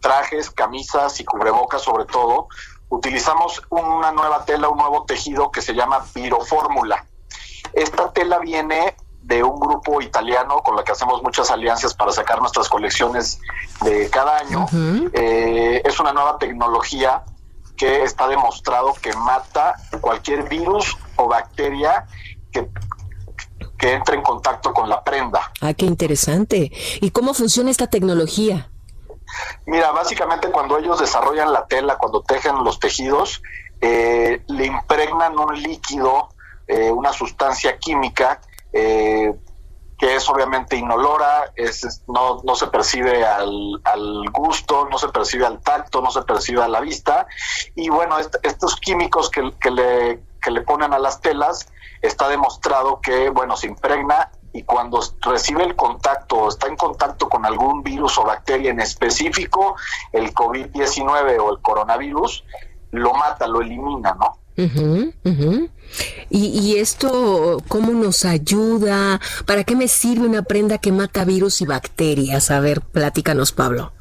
[0.00, 2.48] trajes, camisas y cubrebocas sobre todo,
[2.94, 7.06] utilizamos una nueva tela, un nuevo tejido que se llama Pirofórmula.
[7.72, 12.40] Esta tela viene de un grupo italiano con la que hacemos muchas alianzas para sacar
[12.40, 13.40] nuestras colecciones
[13.82, 14.66] de cada año.
[15.12, 17.24] Eh, es una nueva tecnología
[17.76, 22.06] que está demostrado que mata cualquier virus o bacteria
[22.52, 22.68] que,
[23.78, 25.52] que entre en contacto con la prenda.
[25.60, 26.70] Ah, qué interesante.
[27.00, 28.70] ¿Y cómo funciona esta tecnología?
[29.66, 33.42] Mira, básicamente cuando ellos desarrollan la tela, cuando tejen los tejidos,
[33.80, 36.30] eh, le impregnan un líquido,
[36.66, 38.40] eh, una sustancia química
[38.72, 39.34] eh,
[39.96, 45.46] que es obviamente inolora, es, no, no se percibe al, al gusto, no se percibe
[45.46, 47.26] al tacto, no se percibe a la vista.
[47.76, 51.68] Y bueno, est- estos químicos que, que le, que le ponen a las telas,
[52.02, 57.44] está demostrado que, bueno, se impregna y cuando recibe el contacto, está en contacto con
[57.44, 59.74] algún virus o bacteria en específico,
[60.12, 62.44] el COVID-19 o el coronavirus,
[62.92, 64.38] lo mata, lo elimina, ¿no?
[64.56, 65.68] Ujú, ujú.
[66.30, 69.20] ¿Y, y esto cómo nos ayuda?
[69.44, 72.52] ¿Para qué me sirve una prenda que mata virus y bacterias?
[72.52, 73.92] A ver, platícanos, Pablo.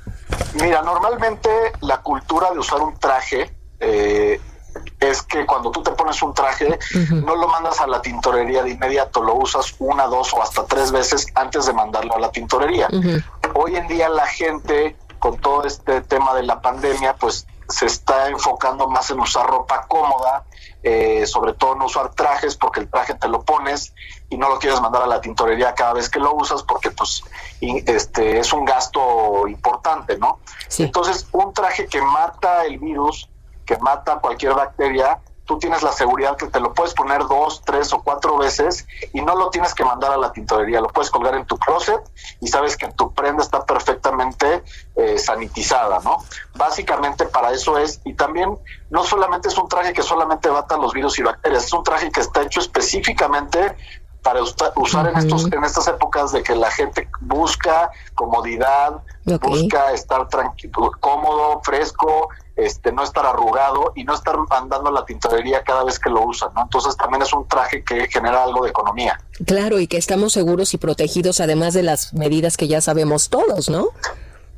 [0.61, 1.49] Mira, normalmente
[1.81, 4.39] la cultura de usar un traje eh,
[4.99, 6.79] es que cuando tú te pones un traje,
[7.09, 10.91] no lo mandas a la tintorería de inmediato, lo usas una, dos o hasta tres
[10.91, 12.87] veces antes de mandarlo a la tintorería.
[13.53, 18.29] Hoy en día la gente, con todo este tema de la pandemia, pues se está
[18.29, 20.43] enfocando más en usar ropa cómoda,
[20.83, 23.93] eh, sobre todo no usar trajes porque el traje te lo pones
[24.29, 27.23] y no lo quieres mandar a la tintorería cada vez que lo usas porque pues
[27.61, 30.39] y, este es un gasto importante, ¿no?
[30.77, 33.29] Entonces, un traje que mata el virus,
[33.65, 37.91] que mata cualquier bacteria, tú tienes la seguridad que te lo puedes poner dos, tres
[37.93, 41.35] o cuatro veces y no lo tienes que mandar a la tintorería, lo puedes colgar
[41.35, 41.99] en tu closet
[42.39, 44.63] y sabes que tu prenda está perfectamente
[44.95, 46.23] eh, sanitizada, ¿no?
[46.55, 48.57] Básicamente para eso es, y también
[48.89, 52.09] no solamente es un traje que solamente mata los virus y bacterias, es un traje
[52.11, 53.75] que está hecho específicamente
[54.21, 59.03] para usar en estos en estas épocas de que la gente busca comodidad,
[59.41, 65.05] busca estar tranquilo, cómodo, fresco, este no estar arrugado y no estar mandando a la
[65.05, 66.63] tintorería cada vez que lo usan, ¿no?
[66.63, 69.19] Entonces también es un traje que genera algo de economía.
[69.45, 73.69] Claro, y que estamos seguros y protegidos además de las medidas que ya sabemos todos,
[73.69, 73.87] ¿no?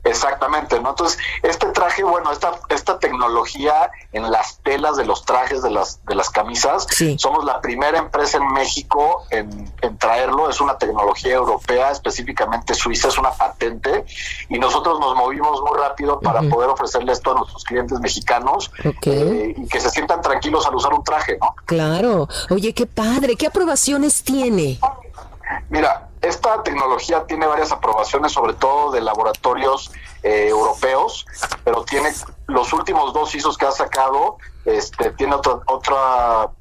[0.05, 0.91] Exactamente, ¿no?
[0.91, 6.05] Entonces, este traje, bueno, esta, esta tecnología en las telas de los trajes de las,
[6.05, 6.87] de las camisas,
[7.17, 13.07] somos la primera empresa en México en, en traerlo, es una tecnología europea, específicamente suiza,
[13.07, 14.05] es una patente,
[14.47, 19.55] y nosotros nos movimos muy rápido para poder ofrecerle esto a nuestros clientes mexicanos eh,
[19.57, 21.55] y que se sientan tranquilos al usar un traje, ¿no?
[21.65, 22.27] Claro.
[22.51, 23.35] Oye, qué padre.
[23.35, 24.79] ¿Qué aprobaciones tiene?
[25.69, 29.91] Mira, esta tecnología tiene varias aprobaciones, sobre todo de laboratorios
[30.23, 31.25] eh, europeos,
[31.63, 32.11] pero tiene
[32.47, 36.51] los últimos dos ISOs que ha sacado, este, tiene otra otra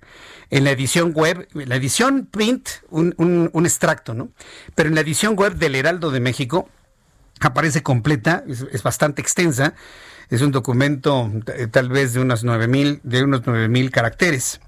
[0.51, 3.13] en la edición web, la edición print, un-
[3.51, 4.29] un extracto, ¿no?
[4.75, 6.69] Pero en la edición web del Heraldo de México
[7.39, 9.73] aparece completa, es, bastante extensa,
[10.29, 14.59] es un documento eh, tal vez de unos nueve mil, de unos nueve mil caracteres.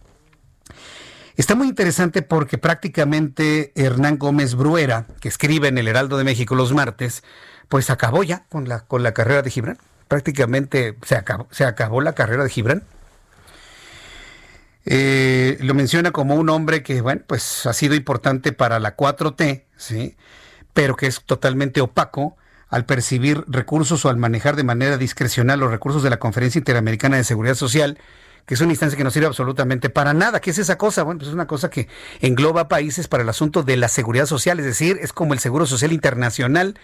[1.35, 6.55] Está muy interesante porque prácticamente Hernán Gómez Bruera, que escribe en el Heraldo de México
[6.55, 7.23] los martes,
[7.69, 9.77] pues acabó ya con la, con la carrera de Gibran.
[10.07, 12.83] Prácticamente se acabó, se acabó la carrera de Gibran.
[14.85, 19.65] Eh, lo menciona como un hombre que, bueno, pues ha sido importante para la 4T,
[19.75, 20.15] ¿sí?
[20.73, 22.37] pero que es totalmente opaco
[22.69, 27.17] al percibir recursos o al manejar de manera discrecional los recursos de la Conferencia Interamericana
[27.17, 27.97] de Seguridad Social,
[28.45, 30.39] que es una instancia que no sirve absolutamente para nada.
[30.39, 31.03] ¿Qué es esa cosa?
[31.03, 31.87] Bueno, pues es una cosa que
[32.21, 35.65] engloba países para el asunto de la seguridad social, es decir, es como el Seguro
[35.65, 36.79] Social Internacional,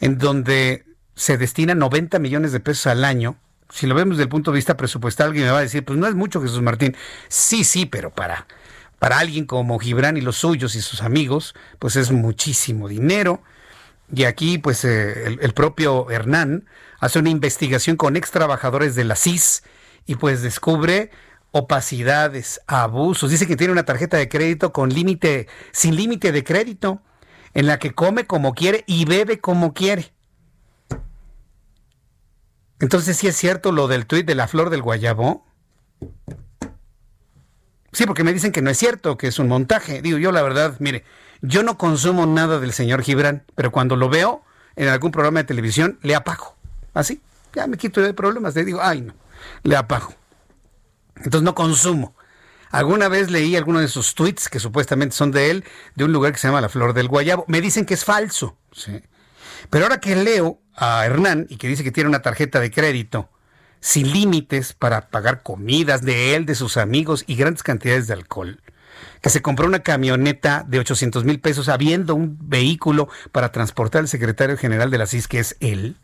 [0.00, 0.84] en donde
[1.14, 3.36] se destinan 90 millones de pesos al año.
[3.70, 5.98] Si lo vemos desde el punto de vista presupuestal, alguien me va a decir, pues
[5.98, 6.94] no es mucho, Jesús Martín.
[7.28, 8.46] Sí, sí, pero para,
[8.98, 13.42] para alguien como Gibran y los suyos y sus amigos, pues es muchísimo dinero.
[14.14, 16.66] Y aquí, pues, eh, el, propio Hernán
[17.00, 19.62] hace una investigación con ex trabajadores de la CIS
[20.06, 21.10] y pues descubre
[21.50, 23.30] opacidades, abusos.
[23.30, 27.00] Dice que tiene una tarjeta de crédito con límite, sin límite de crédito,
[27.54, 30.12] en la que come como quiere y bebe como quiere.
[32.80, 35.46] Entonces, sí es cierto lo del tuit de la flor del guayabo.
[37.92, 40.02] Sí, porque me dicen que no es cierto, que es un montaje.
[40.02, 41.04] Digo, yo la verdad, mire,
[41.42, 44.44] yo no consumo nada del señor Gibran, pero cuando lo veo
[44.76, 46.56] en algún programa de televisión, le apago.
[46.94, 47.20] Así,
[47.54, 48.54] ya me quito de problemas.
[48.54, 49.14] Le digo, ay, no,
[49.64, 50.14] le apago.
[51.16, 52.14] Entonces no consumo.
[52.70, 55.64] Alguna vez leí alguno de sus tweets que supuestamente son de él,
[55.94, 57.44] de un lugar que se llama La Flor del Guayabo.
[57.48, 58.56] Me dicen que es falso.
[58.72, 59.02] ¿sí?
[59.68, 63.28] Pero ahora que leo a Hernán y que dice que tiene una tarjeta de crédito
[63.80, 68.61] sin límites para pagar comidas de él, de sus amigos y grandes cantidades de alcohol,
[69.22, 74.08] que se compró una camioneta de 800 mil pesos habiendo un vehículo para transportar al
[74.08, 75.96] secretario general de la CIS, que es él,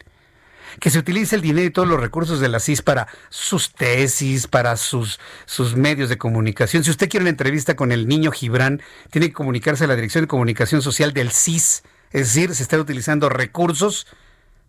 [0.80, 4.46] que se utiliza el dinero y todos los recursos de la CIS para sus tesis,
[4.46, 6.84] para sus, sus medios de comunicación.
[6.84, 8.80] Si usted quiere una entrevista con el niño Gibran,
[9.10, 11.82] tiene que comunicarse a la Dirección de Comunicación Social del CIS,
[12.12, 14.06] es decir, se están utilizando recursos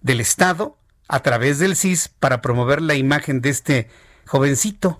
[0.01, 0.75] del Estado
[1.07, 3.89] a través del CIS para promover la imagen de este
[4.25, 4.99] jovencito.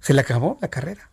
[0.00, 1.10] Se le acabó la carrera.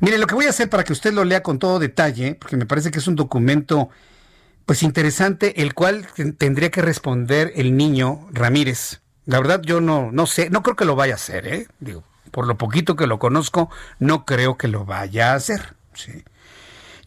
[0.00, 2.56] Mire, lo que voy a hacer para que usted lo lea con todo detalle, porque
[2.56, 3.90] me parece que es un documento
[4.66, 9.00] pues interesante, el cual tendría que responder el niño Ramírez.
[9.24, 11.68] La verdad yo no, no sé, no creo que lo vaya a hacer, ¿eh?
[11.78, 12.02] Digo,
[12.32, 15.74] por lo poquito que lo conozco, no creo que lo vaya a hacer.
[15.94, 16.24] Sí.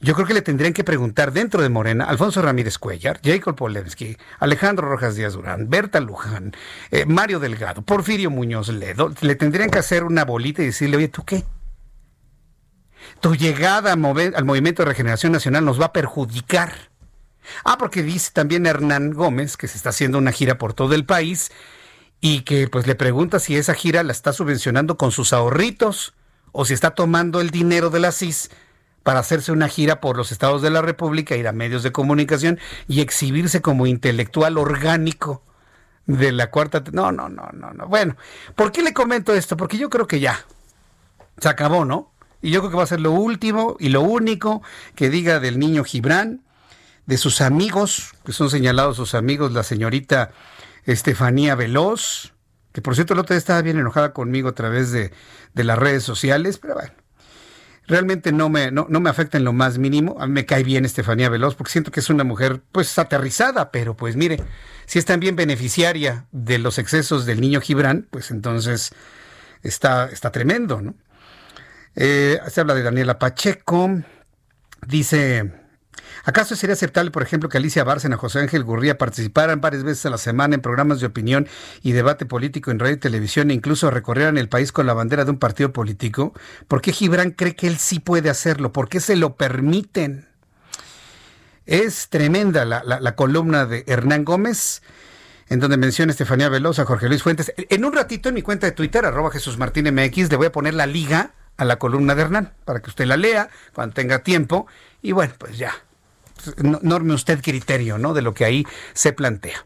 [0.02, 4.16] Yo creo que le tendrían que preguntar dentro de Morena, Alfonso Ramírez Cuellar, Jacob Polensky,
[4.40, 6.54] Alejandro Rojas Díaz Durán, Berta Luján,
[6.92, 11.10] eh, Mario Delgado, Porfirio Muñoz Ledo, le tendrían que hacer una bolita y decirle, oye,
[11.10, 11.44] ¿tú qué?
[13.20, 16.90] Tu llegada al, movi al Movimiento de Regeneración Nacional nos va a perjudicar.
[17.64, 21.06] Ah, porque dice también Hernán Gómez que se está haciendo una gira por todo el
[21.06, 21.52] país
[22.22, 26.14] y que pues le pregunta si esa gira la está subvencionando con sus ahorritos
[26.52, 28.50] o si está tomando el dinero de la CIS
[29.04, 32.60] para hacerse una gira por los estados de la República, ir a medios de comunicación
[32.88, 35.44] y exhibirse como intelectual orgánico
[36.06, 36.84] de la cuarta.
[36.92, 37.88] No, no, no, no, no.
[37.88, 38.18] Bueno,
[38.56, 39.56] ¿por qué le comento esto?
[39.56, 40.46] Porque yo creo que ya
[41.40, 42.12] se acabó, ¿no?
[42.42, 44.62] Y yo creo que va a ser lo último y lo único
[44.96, 46.42] que diga del niño Gibran,
[47.06, 50.32] de sus amigos, que son señalados sus amigos, la señorita
[50.86, 52.34] Estefanía Veloz,
[52.72, 55.12] que por cierto el otro día estaba bien enojada conmigo a través de,
[55.54, 56.94] de las redes sociales, pero bueno,
[57.90, 60.18] realmente no me, no, me afecta en lo más mínimo.
[60.20, 63.72] A mí me cae bien Estefanía Veloz porque siento que es una mujer pues aterrizada,
[63.72, 64.42] pero pues mire,
[64.86, 68.92] si es también beneficiaria de los excesos del niño Gibran, pues entonces
[69.64, 70.94] está, está tremendo, ¿no?
[71.96, 74.02] Eh, se habla de Daniela Pacheco,
[74.88, 75.52] dice
[76.24, 80.10] ¿Acaso sería aceptable, por ejemplo, que Alicia Bárcena, José Ángel Gurría participaran varias veces a
[80.10, 81.48] la semana en programas de opinión
[81.82, 85.26] y debate político en radio y televisión e incluso recorrieran el país con la bandera
[85.26, 86.34] de un partido político?
[86.68, 88.72] ¿Por qué Gibran cree que él sí puede hacerlo?
[88.74, 90.28] ¿Por qué se lo permiten?
[91.66, 94.82] Es tremenda la, columna de Hernán Gómez
[95.50, 97.54] en donde menciona Estefanía Velosa, Jorge Luis Fuentes.
[97.58, 100.52] En un ratito en mi cuenta de Twitter, arroba Jesús Martín MX, le voy a
[100.52, 104.20] poner la liga a la columna de Hernán para que usted la lea cuando tenga
[104.20, 104.66] tiempo.
[105.02, 105.76] Y bueno, pues ya,
[106.58, 108.14] norme usted criterio, ¿no?
[108.14, 109.64] De lo que ahí se plantea.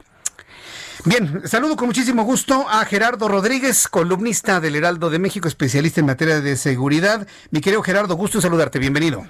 [1.05, 6.07] Bien, saludo con muchísimo gusto a Gerardo Rodríguez, columnista del Heraldo de México, especialista en
[6.07, 7.27] materia de seguridad.
[7.51, 9.25] Mi querido Gerardo, gusto en saludarte, bienvenido.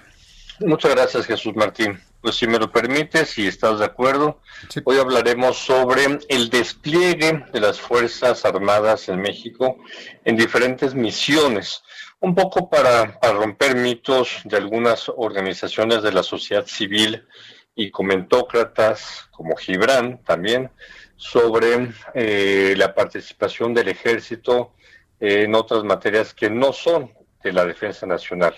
[0.60, 2.00] Muchas gracias, Jesús Martín.
[2.22, 4.40] Pues si me lo permites, si estás de acuerdo,
[4.86, 9.78] hoy hablaremos sobre el despliegue de las Fuerzas Armadas en México
[10.24, 11.82] en diferentes misiones,
[12.24, 17.28] un poco para, romper mitos de algunas organizaciones de la sociedad civil
[17.76, 20.72] y comentócratas como Gibran también
[21.18, 24.74] sobre eh, la participación del ejército
[25.20, 27.12] en otras materias que no son
[27.44, 28.56] de la defensa nacional.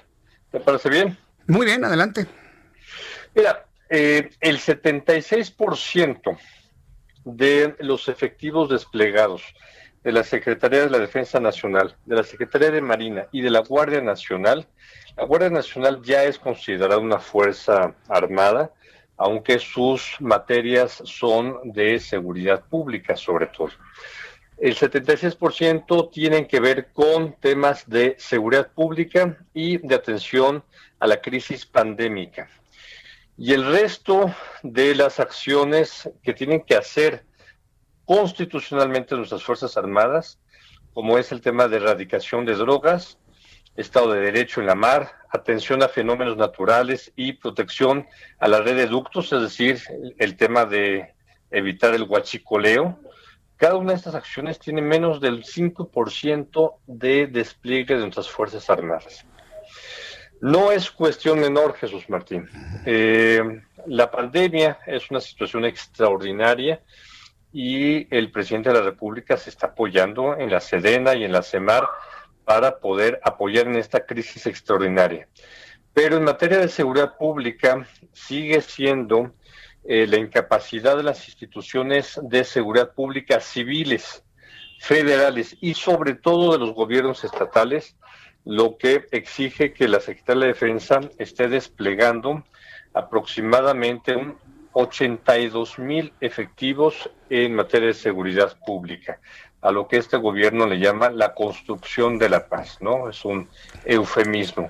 [0.51, 1.17] ¿Te parece bien?
[1.47, 2.27] Muy bien, adelante.
[3.33, 6.37] Mira, eh, el 76%
[7.23, 9.41] de los efectivos desplegados
[10.05, 13.61] de la Secretaría de la Defensa Nacional, de la Secretaría de Marina y de la
[13.61, 14.67] Guardia Nacional,
[15.17, 18.71] la Guardia Nacional ya es considerada una fuerza armada,
[19.17, 23.71] aunque sus materias son de seguridad pública sobre todo.
[24.59, 30.63] El 76% tienen que ver con temas de seguridad pública y de atención
[30.99, 32.47] a la crisis pandémica.
[33.39, 37.23] Y el resto de las acciones que tienen que hacer
[38.05, 40.39] constitucionalmente nuestras Fuerzas Armadas,
[40.93, 43.17] como es el tema de erradicación de drogas,
[43.75, 48.07] Estado de Derecho en la mar, atención a fenómenos naturales y protección
[48.39, 49.81] a la red de ductos, es decir,
[50.17, 51.13] el tema de
[51.51, 52.97] evitar el huachicoleo.
[53.57, 59.25] Cada una de estas acciones tiene menos del 5% de despliegue de nuestras Fuerzas Armadas.
[60.41, 62.49] No es cuestión menor, Jesús Martín.
[62.85, 63.41] Eh,
[63.87, 66.81] la pandemia es una situación extraordinaria
[67.57, 71.41] y el presidente de la República se está apoyando en la Sedena y en la
[71.41, 71.87] CEMAR
[72.43, 75.29] para poder apoyar en esta crisis extraordinaria.
[75.93, 79.31] Pero en materia de seguridad pública sigue siendo
[79.85, 84.25] eh, la incapacidad de las instituciones de seguridad pública civiles,
[84.81, 87.95] federales y sobre todo de los gobiernos estatales,
[88.43, 92.43] lo que exige que la Secretaría de Defensa esté desplegando
[92.93, 94.37] aproximadamente un
[94.77, 99.21] 82 mil efectivos en materia de seguridad pública,
[99.61, 103.09] a lo que este gobierno le llama la construcción de la paz, ¿no?
[103.09, 103.47] Es un
[103.85, 104.67] eufemismo.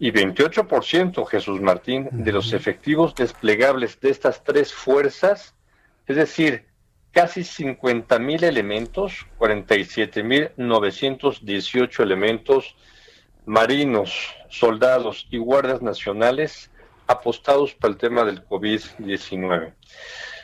[0.00, 5.54] Y 28%, Jesús Martín, de los efectivos desplegables de estas tres fuerzas,
[6.08, 6.66] es decir,
[7.12, 12.74] casi 50 mil elementos, 47 mil 918 elementos
[13.46, 16.72] marinos, soldados y guardias nacionales,
[17.08, 19.72] apostados para el tema del COVID-19.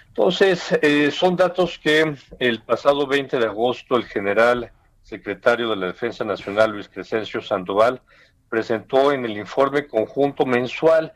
[0.08, 4.72] Entonces, eh, son datos que el pasado 20 de agosto el general
[5.02, 8.00] secretario de la Defensa Nacional, Luis Crescencio Sandoval,
[8.48, 11.12] presentó en el informe conjunto mensual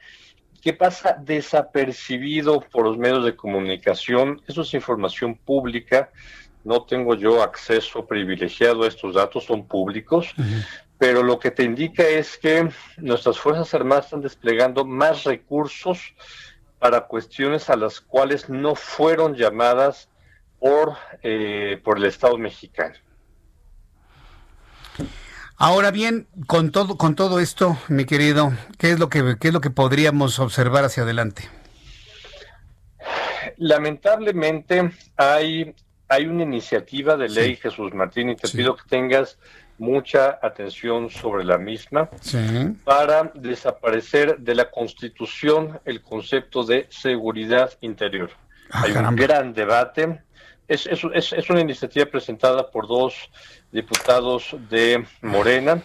[0.60, 4.42] que pasa desapercibido por los medios de comunicación.
[4.46, 6.10] Eso es información pública.
[6.64, 10.34] No tengo yo acceso privilegiado a estos datos, son públicos
[10.98, 16.14] pero lo que te indica es que nuestras Fuerzas Armadas están desplegando más recursos
[16.78, 20.08] para cuestiones a las cuales no fueron llamadas
[20.58, 22.94] por, eh, por el Estado mexicano.
[25.56, 29.54] Ahora bien, con todo, con todo esto, mi querido, ¿qué es lo que, qué es
[29.54, 31.48] lo que podríamos observar hacia adelante?
[33.58, 35.74] lamentablemente hay,
[36.08, 39.38] hay una iniciativa de ley, Jesús Martín, y te pido que tengas
[39.78, 42.10] mucha atención sobre la misma
[42.84, 48.30] para desaparecer de la Constitución el concepto de seguridad interior.
[48.70, 50.20] Ah, Hay un gran debate.
[50.66, 53.30] Es, es, es, es una iniciativa presentada por dos
[53.72, 55.82] diputados de Morena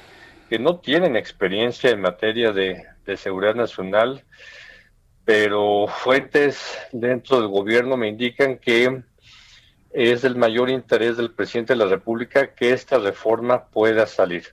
[0.50, 4.24] que no tienen experiencia en materia de, de seguridad nacional,
[5.24, 9.04] pero fuentes dentro del gobierno me indican que
[9.94, 14.44] es del mayor interés del presidente de la República que esta reforma pueda salir.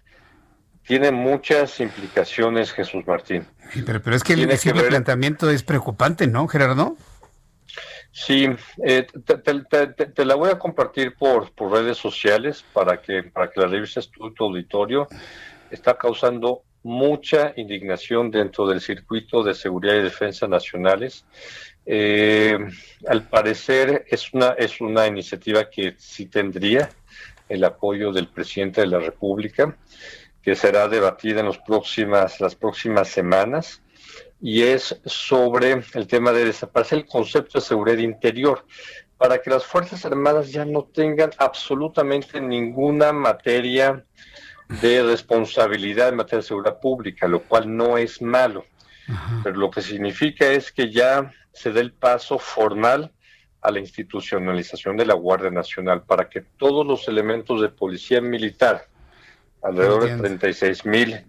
[0.87, 3.47] Tiene muchas implicaciones, Jesús Martín.
[3.87, 6.97] Pero, pero es que el, Tiene ver- planteamiento es preocupante, ¿no, Gerardo?
[8.13, 8.49] Sí,
[8.85, 13.01] eh, te, te- te- te- te la voy a compartir por, por redes sociales para
[13.01, 15.07] que, para que la revises tu auditorio.
[15.71, 21.25] Está causando mucha indignación dentro del circuito de seguridad y defensa nacionales.
[21.87, 22.59] Eh,
[23.07, 26.91] al parecer es una, es una iniciativa que sí tendría
[27.49, 29.77] el apoyo del presidente de la República,
[30.43, 33.83] que será debatida en los próximas, las próximas semanas
[34.41, 38.65] y es sobre el tema de desaparecer el concepto de seguridad interior
[39.19, 44.03] para que las Fuerzas Armadas ya no tengan absolutamente ninguna materia
[44.81, 48.65] de responsabilidad en materia de seguridad pública, lo cual no es malo,
[49.43, 53.13] pero lo que significa es que ya se dé el paso formal
[53.61, 58.87] a la institucionalización de la Guardia Nacional para que todos los elementos de policía militar,
[59.63, 60.39] alrededor de Entiendo.
[60.39, 61.25] 36 mil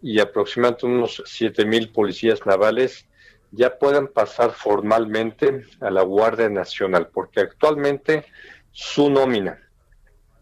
[0.00, 3.06] y aproximadamente unos 7 mil policías navales
[3.52, 8.24] ya puedan pasar formalmente a la Guardia Nacional, porque actualmente
[8.72, 9.60] su nómina,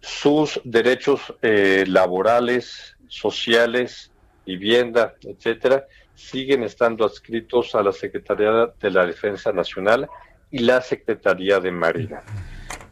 [0.00, 4.10] sus derechos eh, laborales, sociales,
[4.46, 10.08] vivienda, etcétera, siguen estando adscritos a la Secretaría de la Defensa Nacional
[10.50, 12.22] y la Secretaría de Marina.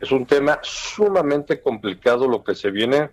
[0.01, 3.11] Es un tema sumamente complicado lo que se viene.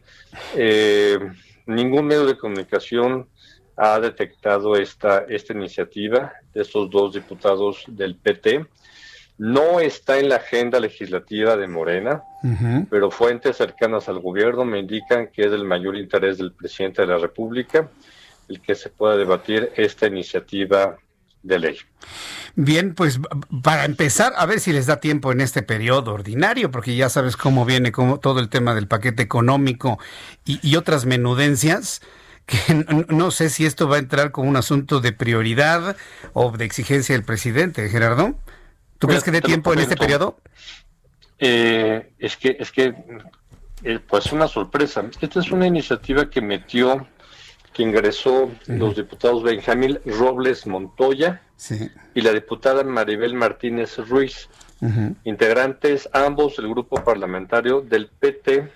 [0.56, 1.18] Eh,
[1.66, 3.28] ningún medio de comunicación
[3.76, 8.66] ha detectado esta, esta iniciativa de estos dos diputados del PT.
[9.38, 12.24] No está en la agenda legislativa de Morena,
[12.90, 17.08] pero fuentes cercanas al gobierno me indican que es del mayor interés del presidente de
[17.10, 17.90] la República
[18.48, 20.98] el que se pueda debatir esta iniciativa
[21.42, 21.78] de ley.
[22.56, 23.20] Bien, pues
[23.62, 27.36] para empezar, a ver si les da tiempo en este periodo ordinario, porque ya sabes
[27.36, 30.00] cómo viene todo el tema del paquete económico
[30.46, 32.02] y, y otras menudencias,
[32.46, 35.98] que n- no sé si esto va a entrar como un asunto de prioridad
[36.34, 38.36] o de exigencia del presidente, Gerardo.
[39.00, 40.38] ¿Tú crees que dé tiempo en este periodo?
[41.40, 42.94] Eh, es que, es que,
[43.84, 45.04] eh, pues una sorpresa.
[45.20, 47.08] Esta es una iniciativa que metió,
[47.74, 51.90] que ingresó los diputados Benjamín Robles Montoya Sí.
[52.14, 54.50] y la diputada Maribel Martínez Ruiz,
[55.24, 58.70] integrantes ambos del grupo parlamentario del PT,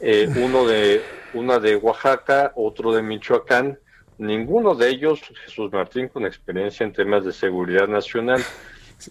[0.00, 1.02] eh, uno de
[1.34, 3.78] una de Oaxaca, otro de Michoacán.
[4.18, 8.42] Ninguno de ellos, Jesús Martín, con experiencia en temas de seguridad nacional.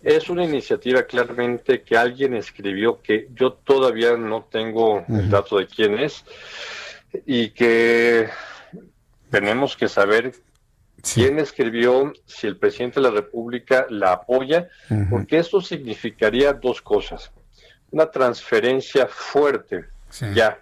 [0.04, 5.68] Es una iniciativa claramente que alguien escribió que yo todavía no tengo el dato de
[5.68, 6.24] quién es
[7.26, 8.30] y que
[9.32, 10.34] tenemos que saber
[11.16, 14.68] quién escribió, si el presidente de la República la apoya,
[15.10, 17.32] porque esto significaría dos cosas.
[17.92, 19.86] Una transferencia fuerte,
[20.36, 20.60] ya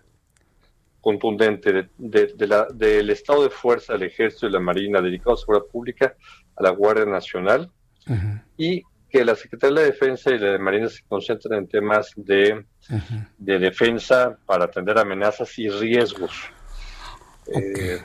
[1.01, 5.33] contundente, de, de- de la- del estado de fuerza del ejército y la marina dedicado
[5.33, 6.15] a seguridad pública
[6.55, 7.69] a la Guardia Nacional
[8.57, 8.83] y
[9.18, 12.65] que la Secretaría de la Defensa y la de Marina se concentren en temas de,
[13.38, 16.31] de defensa para atender amenazas y riesgos.
[17.48, 17.99] Eh,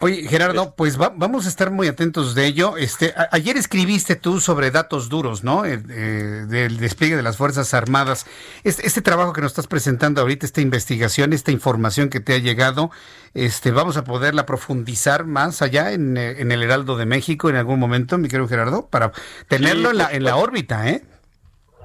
[0.00, 2.76] Oye, Gerardo, pues va- vamos a estar muy atentos de ello.
[2.76, 5.64] Este, a- ayer escribiste tú sobre datos duros, ¿no?
[5.64, 8.26] Eh, eh, del despliegue de las Fuerzas Armadas.
[8.64, 12.38] Este, este trabajo que nos estás presentando ahorita, esta investigación, esta información que te ha
[12.38, 12.90] llegado,
[13.34, 17.54] este, vamos a poderla profundizar más allá en, eh, en el Heraldo de México en
[17.56, 19.12] algún momento, mi querido Gerardo, para
[19.48, 21.04] tenerlo en, la, en la órbita, ¿eh?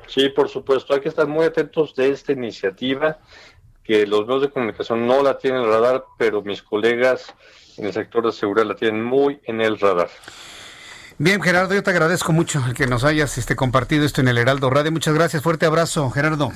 [0.08, 3.20] Sí, por supuesto, hay que estar muy atentos de esta iniciativa,
[3.84, 7.34] que los medios de comunicación no la tienen radar, pero mis colegas
[7.80, 10.10] en el sector de seguridad la tienen muy en el radar.
[11.18, 14.38] Bien, Gerardo, yo te agradezco mucho el que nos hayas este, compartido esto en el
[14.38, 14.92] Heraldo Radio.
[14.92, 16.52] Muchas gracias, fuerte abrazo, Gerardo.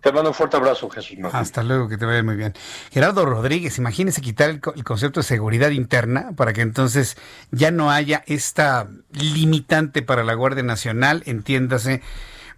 [0.00, 1.18] Te mando un fuerte abrazo, Jesús.
[1.18, 1.40] Martín.
[1.40, 2.54] Hasta luego, que te vaya muy bien.
[2.92, 7.16] Gerardo Rodríguez, imagínese quitar el, el concepto de seguridad interna para que entonces
[7.50, 12.00] ya no haya esta limitante para la Guardia Nacional, entiéndase.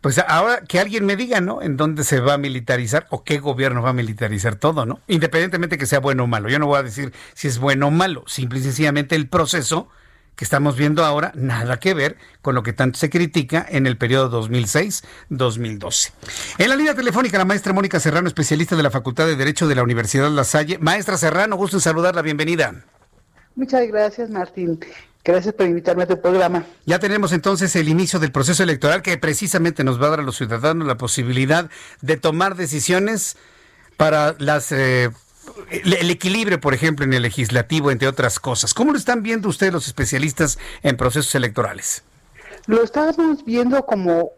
[0.01, 1.61] Pues ahora que alguien me diga, ¿no?
[1.61, 5.01] En dónde se va a militarizar o qué gobierno va a militarizar todo, ¿no?
[5.09, 6.49] Independientemente que sea bueno o malo.
[6.49, 9.89] Yo no voy a decir si es bueno o malo, simple y sencillamente el proceso
[10.37, 13.99] que estamos viendo ahora nada que ver con lo que tanto se critica en el
[13.99, 16.13] periodo 2006-2012.
[16.57, 19.75] En la línea telefónica, la maestra Mónica Serrano, especialista de la Facultad de Derecho de
[19.75, 20.79] la Universidad La Salle.
[20.79, 22.73] Maestra Serrano, gusto en saludarla, bienvenida.
[23.55, 24.81] Muchas gracias, Martín.
[25.23, 26.65] Gracias por invitarme a tu programa.
[26.87, 30.23] Ya tenemos entonces el inicio del proceso electoral que precisamente nos va a dar a
[30.23, 31.71] los ciudadanos la posibilidad
[32.01, 33.37] de tomar decisiones
[33.97, 35.11] para las eh,
[35.71, 38.73] el equilibrio, por ejemplo, en el legislativo, entre otras cosas.
[38.73, 42.03] ¿Cómo lo están viendo ustedes los especialistas en procesos electorales?
[42.67, 44.31] Lo estamos viendo como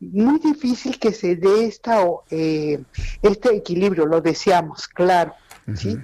[0.00, 2.80] muy difícil que se dé esta, eh,
[3.22, 5.34] este equilibrio, lo deseamos, claro,
[5.74, 5.98] ¿sí?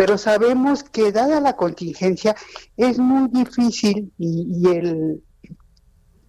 [0.00, 2.34] Pero sabemos que dada la contingencia
[2.78, 5.22] es muy difícil y el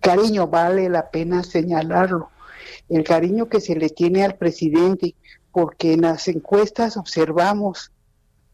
[0.02, 2.32] cariño vale la pena señalarlo,
[2.90, 5.16] el cariño que se le tiene al presidente,
[5.54, 7.94] porque en las encuestas observamos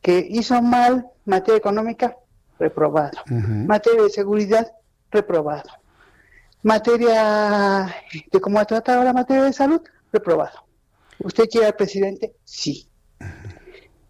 [0.03, 2.15] que hizo mal materia económica,
[2.59, 3.17] reprobado.
[3.25, 4.71] Materia de seguridad,
[5.09, 5.71] reprobado.
[6.61, 7.91] Materia
[8.31, 9.81] de cómo ha tratado la materia de salud,
[10.13, 10.59] reprobado.
[11.17, 12.35] ¿Usted quiere al presidente?
[12.43, 12.87] Sí.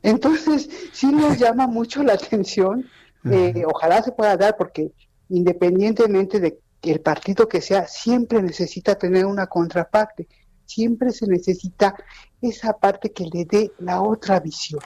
[0.07, 2.85] Entonces, sí nos llama mucho la atención.
[3.29, 4.91] Eh, ojalá se pueda dar, porque
[5.29, 10.27] independientemente de el partido que sea, siempre necesita tener una contraparte
[10.67, 11.95] siempre se necesita
[12.41, 14.81] esa parte que le dé la otra visión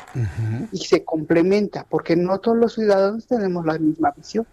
[0.71, 4.47] y se complementa, porque no todos los ciudadanos tenemos la misma visión.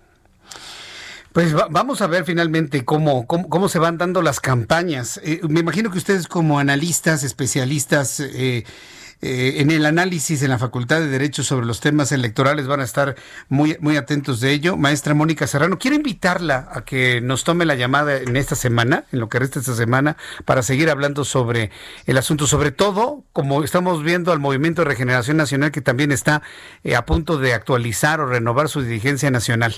[1.33, 5.21] Pues vamos a ver finalmente cómo, cómo, se van dando las campañas.
[5.23, 8.65] Eh, me imagino que ustedes como analistas, especialistas, eh,
[9.21, 12.85] eh, en el análisis en la Facultad de Derecho sobre los temas electorales van a
[12.85, 13.17] estar
[13.49, 14.77] muy, muy atentos de ello.
[14.77, 19.19] Maestra Mónica Serrano, quiero invitarla a que nos tome la llamada en esta semana, en
[19.19, 21.71] lo que resta esta semana, para seguir hablando sobre
[22.07, 26.43] el asunto, sobre todo como estamos viendo al Movimiento de Regeneración Nacional que también está
[26.85, 29.75] eh, a punto de actualizar o renovar su dirigencia nacional.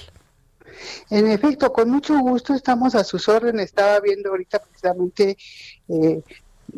[1.11, 3.67] En efecto, con mucho gusto estamos a sus órdenes.
[3.67, 5.37] Estaba viendo ahorita precisamente
[5.89, 6.23] eh,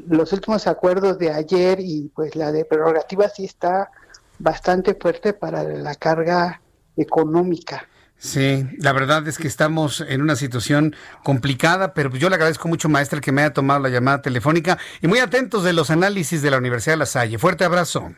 [0.08, 3.90] los últimos acuerdos de ayer y pues la de prerrogativa sí está
[4.38, 6.60] bastante fuerte para la carga
[6.96, 7.86] económica.
[8.18, 10.94] Sí, la verdad es que estamos en una situación
[11.24, 15.08] complicada, pero yo le agradezco mucho, maestra, que me haya tomado la llamada telefónica y
[15.08, 17.38] muy atentos de los análisis de la Universidad de La Salle.
[17.38, 18.12] Fuerte abrazo.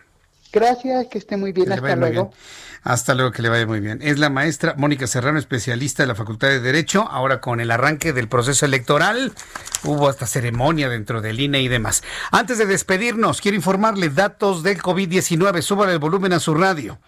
[0.52, 1.72] Gracias, que esté muy bien.
[1.72, 2.32] Hasta luego.
[2.84, 4.00] Hasta luego, que le vaya muy bien.
[4.02, 7.08] Es la maestra Mónica Serrano, especialista de la Facultad de Derecho.
[7.10, 9.32] Ahora con el arranque del proceso electoral,
[9.84, 12.02] hubo hasta ceremonia dentro del INE y demás.
[12.30, 15.62] Antes de despedirnos, quiero informarle datos del COVID-19.
[15.62, 16.98] Súbale el volumen a su radio.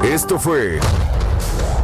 [0.03, 0.81] Esto fue